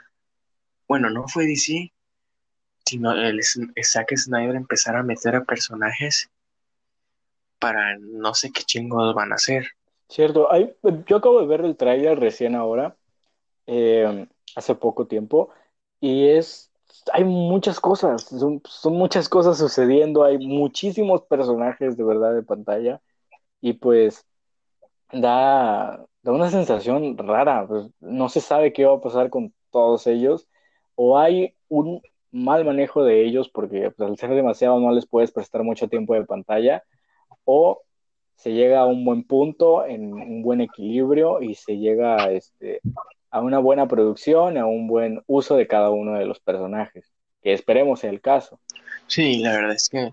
bueno, 0.88 1.10
no 1.10 1.26
fue 1.28 1.46
DC, 1.46 1.92
sino 2.84 3.12
el 3.12 3.40
Zack 3.82 4.16
Snyder 4.16 4.56
empezara 4.56 5.00
a 5.00 5.04
meter 5.04 5.36
a 5.36 5.44
personajes 5.44 6.30
para 7.58 7.96
no 7.98 8.34
sé 8.34 8.50
qué 8.50 8.62
chingos 8.62 9.14
van 9.14 9.32
a 9.32 9.36
hacer. 9.36 9.68
Cierto, 10.08 10.52
hay, 10.52 10.74
yo 11.06 11.16
acabo 11.16 11.40
de 11.40 11.46
ver 11.46 11.60
el 11.64 11.76
tráiler 11.76 12.18
recién 12.18 12.54
ahora, 12.54 12.96
eh, 13.66 14.26
hace 14.56 14.74
poco 14.74 15.06
tiempo, 15.06 15.50
y 16.00 16.28
es, 16.28 16.70
hay 17.12 17.24
muchas 17.24 17.80
cosas, 17.80 18.24
son, 18.24 18.60
son, 18.66 18.94
muchas 18.94 19.28
cosas 19.28 19.58
sucediendo, 19.58 20.24
hay 20.24 20.38
muchísimos 20.38 21.22
personajes 21.22 21.96
de 21.96 22.04
verdad 22.04 22.34
de 22.34 22.42
pantalla, 22.42 23.00
y 23.62 23.74
pues 23.74 24.26
da, 25.12 26.04
da 26.22 26.32
una 26.32 26.50
sensación 26.50 27.16
rara, 27.16 27.66
pues 27.66 27.86
no 28.00 28.28
se 28.28 28.42
sabe 28.42 28.74
qué 28.74 28.84
va 28.84 28.96
a 28.96 29.00
pasar 29.00 29.30
con 29.30 29.54
todos 29.70 30.06
ellos, 30.06 30.48
o 30.96 31.18
hay 31.18 31.54
un 31.68 32.02
mal 32.32 32.64
manejo 32.64 33.04
de 33.04 33.24
ellos 33.24 33.48
porque 33.48 33.90
pues, 33.90 34.10
al 34.10 34.18
ser 34.18 34.30
demasiado 34.34 34.78
no 34.80 34.90
les 34.92 35.06
puedes 35.06 35.30
prestar 35.30 35.62
mucho 35.62 35.88
tiempo 35.88 36.14
de 36.14 36.26
pantalla, 36.26 36.82
o 37.44 37.82
se 38.34 38.52
llega 38.52 38.80
a 38.80 38.86
un 38.86 39.04
buen 39.04 39.22
punto, 39.22 39.86
en 39.86 40.12
un 40.12 40.42
buen 40.42 40.60
equilibrio 40.60 41.40
y 41.40 41.54
se 41.54 41.78
llega 41.78 42.30
este, 42.32 42.80
a 43.30 43.40
una 43.40 43.60
buena 43.60 43.86
producción, 43.86 44.58
a 44.58 44.66
un 44.66 44.88
buen 44.88 45.22
uso 45.26 45.54
de 45.54 45.68
cada 45.68 45.90
uno 45.90 46.18
de 46.18 46.26
los 46.26 46.40
personajes, 46.40 47.12
que 47.42 47.52
esperemos 47.52 48.00
sea 48.00 48.10
el 48.10 48.20
caso. 48.20 48.58
Sí, 49.06 49.38
la 49.38 49.52
verdad 49.52 49.72
es 49.72 49.88
que, 49.88 50.12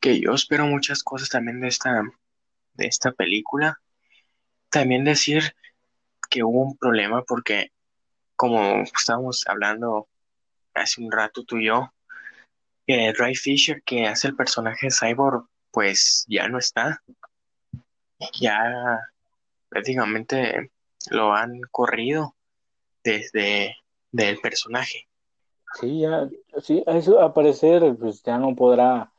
que 0.00 0.20
yo 0.20 0.32
espero 0.32 0.64
muchas 0.64 1.02
cosas 1.02 1.28
también 1.28 1.60
de 1.60 1.68
esta, 1.68 2.02
de 2.74 2.86
esta 2.86 3.12
película. 3.12 3.78
También 4.70 5.04
decir 5.04 5.54
que 6.30 6.42
hubo 6.42 6.62
un 6.62 6.76
problema 6.76 7.22
porque, 7.22 7.72
como 8.36 8.82
estábamos 8.82 9.44
hablando 9.46 10.08
hace 10.74 11.02
un 11.02 11.12
rato 11.12 11.44
tú 11.44 11.58
y 11.58 11.66
yo, 11.66 11.92
que 12.86 13.12
Ray 13.12 13.34
Fisher, 13.34 13.82
que 13.82 14.06
hace 14.06 14.28
el 14.28 14.36
personaje 14.36 14.88
Cyborg, 14.90 15.46
pues 15.70 16.24
ya 16.28 16.48
no 16.48 16.58
está. 16.58 17.02
Ya 18.40 19.00
prácticamente 19.68 20.70
lo 21.10 21.32
han 21.34 21.60
corrido 21.70 22.34
desde 23.02 23.76
del 24.10 24.38
personaje. 24.38 25.08
Sí, 25.80 26.00
ya, 26.00 26.28
sí, 26.60 26.84
a 26.86 26.96
eso 26.96 27.20
a 27.20 27.32
parecer 27.32 27.96
pues 27.98 28.22
ya 28.22 28.38
no 28.38 28.54
podrá 28.54 29.10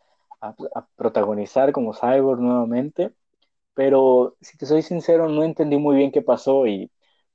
protagonizar 0.95 1.71
como 1.71 1.93
Cyborg 1.93 2.39
nuevamente, 2.39 3.11
pero 3.73 4.35
si 4.41 4.57
te 4.57 4.65
soy 4.65 4.81
sincero 4.81 5.29
no 5.29 5.43
entendí 5.43 5.77
muy 5.77 5.95
bien 5.95 6.11
qué 6.11 6.21
pasó 6.21 6.67
y 6.67 6.91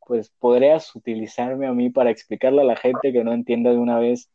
pues 0.07 0.31
podrías 0.39 0.95
utilizarme 0.97 1.67
a 1.67 1.73
mí 1.73 1.91
para 1.91 2.11
explicarle 2.11 2.63
a 2.63 2.65
la 2.65 2.77
gente 2.77 3.13
que 3.13 3.25
no 3.25 3.33
entienda 3.33 3.71
de 3.71 3.77
una 3.77 3.99
vez 3.99 4.31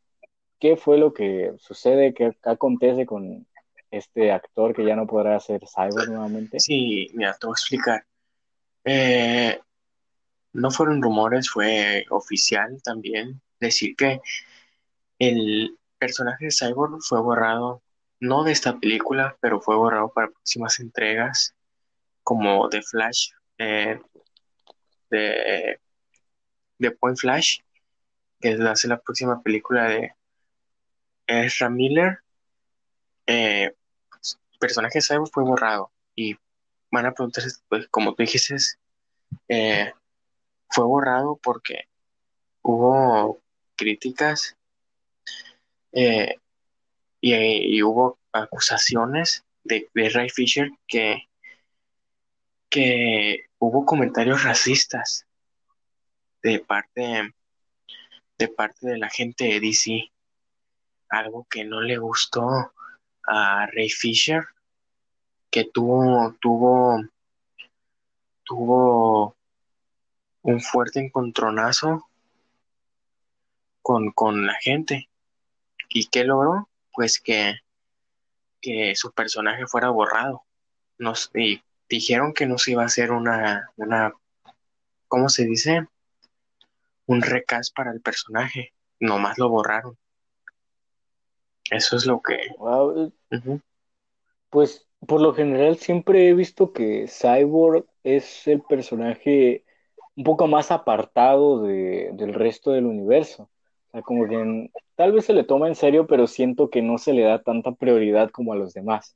qué 0.60 0.78
fue 0.78 0.97
lo 0.97 1.14
que 1.14 1.54
sucede, 1.58 2.14
qué 2.14 2.32
acontece 2.43 3.06
con 3.06 3.47
este 3.89 4.32
actor 4.32 4.76
que 4.76 4.86
ya 4.86 4.95
no 4.95 5.08
podrá 5.08 5.39
ser 5.39 5.62
Cyborg 5.68 6.10
nuevamente. 6.10 6.60
Sí, 6.60 7.08
mira, 7.14 7.36
te 7.39 7.47
voy 7.47 7.54
a 7.54 7.60
explicar. 7.60 8.06
Eh, 8.86 9.60
no 10.54 10.72
fueron 10.72 11.01
rumores, 11.01 11.49
fue 11.49 12.06
oficial 12.10 12.82
también 12.84 13.41
decir 13.60 13.95
que 13.95 14.22
el 15.20 15.78
personaje 15.97 16.45
de 16.45 16.51
Cyborg 16.51 17.01
fue 17.01 17.22
borrado, 17.22 17.82
no 18.20 18.43
de 18.43 18.51
esta 18.51 18.80
película, 18.80 19.38
pero 19.41 19.60
fue 19.60 19.76
borrado 19.76 20.10
para 20.10 20.30
próximas 20.30 20.80
entregas, 20.80 21.56
como 22.24 22.70
The 22.70 22.82
Flash, 22.82 23.30
eh, 23.58 24.00
de, 25.10 25.80
de 26.80 26.92
Point 26.92 27.18
Flash, 27.18 27.60
que 28.40 28.54
hace 28.54 28.88
la 28.88 29.00
próxima 29.00 29.42
película 29.42 29.88
de 29.90 30.14
Ezra 31.28 31.70
Miller. 31.70 32.20
Eh, 33.26 33.74
personaje 34.64 35.00
de 35.00 35.02
Cyborg 35.02 35.30
fue 35.32 35.44
borrado 35.44 35.92
y 36.16 36.36
van 36.90 37.06
a 37.06 37.14
preguntarse, 37.14 37.50
pues, 37.68 37.88
como 37.90 38.14
tú 38.14 38.24
dijiste, 38.24 38.56
eh, 39.50 39.92
fue 40.70 40.86
borrado 40.86 41.38
porque 41.44 41.90
hubo 42.62 43.42
críticas 43.76 44.56
eh, 45.92 46.36
y, 47.20 47.82
hubo 47.84 48.20
acusaciones 48.32 49.44
de, 49.64 49.90
Ray 49.94 50.30
Fisher 50.30 50.70
que, 50.88 51.28
que 52.74 53.46
hubo 53.60 53.86
comentarios 53.86 54.44
racistas 54.44 55.28
de 56.42 56.58
parte 56.58 57.36
de 58.40 58.48
parte 58.48 58.88
de 58.88 58.98
la 58.98 59.12
gente 59.12 59.44
de 59.44 59.60
DC 59.60 60.12
algo 61.10 61.46
que 61.48 61.64
no 61.66 61.82
le 61.82 62.00
gustó 62.00 62.74
a 63.28 63.68
Ray 63.68 63.90
Fisher 63.90 64.44
que 65.52 65.66
tuvo 65.66 66.34
tuvo 66.42 67.00
tuvo 68.44 69.36
un 70.42 70.60
fuerte 70.60 71.00
encontronazo 71.00 72.10
con, 73.84 74.12
con 74.14 74.48
la 74.48 74.56
gente. 74.56 75.10
¿Y 75.90 76.08
qué 76.08 76.24
logró? 76.24 76.70
Pues 76.92 77.20
que, 77.20 77.60
que 78.62 78.96
su 78.96 79.12
personaje 79.12 79.68
fuera 79.68 79.90
borrado. 79.90 80.44
Nos, 80.98 81.30
y 81.36 81.62
dijeron 81.94 82.34
que 82.34 82.46
no 82.48 82.58
se 82.58 82.72
iba 82.72 82.84
a 82.84 82.88
hacer 82.88 83.12
una, 83.12 83.70
una, 83.78 84.14
¿cómo 85.08 85.30
se 85.30 85.46
dice? 85.46 85.86
Un 87.06 87.22
recast 87.22 87.76
para 87.76 87.91
el 87.91 88.02
personaje. 88.02 88.74
Nomás 89.00 89.38
lo 89.38 89.50
borraron. 89.50 89.98
Eso 91.70 91.98
es 91.98 92.06
lo 92.06 92.22
que... 92.22 92.38
Pues 94.50 94.88
por 95.06 95.22
lo 95.22 95.34
general 95.34 95.78
siempre 95.78 96.30
he 96.30 96.34
visto 96.34 96.74
que 96.74 97.08
Cyborg 97.08 97.86
es 98.04 98.48
el 98.48 98.62
personaje 98.62 99.64
un 100.16 100.24
poco 100.24 100.48
más 100.48 100.72
apartado 100.72 101.64
de, 101.64 102.12
del 102.14 102.34
resto 102.34 102.72
del 102.72 102.86
universo. 102.86 103.50
O 103.88 103.91
sea, 103.91 104.02
como 104.02 104.28
que 104.28 104.72
tal 104.96 105.12
vez 105.12 105.26
se 105.26 105.34
le 105.34 105.44
toma 105.44 105.68
en 105.68 105.76
serio, 105.76 106.08
pero 106.08 106.28
siento 106.28 106.70
que 106.70 106.82
no 106.82 106.98
se 106.98 107.14
le 107.14 107.24
da 107.24 107.41
tanta 107.41 107.72
prioridad 107.72 108.30
como 108.32 108.54
a 108.54 108.56
los 108.56 108.74
demás. 108.74 109.16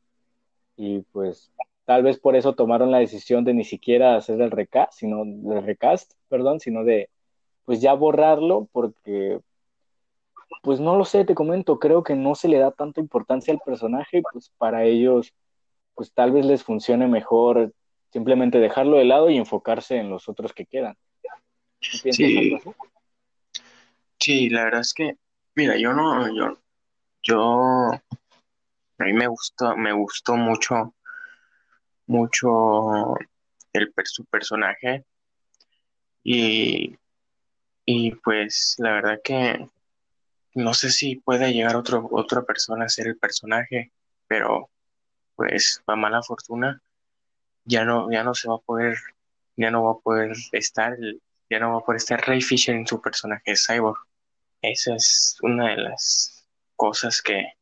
Y 0.75 1.01
pues 1.11 1.51
tal 1.88 2.03
vez 2.03 2.19
por 2.19 2.35
eso 2.35 2.53
tomaron 2.53 2.91
la 2.91 2.97
decisión 2.97 3.45
de 3.45 3.53
ni 3.53 3.63
siquiera 3.63 4.17
hacer 4.17 4.41
el 4.41 4.51
recast, 4.51 4.91
sino 4.91 5.23
el 5.23 5.63
recast, 5.63 6.11
perdón, 6.27 6.59
sino 6.59 6.83
de 6.83 7.09
pues 7.63 7.79
ya 7.79 7.93
borrarlo 7.93 8.67
porque 8.73 9.39
pues 10.63 10.81
no 10.81 10.97
lo 10.97 11.05
sé, 11.05 11.23
te 11.23 11.33
comento, 11.33 11.79
creo 11.79 12.03
que 12.03 12.13
no 12.13 12.35
se 12.35 12.49
le 12.49 12.57
da 12.57 12.71
tanta 12.71 12.99
importancia 12.99 13.53
al 13.53 13.61
personaje, 13.65 14.21
pues 14.33 14.51
para 14.57 14.83
ellos 14.83 15.33
pues 15.95 16.11
tal 16.11 16.33
vez 16.33 16.45
les 16.45 16.61
funcione 16.61 17.07
mejor 17.07 17.71
simplemente 18.11 18.59
dejarlo 18.59 18.97
de 18.97 19.05
lado 19.05 19.29
y 19.29 19.38
enfocarse 19.38 19.95
en 19.95 20.09
los 20.09 20.27
otros 20.27 20.51
que 20.51 20.65
quedan. 20.65 20.97
sí. 21.79 22.59
sí, 24.19 24.49
la 24.49 24.65
verdad 24.65 24.81
es 24.81 24.93
que, 24.93 25.15
mira, 25.55 25.77
yo 25.77 25.93
no, 25.93 26.35
yo, 26.35 26.57
yo, 27.23 27.91
a 27.93 29.03
mí 29.05 29.13
me 29.13 29.27
gustó, 29.27 29.77
me 29.77 29.93
gustó 29.93 30.35
mucho, 30.35 30.93
mucho 32.08 33.16
el 33.74 33.93
su 34.05 34.26
personaje 34.26 35.05
y, 36.24 36.97
y 37.86 38.12
pues 38.16 38.76
la 38.80 38.93
verdad 38.93 39.20
que 39.24 39.70
no 40.55 40.74
sé 40.74 40.89
si 40.89 41.18
puede 41.18 41.53
llegar 41.53 41.76
otro, 41.76 42.08
otra 42.12 42.41
persona 42.43 42.86
a 42.86 42.89
ser 42.89 43.08
el 43.08 43.18
personaje, 43.18 43.91
pero 44.28 44.70
pues 45.36 45.84
a 45.86 45.95
mala 45.95 46.24
fortuna 46.24 46.82
ya 47.66 47.86
no, 47.86 48.12
ya 48.12 48.24
no 48.24 48.34
se 48.34 48.49
va 48.49 48.55
a 48.55 48.60
poder, 48.60 48.97
ya 49.55 49.70
no 49.72 49.84
va 49.84 49.91
a 49.91 49.99
poder 49.99 50.36
estar, 50.53 50.97
ya 51.49 51.60
no 51.60 51.74
va 51.74 51.80
a 51.80 51.86
poder 51.86 51.97
estar 51.97 52.20
Ray 52.28 52.41
Fisher 52.41 52.76
en 52.76 52.88
su 52.88 53.01
personaje 53.01 53.53
Cyborg. 53.55 53.99
Esa 54.62 54.95
es 54.95 55.38
una 55.43 55.70
de 55.70 55.78
las 55.78 56.47
cosas 56.76 57.22
que, 57.22 57.53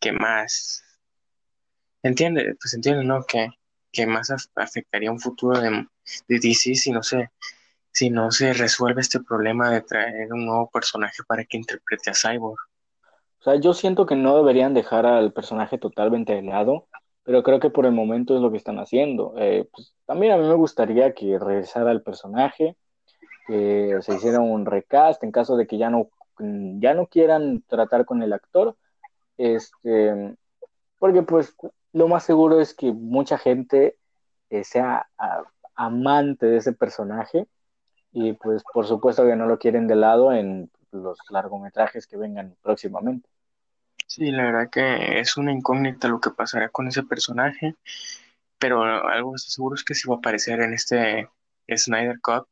que 0.00 0.12
más 0.12 0.82
entiende, 2.02 2.54
pues 2.60 2.74
entiende, 2.74 3.04
¿no? 3.04 3.24
Que, 3.24 3.48
que 3.92 4.06
más 4.06 4.32
afectaría 4.54 5.10
un 5.10 5.20
futuro 5.20 5.60
de, 5.60 5.70
de 6.28 6.38
DC 6.40 6.74
si 6.74 6.90
no 6.92 7.02
se, 7.02 7.30
si 7.92 8.10
no 8.10 8.30
se 8.30 8.52
resuelve 8.52 9.00
este 9.00 9.20
problema 9.20 9.70
de 9.70 9.82
traer 9.82 10.32
un 10.32 10.46
nuevo 10.46 10.70
personaje 10.70 11.22
para 11.26 11.44
que 11.44 11.56
interprete 11.56 12.10
a 12.10 12.14
Cyborg. 12.14 12.58
O 13.40 13.42
sea, 13.42 13.56
yo 13.56 13.72
siento 13.72 14.06
que 14.06 14.16
no 14.16 14.36
deberían 14.36 14.74
dejar 14.74 15.06
al 15.06 15.32
personaje 15.32 15.78
totalmente 15.78 16.34
de 16.34 16.42
lado 16.42 16.88
pero 17.30 17.42
creo 17.42 17.60
que 17.60 17.70
por 17.70 17.86
el 17.86 17.92
momento 17.92 18.34
es 18.34 18.40
lo 18.40 18.50
que 18.50 18.56
están 18.56 18.78
haciendo. 18.78 19.34
Eh, 19.36 19.68
pues, 19.72 19.94
también 20.06 20.32
a 20.32 20.36
mí 20.36 20.48
me 20.48 20.54
gustaría 20.54 21.14
que 21.14 21.38
regresara 21.38 21.92
el 21.92 22.02
personaje, 22.02 22.76
que 23.46 23.98
se 24.00 24.14
hiciera 24.14 24.40
un 24.40 24.66
recast 24.66 25.22
en 25.22 25.32
caso 25.32 25.56
de 25.56 25.66
que 25.66 25.78
ya 25.78 25.90
no, 25.90 26.10
ya 26.38 26.94
no 26.94 27.06
quieran 27.06 27.62
tratar 27.68 28.04
con 28.04 28.22
el 28.22 28.32
actor, 28.32 28.76
este, 29.36 30.36
porque 30.98 31.22
pues 31.22 31.54
lo 31.92 32.08
más 32.08 32.24
seguro 32.24 32.60
es 32.60 32.74
que 32.74 32.92
mucha 32.92 33.38
gente 33.38 33.96
eh, 34.50 34.64
sea 34.64 35.08
amante 35.74 36.46
de 36.46 36.58
ese 36.58 36.72
personaje 36.72 37.46
y 38.12 38.32
pues 38.34 38.62
por 38.72 38.86
supuesto 38.86 39.24
que 39.24 39.36
no 39.36 39.46
lo 39.46 39.58
quieren 39.58 39.86
de 39.86 39.96
lado 39.96 40.32
en 40.32 40.70
los 40.92 41.18
largometrajes 41.30 42.06
que 42.06 42.16
vengan 42.16 42.56
próximamente. 42.62 43.28
Sí, 44.06 44.30
la 44.32 44.44
verdad 44.44 44.70
que 44.70 45.20
es 45.20 45.36
una 45.36 45.52
incógnita 45.52 46.08
lo 46.08 46.20
que 46.20 46.30
pasará 46.30 46.68
con 46.68 46.88
ese 46.88 47.04
personaje, 47.04 47.76
pero 48.58 48.82
algo 48.82 49.38
seguro 49.38 49.76
es 49.76 49.84
que 49.84 49.94
sí 49.94 50.08
va 50.08 50.16
a 50.16 50.18
aparecer 50.18 50.60
en 50.60 50.74
este 50.74 51.28
Snyder 51.68 52.20
Cut 52.20 52.46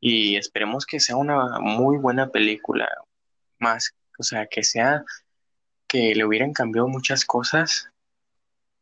y 0.00 0.36
esperemos 0.36 0.86
que 0.86 1.00
sea 1.00 1.16
una 1.16 1.58
muy 1.60 1.98
buena 1.98 2.28
película, 2.30 2.88
más, 3.58 3.94
o 4.18 4.22
sea, 4.22 4.46
que 4.46 4.64
sea 4.64 5.04
que 5.86 6.14
le 6.14 6.24
hubieran 6.24 6.52
cambiado 6.52 6.88
muchas 6.88 7.24
cosas 7.24 7.90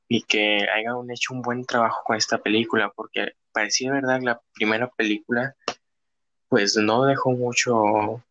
y 0.09 0.23
que 0.23 0.67
hayan 0.75 1.11
hecho 1.11 1.35
un 1.35 1.43
buen 1.43 1.65
trabajo 1.65 2.03
con 2.05 2.17
esta 2.17 2.39
película, 2.39 2.93
porque 2.95 3.33
parecía 3.53 3.93
verdad 3.93 4.21
la 4.23 4.41
primera 4.55 4.89
película 4.89 5.55
pues 6.49 6.77
no 6.77 7.05
dejó 7.05 7.33
mucho, 7.33 8.23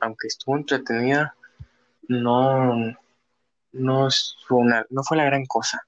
aunque 0.00 0.28
estuvo 0.28 0.56
entretenida, 0.56 1.34
no, 2.06 2.94
no, 3.72 4.08
fue, 4.46 4.58
una, 4.58 4.86
no 4.90 5.02
fue 5.02 5.16
la 5.16 5.24
gran 5.24 5.44
cosa. 5.46 5.84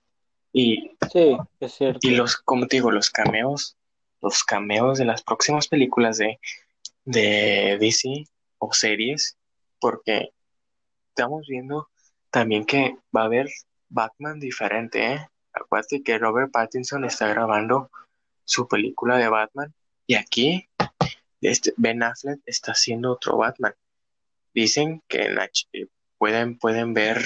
Y, 0.53 0.97
sí, 1.13 1.37
es 1.61 1.73
cierto. 1.73 2.01
Y 2.03 2.17
los, 2.17 2.37
como 2.39 2.67
te 2.67 2.79
digo, 2.79 2.91
los 2.91 3.11
cameos, 3.11 3.77
los 4.21 4.43
cameos 4.43 4.99
de 4.99 5.05
las 5.05 5.23
próximas 5.23 5.69
películas 5.69 6.19
de, 6.19 6.41
de 7.05 7.77
DC 7.79 8.27
o 8.59 8.73
series, 8.73 9.37
porque 9.79 10.31
estamos 11.11 11.47
viendo 11.47 11.89
también 12.31 12.65
que 12.65 12.97
va 13.15 13.23
a 13.23 13.27
haber 13.27 13.49
Batman 13.89 14.41
diferente, 14.41 15.15
¿eh? 15.15 15.29
Acuérdate 15.53 16.03
que 16.03 16.19
Robert 16.19 16.51
Pattinson 16.53 17.05
está 17.05 17.29
grabando 17.29 17.91
su 18.45 18.69
película 18.69 19.17
de 19.17 19.29
Batman 19.29 19.75
y 20.07 20.15
aquí 20.15 20.69
este 21.41 21.73
Ben 21.77 22.03
Affleck 22.03 22.41
está 22.47 22.73
haciendo 22.73 23.13
otro 23.13 23.37
Batman. 23.37 23.75
Dicen 24.55 25.03
que 25.09 25.35
pueden, 26.19 26.59
pueden 26.59 26.95
ver, 26.95 27.19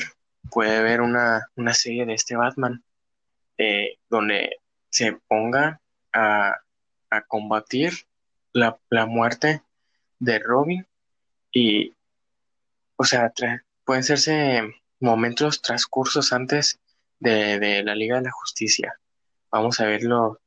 puede 0.51 0.83
ver 0.83 1.01
una, 1.01 1.47
serie 1.75 2.07
de 2.07 2.15
este 2.15 2.37
Batman 2.37 2.83
eh, 3.59 3.99
donde 4.09 4.51
se 4.89 5.13
ponga 5.29 5.81
a, 6.13 6.57
combatir 7.27 7.93
la, 8.53 8.79
muerte 9.07 9.63
de 10.19 10.39
Robin 10.39 10.87
y, 11.53 11.95
o 12.97 13.05
sea, 13.05 13.33
pueden 13.85 14.05
serse 14.05 14.80
momentos 15.01 15.63
transcursos 15.63 16.33
antes 16.33 16.79
de, 17.19 17.59
de, 17.59 17.83
la 17.83 17.95
Liga 17.95 18.17
de 18.17 18.25
la 18.25 18.33
Justicia. 18.33 18.95
Vamos 19.51 19.81
a 19.81 19.87
verlo, 19.87 20.41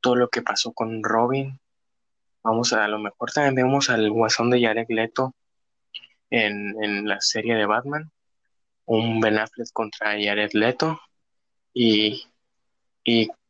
todo 0.00 0.16
lo 0.16 0.28
que 0.28 0.42
pasó 0.42 0.72
con 0.72 1.02
Robin, 1.02 1.58
Vamos 2.46 2.72
a, 2.72 2.84
a 2.84 2.88
lo 2.88 3.00
mejor 3.00 3.32
también 3.32 3.56
vemos 3.56 3.90
al 3.90 4.08
guasón 4.08 4.50
de 4.50 4.62
Jared 4.62 4.86
Leto 4.88 5.34
en, 6.30 7.08
la 7.08 7.20
serie 7.20 7.56
de 7.56 7.66
Batman, 7.66 8.12
un 8.84 9.18
Ben 9.18 9.36
Affleck 9.36 9.72
contra 9.72 10.12
Jared 10.12 10.52
Leto 10.52 11.00
y, 11.74 12.28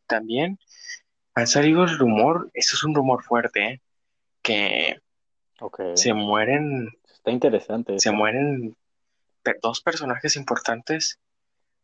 también 0.07 0.59
ha 1.34 1.45
salido 1.45 1.84
el 1.84 1.99
rumor, 1.99 2.51
eso 2.55 2.74
es 2.74 2.84
un 2.84 2.95
rumor 2.95 3.22
fuerte, 3.22 3.66
¿eh? 3.66 3.80
que 4.41 4.99
se 5.95 6.14
mueren. 6.14 6.89
Está 7.12 7.32
interesante. 7.32 7.99
Se 7.99 8.12
mueren 8.12 8.76
dos 9.62 9.80
personajes 9.80 10.36
importantes 10.36 11.18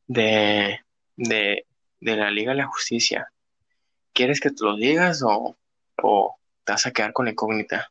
de, 0.07 0.81
de, 1.17 1.65
la 2.01 2.31
Liga 2.31 2.53
de 2.53 2.59
la 2.59 2.67
Justicia. 2.67 3.33
¿Quieres 4.13 4.41
que 4.41 4.51
te 4.51 4.65
lo 4.65 4.77
digas 4.77 5.23
o, 5.23 5.57
o, 6.03 6.37
te 6.65 6.73
vas 6.73 6.87
a 6.87 6.93
quedar 6.93 7.13
con 7.13 7.27
la 7.27 7.33
incógnita. 7.33 7.91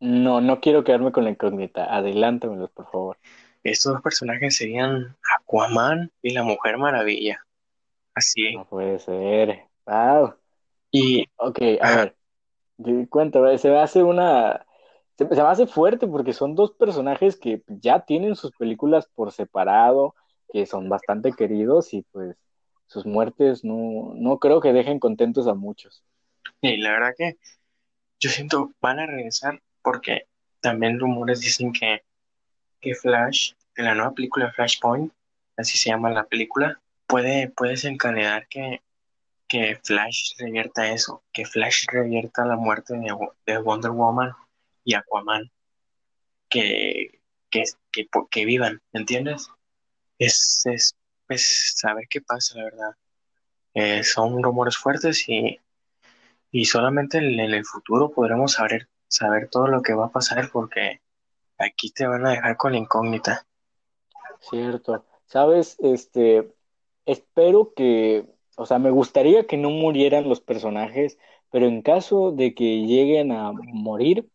No, 0.00 0.40
no 0.40 0.60
quiero 0.60 0.84
quedarme 0.84 1.12
con 1.12 1.24
la 1.24 1.30
incógnita. 1.30 1.84
Adelántamelos, 1.94 2.70
por 2.70 2.90
favor. 2.90 3.18
Estos 3.64 3.92
dos 3.92 4.02
personajes 4.02 4.56
serían 4.56 5.16
Aquaman 5.36 6.12
y 6.22 6.30
la 6.30 6.42
Mujer 6.42 6.78
Maravilla. 6.78 7.44
Así. 8.14 8.54
No 8.54 8.64
puede 8.64 8.98
ser. 8.98 9.64
Wow. 9.86 10.34
Y. 10.90 11.26
Ok, 11.36 11.60
a 11.80 11.96
ver. 11.96 12.16
Cuéntame, 13.08 13.58
se 13.58 13.70
me 13.70 13.78
hace 13.78 14.02
una. 14.02 14.64
Se, 15.18 15.24
me 15.24 15.40
hace 15.40 15.66
fuerte 15.66 16.06
porque 16.06 16.32
son 16.32 16.54
dos 16.54 16.72
personajes 16.72 17.36
que 17.36 17.62
ya 17.66 18.04
tienen 18.04 18.36
sus 18.36 18.52
películas 18.52 19.08
por 19.14 19.32
separado, 19.32 20.14
que 20.52 20.64
son 20.64 20.88
bastante 20.88 21.32
queridos 21.32 21.92
y 21.92 22.02
pues 22.02 22.36
sus 22.86 23.04
muertes 23.04 23.64
no, 23.64 24.12
no 24.14 24.38
creo 24.38 24.60
que 24.60 24.72
dejen 24.72 25.00
contentos 25.00 25.48
a 25.48 25.54
muchos. 25.54 26.04
Y 26.60 26.76
la 26.78 26.92
verdad 26.92 27.14
que 27.16 27.36
yo 28.20 28.30
siento 28.30 28.70
van 28.80 29.00
a 29.00 29.06
regresar 29.06 29.60
porque 29.82 30.28
también 30.60 31.00
rumores 31.00 31.40
dicen 31.40 31.72
que, 31.72 32.04
que 32.80 32.94
Flash, 32.94 33.54
de 33.76 33.82
la 33.82 33.94
nueva 33.94 34.12
película 34.12 34.52
Flashpoint, 34.52 35.12
así 35.56 35.76
se 35.76 35.90
llama 35.90 36.10
la 36.10 36.24
película, 36.24 36.80
puede, 37.06 37.48
puede 37.50 37.72
desencadenar 37.72 38.46
que, 38.48 38.82
que 39.48 39.80
Flash 39.82 40.36
revierta 40.38 40.92
eso, 40.92 41.22
que 41.32 41.44
Flash 41.44 41.86
revierta 41.90 42.44
la 42.44 42.56
muerte 42.56 42.94
de, 43.46 43.58
Wonder 43.58 43.90
Woman 43.90 44.32
y 44.88 44.94
Aquaman, 44.94 45.50
que, 46.48 47.20
que, 47.50 47.64
que, 47.92 48.08
que 48.30 48.44
vivan, 48.44 48.80
¿entiendes? 48.92 49.48
Es, 50.18 50.62
es 50.64 50.96
pues, 51.26 51.74
saber 51.76 52.06
qué 52.08 52.20
pasa, 52.20 52.56
la 52.58 52.64
verdad. 52.64 52.96
Eh, 53.74 54.02
son 54.02 54.42
rumores 54.42 54.76
fuertes 54.76 55.28
y 55.28 55.60
y 56.50 56.64
solamente 56.64 57.18
en, 57.18 57.38
el 57.38 57.64
futuro 57.64 58.10
podremos 58.10 58.52
saber, 58.52 58.88
saber 59.06 59.48
todo 59.50 59.66
lo 59.66 59.82
que 59.82 59.94
va 59.94 60.06
a 60.06 60.12
pasar 60.12 60.50
porque 60.52 61.00
aquí 61.58 61.90
te 61.90 62.06
van 62.06 62.26
a 62.26 62.30
dejar 62.30 62.56
con 62.56 62.72
la 62.72 62.78
incógnita. 62.78 63.46
Cierto. 64.40 65.04
Sabes, 65.26 65.76
este, 65.80 66.54
espero 67.04 67.72
que, 67.74 68.24
o 68.56 68.64
sea, 68.64 68.78
me 68.78 68.90
gustaría 68.90 69.46
que 69.46 69.56
no 69.56 69.70
murieran 69.70 70.28
los 70.28 70.40
personajes, 70.40 71.18
pero 71.50 71.66
en 71.66 71.82
caso 71.82 72.32
de 72.32 72.54
que 72.54 72.86
lleguen 72.86 73.32
a 73.32 73.52
morir, 73.52 74.26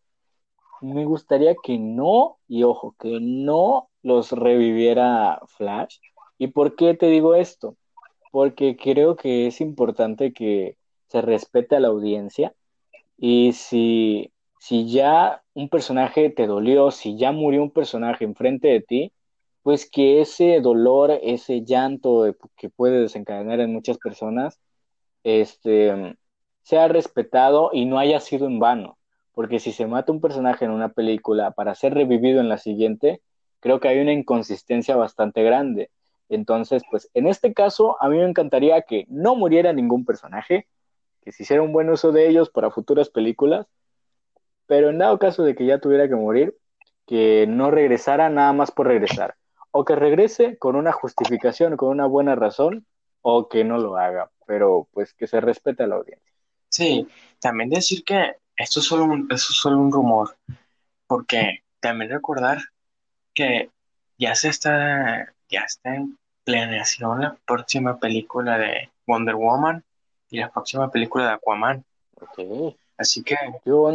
me 0.84 1.06
gustaría 1.06 1.56
que 1.64 1.78
no, 1.80 2.38
y 2.48 2.64
ojo, 2.64 2.96
que 3.00 3.20
no 3.22 3.90
los 4.04 4.32
reviviera 4.32 5.42
Flash. 5.48 5.98
¿Y 6.38 6.48
por 6.48 6.76
qué 6.76 6.94
te 6.94 7.08
digo 7.08 7.36
esto? 7.36 7.78
Porque 8.32 8.76
creo 8.78 9.16
que 9.16 9.48
es 9.48 9.62
importante 9.62 10.34
que 10.34 10.78
se 11.08 11.22
respete 11.22 11.76
a 11.76 11.80
la 11.80 11.90
audiencia 11.90 12.54
y 13.18 13.54
si, 13.54 14.34
si 14.60 14.90
ya 14.92 15.44
un 15.54 15.70
personaje 15.70 16.30
te 16.30 16.48
dolió, 16.48 16.92
si 16.92 17.18
ya 17.18 17.32
murió 17.32 17.64
un 17.64 17.72
personaje 17.72 18.26
enfrente 18.26 18.68
de 18.70 18.82
ti, 18.82 19.14
pues 19.62 19.90
que 19.90 20.22
ese 20.22 20.60
dolor, 20.62 21.12
ese 21.24 21.64
llanto 21.64 22.26
que 22.58 22.70
puede 22.70 23.00
desencadenar 23.02 23.60
en 23.62 23.74
muchas 23.74 23.98
personas, 23.98 24.60
este, 25.24 26.18
sea 26.64 26.88
respetado 26.90 27.70
y 27.74 27.86
no 27.86 28.00
haya 28.00 28.20
sido 28.20 28.48
en 28.48 28.60
vano. 28.60 28.98
Porque 29.34 29.60
si 29.60 29.72
se 29.72 29.88
mata 29.88 30.12
un 30.12 30.22
personaje 30.22 30.66
en 30.66 30.72
una 30.72 30.90
película 30.90 31.52
para 31.52 31.76
ser 31.76 31.94
revivido 31.94 32.40
en 32.40 32.50
la 32.50 32.58
siguiente, 32.58 33.22
creo 33.60 33.80
que 33.80 33.88
hay 33.88 34.00
una 34.00 34.14
inconsistencia 34.14 34.96
bastante 34.96 35.44
grande. 35.44 35.90
Entonces, 36.30 36.84
pues 36.90 37.10
en 37.14 37.28
este 37.28 37.54
caso, 37.54 37.98
a 38.02 38.10
mí 38.10 38.18
me 38.18 38.28
encantaría 38.28 38.82
que 38.82 39.06
no 39.08 39.36
muriera 39.36 39.74
ningún 39.74 40.06
personaje, 40.06 40.68
que 41.24 41.32
se 41.32 41.44
hiciera 41.44 41.64
un 41.64 41.72
buen 41.72 41.90
uso 41.90 42.12
de 42.12 42.28
ellos 42.28 42.50
para 42.50 42.72
futuras 42.72 43.10
películas, 43.10 43.68
pero 44.68 44.90
en 44.90 44.98
dado 44.98 45.20
caso 45.20 45.44
de 45.44 45.56
que 45.56 45.66
ya 45.66 45.80
tuviera 45.80 46.08
que 46.08 46.16
morir, 46.16 46.56
que 47.06 47.46
no 47.48 47.72
regresara 47.72 48.30
nada 48.30 48.54
más 48.54 48.72
por 48.72 48.88
regresar, 48.88 49.36
o 49.72 49.86
que 49.86 49.96
regrese 49.96 50.58
con 50.58 50.76
una 50.76 50.92
justificación, 50.92 51.78
con 51.78 51.90
una 51.90 52.06
buena 52.06 52.36
razón, 52.36 52.86
o 53.22 53.48
que 53.48 53.64
no 53.64 53.78
lo 53.78 53.98
haga, 53.98 54.30
pero 54.46 54.88
pues 54.92 55.14
que 55.14 55.28
se 55.28 55.40
respete 55.42 55.84
a 55.84 55.88
la 55.88 55.96
audiencia. 55.96 56.34
Sí, 56.70 57.08
también 57.40 57.70
decir 57.70 58.04
que 58.04 58.36
esto 58.58 58.80
es 58.80 58.86
solo 58.86 59.06
un, 59.06 59.22
esto 59.32 59.52
es 59.52 59.58
solo 59.58 59.80
un 59.80 59.92
rumor, 59.92 60.36
porque 61.08 61.64
también 61.80 62.12
recordar 62.12 62.60
que 63.34 63.72
ya 64.18 64.36
se 64.36 64.50
está, 64.50 65.34
ya 65.50 65.62
está 65.62 65.96
en 65.96 66.18
planeación 66.44 67.22
la 67.22 67.38
próxima 67.46 67.98
película 68.00 68.58
de 68.58 68.90
Wonder 69.08 69.36
Woman 69.36 69.86
y 70.30 70.40
la 70.40 70.52
próxima 70.52 70.92
película 70.92 71.28
de 71.28 71.34
Aquaman. 71.34 71.86
Ok. 72.20 72.40
Así 72.98 73.24
que... 73.24 73.38
Yo, 73.66 73.90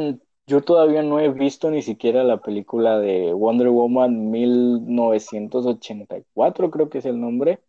yo 0.46 0.62
todavía 0.62 1.02
no 1.02 1.20
he 1.20 1.28
visto 1.28 1.70
ni 1.70 1.82
siquiera 1.82 2.24
la 2.24 2.38
película 2.38 2.98
de 2.98 3.32
Wonder 3.32 3.68
Woman 3.68 4.30
1984, 4.30 6.70
creo 6.70 6.88
que 6.88 6.98
es 6.98 7.04
el 7.04 7.20
nombre. 7.20 7.60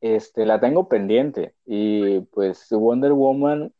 Este, 0.00 0.46
la 0.46 0.60
tengo 0.60 0.88
pendiente 0.88 1.54
y 1.66 2.20
pues 2.20 2.68
Wonder 2.70 3.12
Woman 3.12 3.72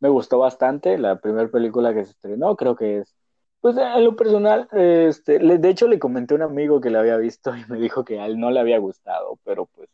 me 0.00 0.08
gustó 0.08 0.38
bastante, 0.38 0.98
la 0.98 1.20
primera 1.20 1.48
película 1.48 1.94
que 1.94 2.04
se 2.04 2.12
estrenó, 2.12 2.56
creo 2.56 2.76
que 2.76 2.98
es 2.98 3.14
pues 3.60 3.76
en 3.78 4.04
lo 4.04 4.14
personal, 4.14 4.68
este, 4.72 5.38
de 5.40 5.68
hecho 5.68 5.88
le 5.88 5.98
comenté 5.98 6.34
a 6.34 6.36
un 6.36 6.42
amigo 6.42 6.80
que 6.80 6.90
la 6.90 7.00
había 7.00 7.16
visto 7.16 7.56
y 7.56 7.64
me 7.68 7.80
dijo 7.80 8.04
que 8.04 8.20
a 8.20 8.26
él 8.26 8.38
no 8.38 8.50
le 8.50 8.60
había 8.60 8.78
gustado, 8.78 9.38
pero 9.44 9.66
pues 9.66 9.88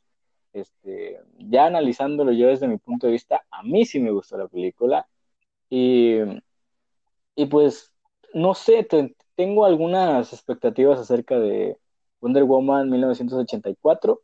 este, 0.52 1.18
ya 1.38 1.66
analizándolo 1.66 2.32
yo 2.32 2.48
desde 2.48 2.68
mi 2.68 2.78
punto 2.78 3.06
de 3.06 3.12
vista, 3.14 3.42
a 3.50 3.62
mí 3.62 3.86
sí 3.86 4.00
me 4.00 4.10
gustó 4.10 4.36
la 4.36 4.48
película. 4.48 5.06
Y, 5.70 6.18
y 7.34 7.46
pues, 7.46 7.92
no 8.34 8.54
sé, 8.54 8.86
tengo 9.34 9.64
algunas 9.64 10.32
expectativas 10.32 10.98
acerca 11.00 11.38
de 11.38 11.78
Wonder 12.20 12.44
Woman 12.44 12.90
1984, 12.90 14.20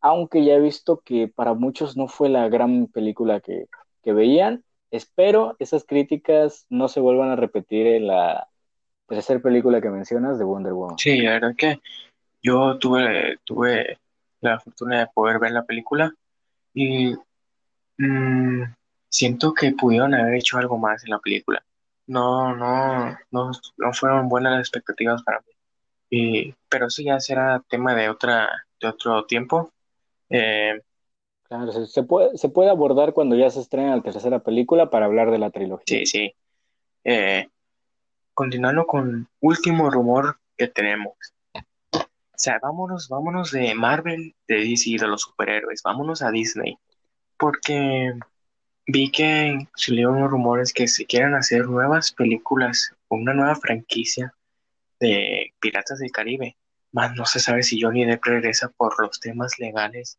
aunque 0.00 0.44
ya 0.44 0.54
he 0.54 0.60
visto 0.60 1.00
que 1.00 1.28
para 1.28 1.54
muchos 1.54 1.96
no 1.96 2.08
fue 2.08 2.28
la 2.28 2.48
gran 2.48 2.88
película 2.88 3.40
que, 3.40 3.66
que 4.02 4.12
veían. 4.12 4.64
Espero 4.90 5.56
esas 5.58 5.84
críticas 5.84 6.66
no 6.70 6.88
se 6.88 7.00
vuelvan 7.00 7.30
a 7.30 7.36
repetir 7.36 7.86
en 7.86 8.06
la 8.06 8.48
tercera 9.06 9.40
película 9.40 9.80
que 9.80 9.90
mencionas 9.90 10.38
de 10.38 10.44
Wonder 10.44 10.72
Woman. 10.72 10.98
Sí, 10.98 11.18
la 11.18 11.32
verdad 11.32 11.54
que 11.56 11.80
yo 12.42 12.78
tuve, 12.78 13.38
tuve 13.44 13.98
la 14.40 14.60
fortuna 14.60 15.00
de 15.00 15.06
poder 15.08 15.38
ver 15.38 15.52
la 15.52 15.64
película 15.64 16.12
y 16.72 17.14
mm, 17.98 18.62
siento 19.08 19.52
que 19.54 19.72
pudieron 19.72 20.14
haber 20.14 20.34
hecho 20.34 20.58
algo 20.58 20.78
más 20.78 21.04
en 21.04 21.10
la 21.10 21.18
película. 21.18 21.62
No, 22.06 22.54
no, 22.56 23.16
no, 23.30 23.50
no 23.76 23.92
fueron 23.92 24.28
buenas 24.28 24.52
las 24.52 24.60
expectativas 24.60 25.22
para 25.22 25.40
mí. 25.40 25.52
Y, 26.10 26.54
pero 26.68 26.86
eso 26.86 27.02
ya 27.02 27.20
será 27.20 27.62
tema 27.68 27.94
de 27.94 28.08
otra, 28.08 28.48
de 28.80 28.88
otro 28.88 29.26
tiempo. 29.26 29.72
Eh, 30.30 30.80
claro, 31.48 31.86
se, 31.86 32.02
puede, 32.02 32.36
se 32.36 32.48
puede 32.48 32.70
abordar 32.70 33.12
cuando 33.12 33.36
ya 33.36 33.50
se 33.50 33.60
estrena 33.60 33.96
la 33.96 34.02
tercera 34.02 34.38
película 34.40 34.90
para 34.90 35.06
hablar 35.06 35.30
de 35.30 35.38
la 35.38 35.50
trilogía. 35.50 35.98
Sí, 36.00 36.06
sí. 36.06 36.34
Eh, 37.04 37.48
continuando 38.34 38.86
con 38.86 39.28
último 39.40 39.90
rumor 39.90 40.38
que 40.56 40.68
tenemos. 40.68 41.14
O 41.92 42.40
sea, 42.40 42.58
vámonos, 42.62 43.08
vámonos 43.08 43.50
de 43.50 43.74
Marvel, 43.74 44.34
de 44.46 44.56
DC, 44.56 44.96
de 44.98 45.08
los 45.08 45.22
superhéroes, 45.22 45.82
vámonos 45.82 46.22
a 46.22 46.30
Disney. 46.30 46.78
Porque 47.36 48.12
vi 48.86 49.10
que 49.10 49.66
salieron 49.74 50.16
unos 50.16 50.30
rumores 50.30 50.72
que 50.72 50.86
se 50.86 51.04
quieren 51.04 51.34
hacer 51.34 51.66
nuevas 51.66 52.12
películas, 52.12 52.94
una 53.08 53.34
nueva 53.34 53.56
franquicia 53.56 54.32
de 55.00 55.52
Piratas 55.60 55.98
del 55.98 56.12
Caribe. 56.12 56.56
Más 56.92 57.14
no 57.14 57.26
se 57.26 57.40
sabe 57.40 57.62
si 57.62 57.80
Johnny 57.80 58.04
Depp 58.04 58.24
regresa 58.24 58.68
por 58.68 59.00
los 59.00 59.18
temas 59.18 59.58
legales 59.58 60.18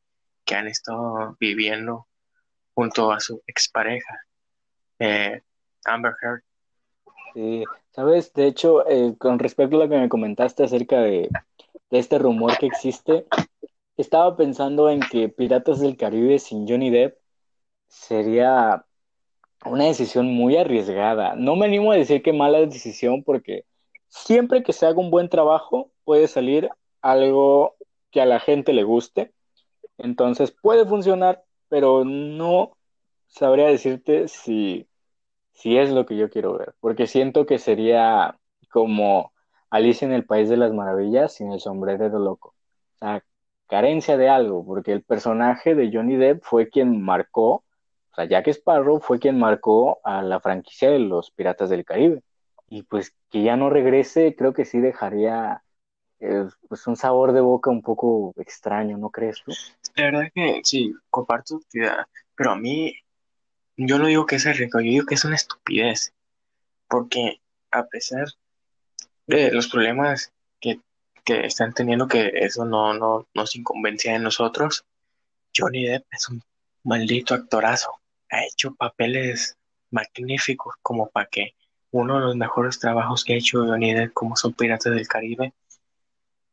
que 0.49 0.55
han 0.55 0.67
estado 0.67 1.37
viviendo 1.39 2.07
junto 2.73 3.11
a 3.11 3.19
su 3.19 3.43
expareja, 3.45 4.17
eh, 4.97 5.43
Amber 5.85 6.13
Heard. 6.19 6.41
Sí, 7.35 7.63
sabes, 7.91 8.33
de 8.33 8.47
hecho, 8.47 8.87
eh, 8.89 9.15
con 9.19 9.37
respecto 9.37 9.75
a 9.75 9.85
lo 9.85 9.89
que 9.89 9.99
me 9.99 10.09
comentaste 10.09 10.63
acerca 10.63 11.01
de, 11.01 11.29
este 11.91 12.17
rumor 12.17 12.57
que 12.57 12.65
existe, 12.65 13.27
estaba 13.95 14.35
pensando 14.35 14.89
en 14.89 15.01
que 15.01 15.29
Piratas 15.29 15.81
del 15.81 15.97
Caribe 15.97 16.39
sin 16.39 16.67
Johnny 16.67 16.89
Depp 16.89 17.19
sería 17.87 18.85
una 19.65 19.85
decisión 19.85 20.27
muy 20.33 20.57
arriesgada. 20.57 21.35
No 21.35 21.55
me 21.55 21.67
animo 21.67 21.91
a 21.91 21.95
decir 21.95 22.23
que 22.23 22.33
mala 22.33 22.59
decisión 22.59 23.23
porque 23.23 23.65
siempre 24.07 24.63
que 24.63 24.73
se 24.73 24.87
haga 24.87 24.99
un 24.99 25.11
buen 25.11 25.29
trabajo 25.29 25.91
puede 26.05 26.27
salir 26.27 26.69
algo 27.03 27.75
que 28.09 28.21
a 28.21 28.25
la 28.25 28.39
gente 28.39 28.73
le 28.73 28.83
guste. 28.83 29.31
Entonces 29.99 30.51
puede 30.51 30.85
funcionar, 30.85 31.43
pero 31.69 32.03
no 32.05 32.77
sabría 33.27 33.67
decirte 33.67 34.27
si 34.27 34.89
si 35.59 35.77
es 35.77 35.91
lo 35.91 36.05
que 36.05 36.15
yo 36.15 36.29
quiero 36.29 36.57
ver, 36.57 36.73
porque 36.79 37.05
siento 37.05 37.45
que 37.45 37.59
sería 37.59 38.39
como 38.71 39.33
Alicia 39.69 40.05
en 40.05 40.13
el 40.13 40.25
País 40.25 40.47
de 40.47 40.55
las 40.55 40.73
Maravillas 40.73 41.33
sin 41.33 41.51
el 41.51 41.59
sombrero 41.59 42.09
de 42.09 42.17
loco. 42.17 42.55
O 42.95 42.97
sea, 42.99 43.23
carencia 43.67 44.15
de 44.15 44.29
algo, 44.29 44.65
porque 44.65 44.93
el 44.93 45.03
personaje 45.03 45.75
de 45.75 45.91
Johnny 45.93 46.15
Depp 46.15 46.43
fue 46.43 46.69
quien 46.69 47.01
marcó, 47.01 47.65
o 48.11 48.15
sea, 48.15 48.25
Jack 48.25 48.47
Sparrow 48.47 49.01
fue 49.01 49.19
quien 49.19 49.37
marcó 49.37 49.99
a 50.05 50.21
la 50.21 50.39
franquicia 50.39 50.91
de 50.91 50.99
los 50.99 51.31
Piratas 51.31 51.69
del 51.69 51.83
Caribe. 51.83 52.23
Y 52.69 52.83
pues 52.83 53.13
que 53.29 53.43
ya 53.43 53.57
no 53.57 53.69
regrese, 53.69 54.35
creo 54.37 54.53
que 54.53 54.63
sí 54.63 54.79
dejaría 54.79 55.63
eh, 56.19 56.47
pues 56.67 56.85
un 56.87 56.95
sabor 56.95 57.31
de 57.31 57.41
boca 57.41 57.69
un 57.69 57.81
poco 57.81 58.33
extraño, 58.37 58.97
¿no 58.97 59.09
crees 59.09 59.41
tú? 59.43 59.53
La 59.95 60.05
verdad 60.05 60.31
que 60.33 60.61
sí, 60.63 60.93
comparto 61.09 61.59
tu 61.59 61.77
idea, 61.77 62.07
pero 62.35 62.51
a 62.51 62.55
mí 62.55 62.93
yo 63.77 63.97
no 63.97 64.07
digo 64.07 64.25
que 64.25 64.35
es 64.35 64.57
rico, 64.57 64.79
yo 64.79 64.91
digo 64.91 65.05
que 65.05 65.15
es 65.15 65.25
una 65.25 65.35
estupidez. 65.35 66.13
Porque 66.87 67.39
a 67.71 67.85
pesar 67.85 68.27
de 69.27 69.51
los 69.51 69.67
problemas 69.69 70.33
que, 70.59 70.81
están 71.25 71.73
teniendo, 71.73 72.07
que 72.07 72.31
eso 72.33 72.65
no, 72.65 72.93
no 72.95 73.27
nos 73.35 73.55
inconvencia 73.55 74.13
de 74.13 74.19
nosotros, 74.19 74.83
Johnny 75.55 75.85
Depp 75.85 76.05
es 76.11 76.27
un 76.27 76.41
maldito 76.83 77.35
actorazo. 77.35 77.91
Ha 78.31 78.45
hecho 78.45 78.73
papeles 78.73 79.55
magníficos 79.91 80.75
como 80.81 81.09
para 81.09 81.27
que 81.27 81.53
uno 81.91 82.15
de 82.15 82.21
los 82.21 82.35
mejores 82.35 82.79
trabajos 82.79 83.23
que 83.23 83.33
ha 83.33 83.37
hecho 83.37 83.65
Johnny 83.65 83.93
Depp, 83.93 84.13
como 84.13 84.35
son 84.35 84.53
Piratas 84.53 84.93
del 84.93 85.07
Caribe, 85.07 85.53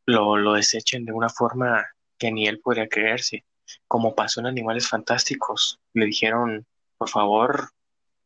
lo, 0.07 0.37
lo 0.37 0.53
desechen 0.53 1.05
de 1.05 1.13
una 1.13 1.29
forma 1.29 1.85
que 2.17 2.31
ni 2.31 2.47
él 2.47 2.59
podría 2.59 2.87
creerse. 2.87 3.45
Como 3.87 4.15
pasó 4.15 4.39
en 4.39 4.47
Animales 4.47 4.87
Fantásticos. 4.87 5.79
Le 5.93 6.07
dijeron, 6.07 6.65
por 6.97 7.09
favor, 7.09 7.69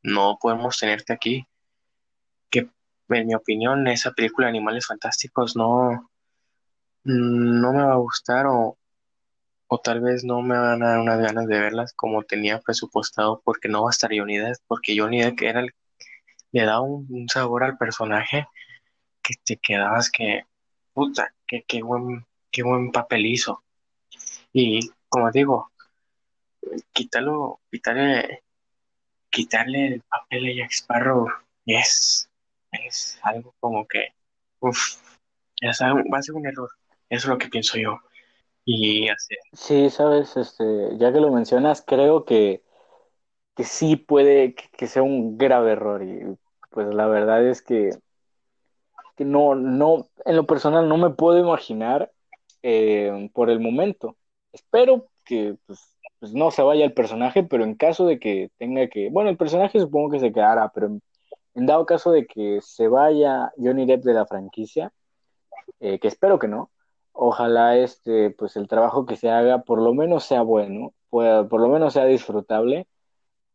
no 0.03 0.37
podemos 0.39 0.77
tenerte 0.77 1.11
aquí. 1.11 1.45
Que 2.49 2.69
en 3.09 3.27
mi 3.27 3.35
opinión 3.35 3.87
esa 3.87 4.11
película 4.11 4.47
de 4.47 4.51
Animales 4.51 4.87
Fantásticos 4.87 5.57
no, 5.57 6.09
no 7.03 7.73
me 7.73 7.83
va 7.83 7.93
a 7.93 7.97
gustar 7.97 8.45
o, 8.47 8.77
o 9.67 9.79
tal 9.79 10.01
vez 10.01 10.23
no 10.23 10.41
me 10.41 10.57
van 10.57 10.83
a 10.83 10.89
dar 10.89 10.99
unas 10.99 11.19
ganas 11.19 11.47
de 11.47 11.59
verlas 11.59 11.93
como 11.93 12.23
tenía 12.23 12.59
presupuestado 12.59 13.41
porque 13.43 13.69
no 13.69 13.83
va 13.83 13.89
a 13.89 13.91
estar 13.91 14.11
Johnny 14.13 14.37
Depp, 14.37 14.57
porque 14.67 14.97
Johnny 14.97 15.21
Depp 15.21 15.41
era 15.41 15.61
el, 15.61 15.73
le 16.51 16.65
da 16.65 16.81
un, 16.81 17.27
sabor 17.29 17.63
al 17.63 17.77
personaje 17.77 18.47
que 19.21 19.35
te 19.45 19.57
quedabas 19.57 20.11
que, 20.11 20.43
puta, 20.93 21.33
que, 21.51 21.63
qué 21.63 21.83
buen, 21.83 22.25
qué 22.49 22.63
buen 22.63 22.91
papel 22.91 23.25
hizo. 23.25 23.61
Y 24.53 24.89
como 25.09 25.29
digo, 25.31 25.71
quítalo, 26.93 27.59
quítale 27.69 28.43
quitarle 29.29 29.87
el 29.87 30.01
papel 30.01 30.45
a 30.45 30.55
Jack 30.55 30.71
Sparrow 30.71 31.27
es, 31.65 32.29
es 32.71 33.19
algo 33.21 33.53
como 33.59 33.85
que, 33.85 34.13
uff, 34.61 34.97
va 35.63 36.17
a 36.17 36.21
ser 36.21 36.35
un 36.35 36.47
error. 36.47 36.69
Eso 37.09 37.27
es 37.27 37.29
lo 37.29 37.37
que 37.37 37.49
pienso 37.49 37.77
yo. 37.77 37.99
Y 38.63 39.09
hacer. 39.09 39.39
Sí, 39.51 39.89
sabes, 39.89 40.37
este, 40.37 40.97
ya 40.97 41.11
que 41.11 41.19
lo 41.19 41.31
mencionas, 41.31 41.83
creo 41.85 42.23
que, 42.23 42.63
que 43.55 43.65
sí 43.65 43.97
puede 43.97 44.55
que, 44.55 44.87
sea 44.87 45.01
un 45.01 45.37
grave 45.37 45.73
error. 45.73 46.03
Y 46.03 46.37
pues 46.69 46.87
la 46.93 47.07
verdad 47.07 47.45
es 47.45 47.61
que, 47.61 47.89
no, 49.25 49.55
no, 49.55 50.07
en 50.25 50.35
lo 50.35 50.45
personal 50.45 50.87
no 50.87 50.97
me 50.97 51.09
puedo 51.11 51.39
imaginar 51.39 52.11
eh, 52.63 53.29
por 53.33 53.49
el 53.49 53.59
momento. 53.59 54.17
Espero 54.51 55.07
que 55.25 55.55
pues, 55.65 55.97
pues 56.19 56.33
no 56.33 56.51
se 56.51 56.61
vaya 56.61 56.85
el 56.85 56.93
personaje, 56.93 57.43
pero 57.43 57.63
en 57.63 57.75
caso 57.75 58.05
de 58.05 58.19
que 58.19 58.51
tenga 58.57 58.87
que, 58.87 59.09
bueno, 59.09 59.29
el 59.29 59.37
personaje 59.37 59.79
supongo 59.79 60.11
que 60.11 60.19
se 60.19 60.31
quedará, 60.31 60.71
pero 60.73 60.87
en, 60.87 61.65
dado 61.65 61.85
caso 61.85 62.11
de 62.11 62.25
que 62.25 62.59
se 62.61 62.87
vaya 62.87 63.51
Johnny 63.57 63.85
Depp 63.85 64.03
de 64.03 64.13
la 64.13 64.25
franquicia, 64.25 64.93
eh, 65.79 65.99
que 65.99 66.07
espero 66.07 66.39
que 66.39 66.47
no, 66.47 66.69
ojalá 67.13 67.77
este, 67.77 68.31
pues 68.31 68.55
el 68.55 68.67
trabajo 68.67 69.05
que 69.05 69.15
se 69.15 69.29
haga 69.29 69.63
por 69.63 69.81
lo 69.81 69.93
menos 69.93 70.25
sea 70.25 70.41
bueno, 70.41 70.93
pueda, 71.09 71.47
por 71.47 71.61
lo 71.61 71.67
menos 71.69 71.93
sea 71.93 72.05
disfrutable, 72.05 72.87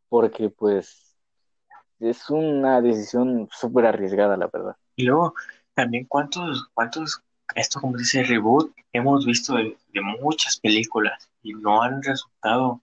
porque 0.08 0.50
pues 0.50 1.16
es 2.00 2.28
una 2.30 2.80
decisión 2.80 3.48
súper 3.50 3.86
arriesgada, 3.86 4.36
la 4.36 4.48
verdad. 4.48 4.76
Y 4.96 5.04
luego, 5.04 5.34
también 5.76 6.06
cuántos, 6.06 6.68
cuántos, 6.74 7.22
esto 7.54 7.80
como 7.80 7.96
dice 7.96 8.24
reboot, 8.24 8.72
hemos 8.92 9.26
visto 9.26 9.54
de 9.54 9.76
muchas 10.20 10.58
películas 10.58 11.28
y 11.42 11.52
no 11.52 11.82
han 11.82 12.02
resultado, 12.02 12.80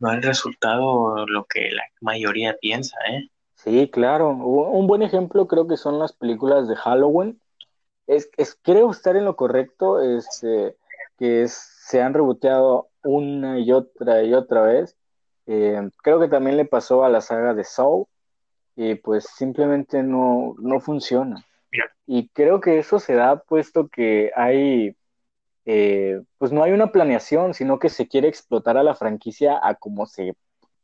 no 0.00 0.08
han 0.10 0.20
resultado 0.22 1.24
lo 1.26 1.44
que 1.44 1.70
la 1.70 1.84
mayoría 2.00 2.56
piensa, 2.60 2.96
¿eh? 3.08 3.30
Sí, 3.54 3.88
claro. 3.90 4.30
Un 4.30 4.86
buen 4.86 5.02
ejemplo 5.02 5.46
creo 5.46 5.66
que 5.66 5.76
son 5.76 5.98
las 5.98 6.12
películas 6.12 6.68
de 6.68 6.76
Halloween. 6.76 7.40
Es, 8.06 8.28
es 8.36 8.58
creo 8.60 8.90
estar 8.90 9.16
en 9.16 9.24
lo 9.24 9.36
correcto, 9.36 10.00
este, 10.00 10.76
que 11.18 11.46
se 11.48 12.02
han 12.02 12.12
reboteado 12.12 12.88
una 13.02 13.58
y 13.60 13.72
otra 13.72 14.22
y 14.24 14.34
otra 14.34 14.62
vez. 14.62 14.96
Eh, 15.46 15.80
creo 16.02 16.20
que 16.20 16.28
también 16.28 16.56
le 16.56 16.64
pasó 16.64 17.04
a 17.04 17.08
la 17.08 17.20
saga 17.20 17.54
de 17.54 17.64
Saw 17.64 18.08
y 18.74 18.96
pues 18.96 19.26
simplemente 19.36 20.02
no, 20.02 20.54
no 20.58 20.80
funciona. 20.80 21.44
Y 22.06 22.28
creo 22.28 22.60
que 22.60 22.78
eso 22.78 22.98
se 22.98 23.14
da 23.14 23.40
puesto 23.40 23.88
que 23.88 24.30
hay 24.34 24.96
eh, 25.66 26.22
pues 26.38 26.52
no 26.52 26.62
hay 26.62 26.72
una 26.72 26.92
planeación, 26.92 27.52
sino 27.52 27.80
que 27.80 27.88
se 27.88 28.06
quiere 28.06 28.28
explotar 28.28 28.76
a 28.76 28.84
la 28.84 28.94
franquicia 28.94 29.58
a 29.60 29.74
como 29.74 30.06
se 30.06 30.34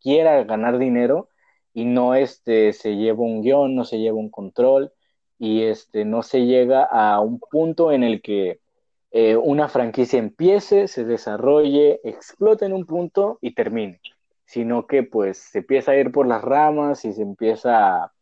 quiera 0.01 0.43
ganar 0.45 0.79
dinero 0.79 1.29
y 1.73 1.85
no 1.85 2.15
este, 2.17 2.73
se 2.73 2.97
lleva 2.97 3.23
un 3.23 3.43
guion, 3.43 3.77
no 3.77 3.85
se 3.85 3.99
lleva 4.01 4.17
un 4.19 4.31
control 4.31 4.93
y 5.39 5.63
este, 5.63 6.05
no 6.05 6.23
se 6.23 6.47
llega 6.47 6.85
a 6.85 7.21
un 7.21 7.39
punto 7.39 7.93
en 7.93 8.03
el 8.03 8.23
que 8.23 8.61
eh, 9.13 9.37
una 9.37 9.69
franquicia 9.69 10.19
empiece, 10.19 10.89
se 10.89 11.05
desarrolle, 11.05 12.01
explote 12.05 12.65
en 12.67 12.73
un 12.73 12.85
punto 12.87 13.39
y 13.41 13.55
termine, 13.55 14.01
sino 14.47 14.87
que 14.89 15.05
pues 15.05 15.39
se 15.39 15.59
empieza 15.59 15.93
a 15.93 15.97
ir 15.97 16.11
por 16.13 16.27
las 16.27 16.43
ramas 16.43 17.05
y 17.05 17.13
se 17.13 17.23
empieza 17.23 18.05
a, 18.05 18.13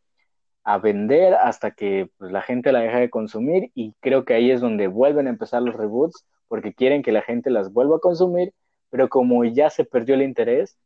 a 0.65 0.79
vender 0.79 1.35
hasta 1.35 1.73
que 1.73 2.11
pues, 2.19 2.33
la 2.33 2.43
gente 2.43 2.73
la 2.73 2.81
deja 2.81 2.99
de 2.99 3.11
consumir 3.11 3.71
y 3.75 3.95
creo 4.01 4.25
que 4.25 4.35
ahí 4.35 4.51
es 4.51 4.61
donde 4.61 4.89
vuelven 4.89 5.27
a 5.27 5.31
empezar 5.31 5.63
los 5.63 5.75
reboots 5.75 6.25
porque 6.49 6.75
quieren 6.75 7.03
que 7.03 7.13
la 7.13 7.23
gente 7.23 7.51
las 7.51 7.73
vuelva 7.73 7.97
a 7.97 8.01
consumir, 8.01 8.53
pero 8.91 9.09
como 9.09 9.45
ya 9.45 9.71
se 9.71 9.85
perdió 9.85 10.17
el 10.17 10.23
interés, 10.23 10.77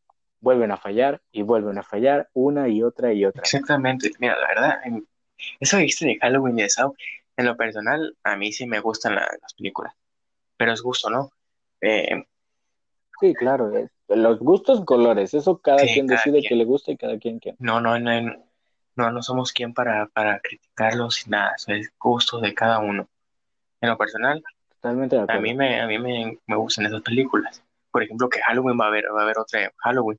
vuelven 0.41 0.70
a 0.70 0.77
fallar 0.77 1.22
y 1.33 1.43
vuelven 1.43 1.79
a 1.79 1.83
fallar 1.83 2.29
una 2.35 2.68
y 2.68 2.83
otra 2.83 3.12
y 3.12 3.25
otra. 3.25 3.43
Exactamente, 3.43 4.11
mira, 4.18 4.39
la 4.39 4.49
verdad, 4.49 4.81
en, 4.85 5.07
eso 5.59 5.79
viste 5.79 6.07
de 6.07 6.18
Halloween 6.18 6.59
y 6.59 6.62
de 6.62 6.68
Saw, 6.68 6.95
en 7.37 7.47
lo 7.47 7.57
personal, 7.57 8.14
a 8.22 8.37
mí 8.37 8.53
sí 8.53 8.66
me 8.66 8.81
gustan 8.81 9.14
las 9.14 9.55
películas, 9.57 9.95
pero 10.57 10.72
es 10.72 10.83
gusto, 10.83 11.11
¿no? 11.11 11.31
Eh, 11.81 12.25
sí, 13.20 13.35
claro, 13.35 13.72
los 14.09 14.39
gustos, 14.39 14.85
colores, 14.85 15.35
eso 15.35 15.59
cada 15.59 15.83
quien 15.85 16.07
decide 16.07 16.43
que 16.43 16.55
le 16.55 16.64
gusta 16.64 16.93
y 16.93 16.97
cada 16.97 17.18
quien 17.18 17.41
que. 17.41 17.55
No, 17.59 17.81
no, 17.81 17.99
no, 17.99 18.20
no, 18.20 18.45
no 18.97 19.22
somos 19.22 19.53
quien 19.53 19.74
para, 19.74 20.07
para 20.07 20.40
criticarlos 20.40 21.26
y 21.26 21.30
nada, 21.30 21.55
es 21.66 21.92
gusto 21.99 22.40
de 22.40 22.55
cada 22.55 22.78
uno. 22.78 23.09
En 23.80 23.90
lo 23.90 23.99
personal, 23.99 24.42
Totalmente 24.68 25.16
de 25.16 25.22
acuerdo. 25.22 25.38
a 25.38 25.42
mí 25.42 25.55
me, 25.55 25.80
a 25.80 25.86
mí 25.86 25.99
me, 25.99 26.38
me 26.47 26.57
gustan 26.57 26.86
esas 26.86 27.03
películas. 27.03 27.62
Por 27.90 28.03
ejemplo, 28.03 28.28
que 28.28 28.40
Halloween 28.40 28.78
va 28.78 28.86
a 28.86 28.88
haber, 28.88 29.05
va 29.14 29.20
a 29.20 29.24
haber 29.24 29.38
otra 29.38 29.72
Halloween. 29.78 30.18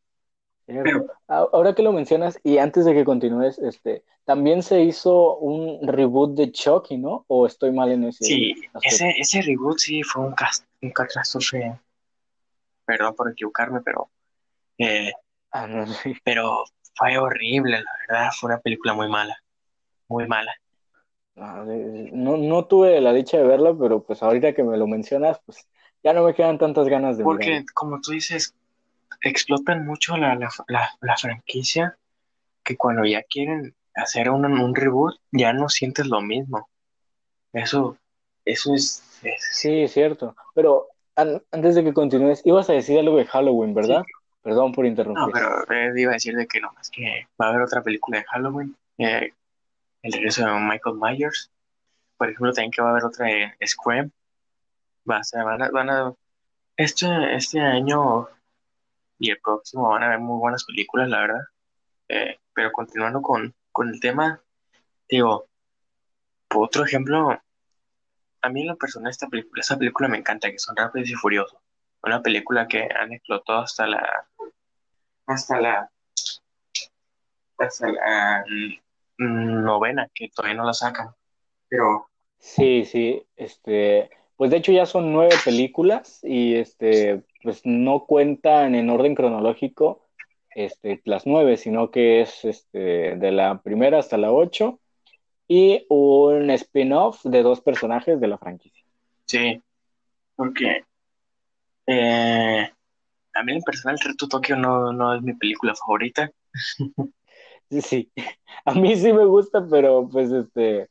Pero, 0.65 1.05
Ahora 1.27 1.75
que 1.75 1.83
lo 1.83 1.91
mencionas, 1.91 2.39
y 2.43 2.57
antes 2.57 2.85
de 2.85 2.93
que 2.93 3.05
continúes, 3.05 3.59
este, 3.59 4.03
también 4.25 4.63
se 4.63 4.81
hizo 4.81 5.37
un 5.37 5.87
reboot 5.87 6.35
de 6.35 6.51
Chucky, 6.51 6.97
¿no? 6.97 7.25
¿O 7.27 7.45
estoy 7.45 7.71
mal 7.71 7.91
en 7.91 8.05
ese? 8.05 8.25
Sí, 8.25 8.55
ese, 8.81 9.11
ese 9.17 9.41
reboot 9.43 9.77
sí 9.77 10.01
fue 10.01 10.23
un, 10.23 10.35
un 10.81 10.89
catástrofe. 10.91 11.79
Perdón 12.85 13.15
por 13.15 13.31
equivocarme, 13.31 13.81
pero. 13.81 14.09
Eh, 14.79 15.11
ah, 15.51 15.67
no, 15.67 15.85
sí. 16.03 16.15
Pero 16.23 16.65
fue 16.95 17.17
horrible, 17.17 17.81
la 17.81 17.91
verdad. 18.07 18.29
Fue 18.39 18.49
una 18.49 18.59
película 18.59 18.93
muy 18.93 19.09
mala. 19.09 19.37
Muy 20.07 20.27
mala. 20.27 20.51
No, 21.35 22.37
no 22.37 22.65
tuve 22.65 23.01
la 23.01 23.11
dicha 23.11 23.37
de 23.37 23.43
verla, 23.43 23.75
pero 23.77 24.03
pues 24.03 24.23
ahorita 24.23 24.53
que 24.53 24.63
me 24.63 24.77
lo 24.77 24.87
mencionas, 24.87 25.39
pues 25.45 25.67
ya 26.03 26.13
no 26.13 26.23
me 26.23 26.33
quedan 26.33 26.57
tantas 26.57 26.87
ganas 26.87 27.17
de 27.17 27.23
Porque, 27.23 27.65
como 27.73 27.99
tú 27.99 28.11
dices, 28.11 28.55
explotan 29.21 29.85
mucho 29.85 30.15
la, 30.15 30.35
la, 30.35 30.89
la, 31.01 31.17
franquicia 31.17 31.97
que 32.63 32.77
cuando 32.77 33.03
ya 33.05 33.23
quieren 33.23 33.75
hacer 33.95 34.29
un, 34.29 34.45
un, 34.45 34.75
reboot 34.75 35.15
ya 35.31 35.51
no 35.51 35.67
sientes 35.67 36.05
lo 36.07 36.21
mismo. 36.21 36.69
Eso, 37.51 37.97
eso 38.45 38.73
es, 38.73 39.03
Sí, 39.51 39.81
es 39.81 39.93
cierto. 39.93 40.35
Pero 40.53 40.87
antes 41.15 41.75
de 41.75 41.83
que 41.83 41.93
continúes, 41.93 42.41
ibas 42.45 42.69
a 42.69 42.73
decir 42.73 42.99
algo 42.99 43.17
de 43.17 43.25
Halloween, 43.25 43.73
¿verdad? 43.73 44.03
Perdón 44.45 44.73
por 44.73 44.85
interrumpir. 44.85 45.23
No, 45.23 45.63
pero 45.67 45.71
eh, 45.71 45.99
iba 45.99 46.11
a 46.11 46.13
decir 46.13 46.35
de 46.35 46.45
que 46.45 46.61
no, 46.61 46.71
más 46.73 46.91
que 46.91 47.27
va 47.41 47.47
a 47.47 47.49
haber 47.49 47.63
otra 47.63 47.81
película 47.81 48.19
de 48.19 48.25
Halloween. 48.25 48.77
Eh, 48.99 49.33
el 50.03 50.13
regreso 50.13 50.45
de 50.45 50.51
Michael 50.59 50.97
Myers. 51.01 51.51
Por 52.15 52.29
ejemplo, 52.29 52.53
también 52.53 52.69
que 52.69 52.79
va 52.79 52.89
a 52.89 52.91
haber 52.91 53.05
otra 53.05 53.25
de 53.25 53.55
Scream. 53.65 54.11
Va 55.09 55.17
a 55.17 55.23
ser, 55.23 55.43
van 55.43 55.63
a, 55.63 55.71
van 55.71 55.89
a, 55.89 56.13
este, 56.77 57.07
este 57.33 57.59
año 57.59 58.27
y 59.17 59.31
el 59.31 59.39
próximo 59.39 59.89
van 59.89 60.03
a 60.03 60.05
haber 60.09 60.19
muy 60.19 60.37
buenas 60.37 60.63
películas, 60.63 61.09
la 61.09 61.21
verdad. 61.21 61.41
Eh, 62.07 62.37
pero 62.53 62.71
continuando 62.71 63.23
con, 63.23 63.51
con 63.71 63.89
el 63.89 63.99
tema, 63.99 64.39
digo, 65.09 65.47
por 66.47 66.65
otro 66.65 66.85
ejemplo, 66.85 67.31
a 68.43 68.49
mí 68.49 68.61
en 68.61 68.67
lo 68.67 68.77
personal 68.77 69.09
esta 69.09 69.27
película, 69.27 69.61
esta 69.61 69.75
película 69.75 70.07
me 70.07 70.19
encanta, 70.19 70.51
que 70.51 70.59
son 70.59 70.75
Rápidos 70.75 71.09
y 71.09 71.15
Furiosos. 71.15 71.64
Una 72.05 72.21
película 72.21 72.67
que 72.67 72.83
han 72.83 73.13
explotado 73.13 73.61
hasta 73.61 73.87
la 73.87 74.27
hasta 75.25 75.59
la 75.59 75.89
hasta 77.57 77.87
la 77.87 78.45
novena, 79.17 80.09
que 80.13 80.29
todavía 80.29 80.57
no 80.57 80.65
la 80.65 80.73
sacan. 80.73 81.09
Pero 81.67 82.07
sí, 82.37 82.85
sí, 82.85 83.25
este, 83.35 84.09
pues 84.35 84.51
de 84.51 84.57
hecho 84.57 84.71
ya 84.71 84.85
son 84.85 85.13
nueve 85.13 85.35
películas 85.43 86.19
y 86.23 86.55
este, 86.55 87.23
pues 87.41 87.61
no 87.65 88.05
cuentan 88.05 88.75
en 88.75 88.89
orden 88.89 89.15
cronológico 89.15 90.05
este, 90.51 91.01
las 91.05 91.25
nueve, 91.25 91.57
sino 91.57 91.91
que 91.91 92.21
es 92.21 92.45
este, 92.45 93.15
de 93.15 93.31
la 93.31 93.61
primera 93.61 93.99
hasta 93.99 94.17
la 94.17 94.31
ocho 94.31 94.79
y 95.47 95.85
un 95.89 96.49
spin-off 96.49 97.23
de 97.23 97.43
dos 97.43 97.61
personajes 97.61 98.19
de 98.19 98.27
la 98.27 98.37
franquicia. 98.37 98.85
Sí, 99.25 99.61
porque 100.35 100.85
eh, 101.87 102.69
a 103.33 103.43
mí 103.43 103.53
en 103.53 103.61
personal 103.61 103.99
Reto 103.99 104.27
Tokio 104.27 104.55
no, 104.55 104.93
no 104.93 105.15
es 105.15 105.21
mi 105.21 105.33
película 105.33 105.73
favorita. 105.75 106.31
Sí, 107.81 108.11
a 108.63 108.73
mí 108.73 108.95
sí 108.95 109.11
me 109.11 109.25
gusta, 109.25 109.65
pero 109.67 110.07
pues 110.07 110.31
este, 110.31 110.87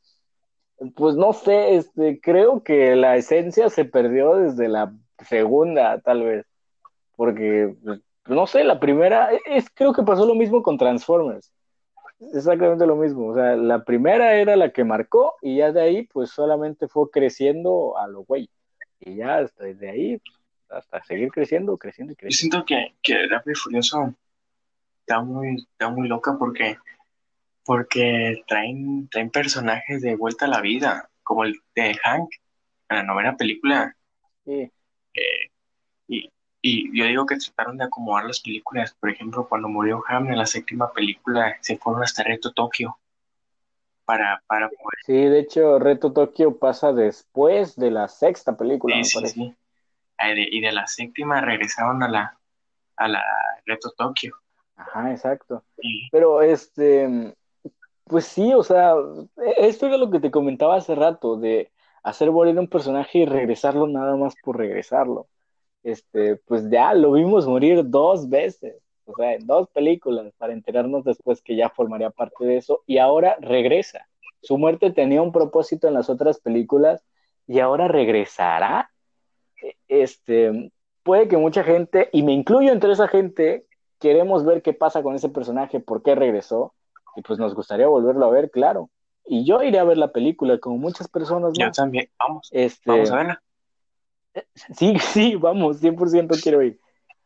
pues 0.95 1.15
no 1.15 1.33
sé, 1.33 1.75
este, 1.75 2.19
creo 2.19 2.63
que 2.63 2.95
la 2.95 3.15
esencia 3.15 3.69
se 3.69 3.85
perdió 3.85 4.35
desde 4.35 4.67
la 4.67 4.93
segunda, 5.27 5.99
tal 6.01 6.23
vez, 6.23 6.45
porque, 7.15 7.75
pues, 7.83 8.01
no 8.27 8.45
sé, 8.47 8.63
la 8.63 8.79
primera, 8.79 9.29
es, 9.45 9.69
creo 9.69 9.93
que 9.93 10.03
pasó 10.03 10.25
lo 10.25 10.35
mismo 10.35 10.61
con 10.61 10.77
Transformers, 10.77 11.53
exactamente 12.33 12.85
lo 12.85 12.97
mismo, 12.97 13.27
o 13.27 13.35
sea, 13.35 13.55
la 13.55 13.83
primera 13.83 14.35
era 14.35 14.55
la 14.55 14.71
que 14.71 14.83
marcó 14.83 15.35
y 15.41 15.57
ya 15.57 15.71
de 15.71 15.81
ahí, 15.81 16.03
pues 16.07 16.31
solamente 16.31 16.87
fue 16.87 17.09
creciendo 17.09 17.97
a 17.97 18.07
lo 18.07 18.23
güey, 18.23 18.49
y 18.99 19.15
ya 19.15 19.45
desde 19.57 19.89
ahí, 19.89 20.21
hasta 20.69 21.03
seguir 21.03 21.29
creciendo, 21.31 21.77
creciendo 21.77 22.13
y 22.13 22.15
creciendo. 22.15 22.57
Yo 22.59 22.65
siento 22.65 22.65
que, 22.65 22.95
que 23.01 23.27
Rápido 23.27 23.53
y 23.53 23.55
Furioso 23.55 24.13
está 24.99 25.21
muy, 25.21 25.55
está 25.71 25.89
muy 25.89 26.07
loca 26.07 26.35
porque, 26.37 26.77
porque 27.63 28.43
traen, 28.47 29.07
traen 29.09 29.29
personajes 29.29 30.01
de 30.01 30.15
vuelta 30.15 30.45
a 30.45 30.49
la 30.49 30.61
vida, 30.61 31.09
como 31.23 31.43
el 31.43 31.59
de 31.75 31.93
Hank 32.03 32.29
en 32.89 32.97
la 32.97 33.03
novena 33.03 33.35
película. 33.37 33.95
Sí. 34.43 34.71
Eh, 35.13 35.49
y, 36.07 36.29
y 36.61 36.97
yo 36.97 37.05
digo 37.05 37.25
que 37.25 37.37
trataron 37.37 37.77
de 37.77 37.85
acomodar 37.85 38.25
las 38.25 38.39
películas. 38.41 38.95
Por 38.99 39.09
ejemplo, 39.09 39.47
cuando 39.47 39.69
murió 39.69 40.03
Ham 40.07 40.27
en 40.27 40.37
la 40.37 40.45
séptima 40.45 40.91
película, 40.91 41.57
se 41.61 41.77
fueron 41.77 42.03
hasta 42.03 42.23
Reto 42.23 42.51
Tokio. 42.51 42.97
Para, 44.03 44.43
para 44.45 44.69
poder... 44.69 44.99
Sí, 45.03 45.13
de 45.13 45.39
hecho, 45.39 45.79
Reto 45.79 46.13
Tokio 46.13 46.59
pasa 46.59 46.93
después 46.93 47.75
de 47.75 47.89
la 47.89 48.07
sexta 48.07 48.55
película. 48.55 48.95
Sí, 49.03 49.19
sí, 49.19 49.27
sí. 49.27 49.55
Y 50.19 50.61
de 50.61 50.71
la 50.71 50.87
séptima 50.87 51.41
regresaron 51.41 52.01
a 52.03 52.07
la, 52.07 52.39
a 52.95 53.07
la 53.07 53.23
Reto 53.65 53.91
Tokio. 53.97 54.35
Ajá, 54.75 55.11
exacto. 55.11 55.63
Pero 56.11 56.41
este, 56.41 57.33
pues 58.05 58.25
sí, 58.25 58.53
o 58.53 58.63
sea, 58.63 58.93
esto 59.57 59.87
era 59.87 59.97
lo 59.97 60.09
que 60.09 60.19
te 60.19 60.31
comentaba 60.31 60.75
hace 60.75 60.95
rato, 60.95 61.37
de 61.37 61.71
hacer 62.03 62.31
morir 62.31 62.57
un 62.59 62.67
personaje 62.67 63.19
y 63.19 63.25
regresarlo 63.25 63.87
nada 63.87 64.15
más 64.15 64.35
por 64.43 64.57
regresarlo. 64.57 65.27
Este, 65.83 66.35
pues 66.37 66.69
ya 66.69 66.93
lo 66.93 67.11
vimos 67.11 67.47
morir 67.47 67.83
dos 67.85 68.29
veces, 68.29 68.81
o 69.05 69.15
sea, 69.15 69.33
en 69.33 69.45
dos 69.45 69.69
películas, 69.69 70.31
para 70.37 70.53
enterarnos 70.53 71.03
después 71.03 71.41
que 71.41 71.55
ya 71.55 71.69
formaría 71.69 72.09
parte 72.09 72.45
de 72.45 72.57
eso, 72.57 72.83
y 72.85 72.97
ahora 72.97 73.37
regresa. 73.39 74.07
Su 74.41 74.57
muerte 74.57 74.91
tenía 74.91 75.21
un 75.21 75.31
propósito 75.31 75.87
en 75.87 75.93
las 75.95 76.09
otras 76.09 76.39
películas 76.39 77.03
y 77.47 77.59
ahora 77.59 77.87
regresará. 77.87 78.91
Este, 79.87 80.71
puede 81.03 81.27
que 81.27 81.37
mucha 81.37 81.63
gente, 81.63 82.09
y 82.11 82.23
me 82.23 82.33
incluyo 82.33 82.71
entre 82.71 82.91
esa 82.91 83.07
gente, 83.07 83.65
queremos 83.99 84.45
ver 84.45 84.61
qué 84.61 84.73
pasa 84.73 85.03
con 85.03 85.15
ese 85.15 85.29
personaje, 85.29 85.79
por 85.79 86.03
qué 86.03 86.15
regresó, 86.15 86.73
y 87.15 87.21
pues 87.21 87.39
nos 87.39 87.55
gustaría 87.55 87.87
volverlo 87.87 88.25
a 88.25 88.31
ver, 88.31 88.51
claro. 88.51 88.89
Y 89.25 89.45
yo 89.45 89.63
iré 89.63 89.79
a 89.79 89.83
ver 89.83 89.97
la 89.97 90.11
película, 90.11 90.59
como 90.59 90.77
muchas 90.77 91.07
personas 91.07 91.53
Yo 91.57 91.71
también, 91.71 92.09
vamos, 92.19 92.49
este, 92.51 92.89
vamos 92.89 93.11
a 93.11 93.15
verla. 93.15 93.41
Sí, 94.75 94.99
sí, 94.99 95.35
vamos, 95.35 95.81
100% 95.81 96.41
quiero 96.43 96.61
ir. 96.61 96.77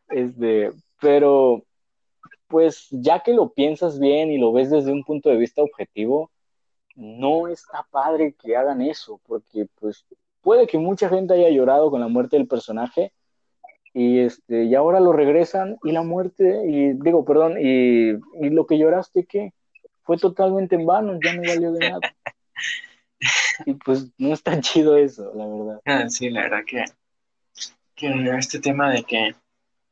Este, 0.10 0.72
pero, 1.02 1.64
pues 2.48 2.88
ya 2.92 3.22
que 3.22 3.34
lo 3.34 3.50
piensas 3.50 4.00
bien 4.00 4.30
y 4.30 4.38
lo 4.38 4.54
ves 4.54 4.70
desde 4.70 4.92
un 4.92 5.04
punto 5.04 5.30
de 5.30 5.38
vista 5.38 5.64
objetivo, 5.64 6.30
no 6.96 7.48
está 7.48 7.88
padre 7.90 8.34
que 8.34 8.56
hagan 8.56 8.82
eso, 8.82 9.20
porque 9.26 9.68
pues 9.80 10.06
puede 10.42 10.68
que 10.68 10.78
mucha 10.78 11.10
gente 11.10 11.34
haya 11.34 11.50
llorado 11.50 11.92
con 11.92 12.02
la 12.02 12.08
muerte 12.08 12.38
del 12.38 12.48
personaje, 12.48 13.12
y 13.94 14.20
este 14.20 14.66
y 14.66 14.76
ahora 14.76 15.00
lo 15.00 15.14
regresan 15.14 15.78
y 15.84 15.92
la 15.92 16.04
muerte 16.04 16.62
y 16.68 16.94
digo 16.94 17.26
perdón 17.26 17.58
y, 17.60 18.12
y 18.12 18.50
lo 18.50 18.68
que 18.68 18.78
lloraste 18.78 19.26
qué 19.26 19.52
fue 20.04 20.18
totalmente 20.18 20.76
en 20.76 20.86
vano 20.86 21.20
ya 21.24 21.34
no 21.34 21.42
valió 21.42 21.72
de 21.72 21.90
nada. 21.90 22.00
Y 23.66 23.74
pues 23.74 24.08
no 24.18 24.34
es 24.34 24.42
tan 24.42 24.62
chido 24.62 24.96
eso 24.96 25.34
la 25.36 25.46
verdad. 25.46 25.82
Ah, 25.86 26.10
sí 26.10 26.30
la 26.30 26.44
verdad 26.44 26.64
que 26.66 26.86
que 27.96 28.08
este 28.38 28.60
tema 28.60 28.90
de 28.92 29.04
que 29.04 29.36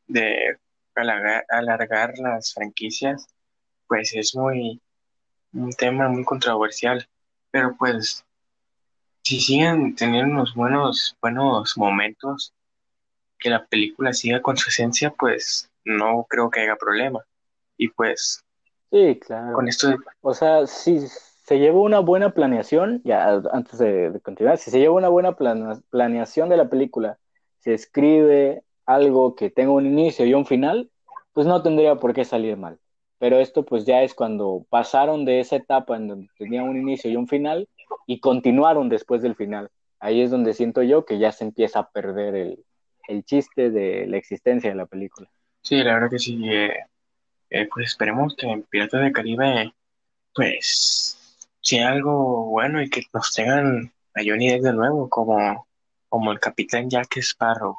de 0.07 0.57
alargar, 0.95 1.45
alargar 1.49 2.18
las 2.19 2.53
franquicias 2.53 3.28
pues 3.88 4.14
es 4.15 4.34
muy 4.36 4.80
un 5.52 5.72
tema 5.72 6.07
muy 6.07 6.24
controversial. 6.24 7.06
Pero 7.52 7.76
pues 7.78 8.26
si 9.28 9.40
siguen 9.41 9.95
teniendo 9.95 10.34
unos 10.36 10.54
buenos, 10.56 11.18
buenos 11.22 11.78
momentos, 11.78 12.54
que 13.40 13.49
la 13.52 13.66
película 13.68 14.14
siga 14.14 14.41
con 14.41 14.58
su 14.58 14.70
esencia, 14.70 15.12
pues 15.18 15.72
no 15.86 16.26
creo 16.30 16.49
que 16.52 16.62
haya 16.62 16.78
problema. 16.78 17.22
Y 17.78 17.90
pues, 17.90 18.44
Sí, 18.91 19.20
claro. 19.20 19.56
con 19.56 19.68
esto, 19.68 19.90
O 20.22 20.34
sea, 20.34 20.66
si 20.68 20.99
se 21.08 21.60
lleva 21.60 21.82
una 21.82 21.99
buena 21.99 22.34
planeación, 22.34 23.02
ya 23.04 23.30
antes 23.52 23.78
de, 23.80 24.12
de 24.12 24.22
continuar, 24.22 24.58
si 24.58 24.72
se 24.72 24.80
lleva 24.80 24.95
una 24.95 25.10
buena 25.10 25.36
plana- 25.36 25.82
planeación 25.90 26.48
de 26.49 26.58
la 26.58 26.70
película, 26.70 27.20
se 27.60 27.74
escribe 27.74 28.64
algo 28.86 29.36
que 29.36 29.49
tenga 29.49 29.72
un 29.72 29.86
inicio 29.86 30.26
y 30.26 30.34
un 30.34 30.45
final, 30.45 30.90
pues 31.34 31.45
no 31.48 31.62
tendría 31.62 31.95
por 31.98 32.14
qué 32.14 32.24
salir 32.24 32.56
mal. 32.58 32.80
Pero 33.20 33.38
esto 33.40 33.66
pues 33.66 33.86
ya 33.86 34.04
es 34.04 34.14
cuando 34.14 34.66
pasaron 34.70 35.26
de 35.26 35.40
esa 35.41 35.58
etapa 35.58 35.98
en 35.98 36.08
donde 36.08 36.30
tenía 36.38 36.64
un 36.64 36.78
inicio 36.78 37.12
y 37.12 37.16
un 37.18 37.28
final 37.28 37.68
y 38.05 38.19
continuaron 38.19 38.89
después 38.89 39.22
del 39.22 39.35
final. 39.35 39.69
Ahí 39.99 40.22
es 40.22 40.31
donde 40.31 40.53
siento 40.53 40.84
yo 40.84 41.05
que 41.05 41.19
ya 41.19 41.31
se 41.31 41.43
empieza 41.43 41.80
a 41.80 41.89
perder 41.89 42.35
el, 42.35 42.65
el 43.07 43.23
chiste 43.23 43.69
de 43.72 44.05
la 44.07 44.18
existencia 44.18 44.69
de 44.69 44.76
la 44.76 44.85
película. 44.85 45.30
sí, 45.61 45.77
la 45.84 45.95
verdad 45.95 46.09
que 46.11 46.19
sí, 46.19 46.39
eh, 46.49 46.73
eh, 47.49 47.68
pues 47.73 47.88
esperemos 47.88 48.35
que 48.35 48.47
en 48.47 48.64
Piratas 48.64 49.01
del 49.01 49.14
Caribe, 49.14 49.73
pues, 50.34 51.47
sea 51.61 51.89
algo 51.89 52.45
bueno 52.45 52.81
y 52.81 52.89
que 52.89 53.01
nos 53.14 53.31
tengan 53.34 53.91
a 54.14 54.22
Johnny 54.26 54.49
Depp 54.49 54.64
de 54.64 54.73
nuevo 54.73 55.09
como, 55.09 55.68
como 56.09 56.31
el 56.31 56.39
capitán 56.39 56.89
Jack 56.89 57.18
Sparrow. 57.18 57.77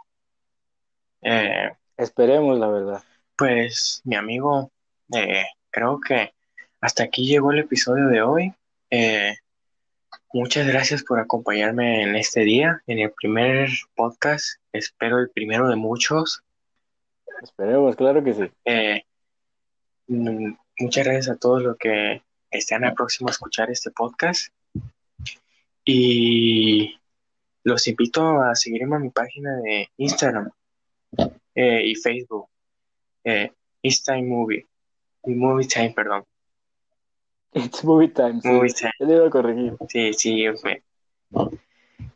Eh, 1.22 1.70
Esperemos, 1.97 2.59
la 2.59 2.68
verdad. 2.68 3.02
Pues 3.36 4.02
mi 4.05 4.14
amigo, 4.14 4.70
eh, 5.14 5.44
creo 5.70 6.01
que 6.01 6.32
hasta 6.80 7.05
aquí 7.05 7.26
llegó 7.26 7.51
el 7.51 7.60
episodio 7.60 8.06
de 8.09 8.22
hoy. 8.22 8.55
Eh, 8.90 9.35
muchas 10.32 10.66
gracias 10.66 11.02
por 11.02 11.18
acompañarme 11.18 12.02
en 12.02 12.16
este 12.16 12.40
día, 12.40 12.82
en 12.86 12.98
el 12.98 13.12
primer 13.12 13.70
podcast, 13.94 14.60
espero 14.72 15.18
el 15.18 15.30
primero 15.30 15.68
de 15.68 15.76
muchos. 15.76 16.42
Esperemos, 17.42 17.96
claro 17.96 18.22
que 18.22 18.34
sí. 18.34 18.50
Eh, 18.64 19.05
mm, 20.09 20.52
muchas 20.80 21.05
gracias 21.05 21.28
a 21.28 21.36
todos 21.36 21.62
los 21.62 21.76
que 21.76 22.22
están 22.50 22.84
a 22.84 22.94
próximo 22.94 23.28
a 23.28 23.32
escuchar 23.32 23.70
este 23.70 23.90
podcast 23.90 24.52
y 25.84 26.98
los 27.64 27.86
invito 27.86 28.40
a 28.42 28.55
seguirme 28.55 28.96
a 28.96 29.00
mi 29.00 29.10
página 29.10 29.56
de 29.56 29.88
Instagram 29.96 30.50
eh, 31.55 31.82
y 31.84 31.94
Facebook, 31.94 32.48
eh, 33.24 33.52
It's 33.82 34.02
Time 34.02 34.24
Movie, 34.24 34.66
Movie 35.24 35.66
Time, 35.66 35.92
perdón. 35.94 36.24
It's 37.53 37.83
movie 37.85 38.09
time. 38.09 38.41
sí. 38.43 38.49
Movie 38.49 38.73
Time. 38.73 38.93
Yo 39.01 39.07
le 39.07 39.15
iba 39.16 39.27
a 39.27 39.31
corregir. 39.31 39.77
Sí, 39.89 40.12
sí, 40.12 40.45
me- 40.65 40.83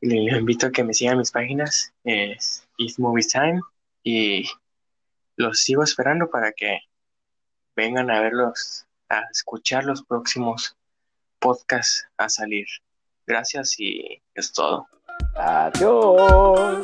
le, 0.01 0.17
le 0.31 0.39
invito 0.39 0.67
a 0.67 0.71
que 0.71 0.85
me 0.85 0.93
sigan 0.95 1.19
mis 1.19 1.31
páginas, 1.31 1.93
es 2.05 2.67
It's 2.79 2.99
Movie 2.99 3.25
Time, 3.25 3.61
y 4.03 4.45
los 5.37 5.61
sigo 5.61 5.83
esperando 5.83 6.29
para 6.31 6.53
que 6.53 6.81
vengan 7.77 8.11
a 8.11 8.21
verlos, 8.21 8.85
a 9.09 9.23
escuchar 9.33 9.85
los 9.85 10.03
próximos 10.03 10.77
podcasts 11.39 12.07
a 12.19 12.29
salir. 12.29 12.67
Gracias 13.27 13.79
y 13.79 14.21
es 14.35 14.53
todo. 14.53 14.87
Adiós. 15.37 16.81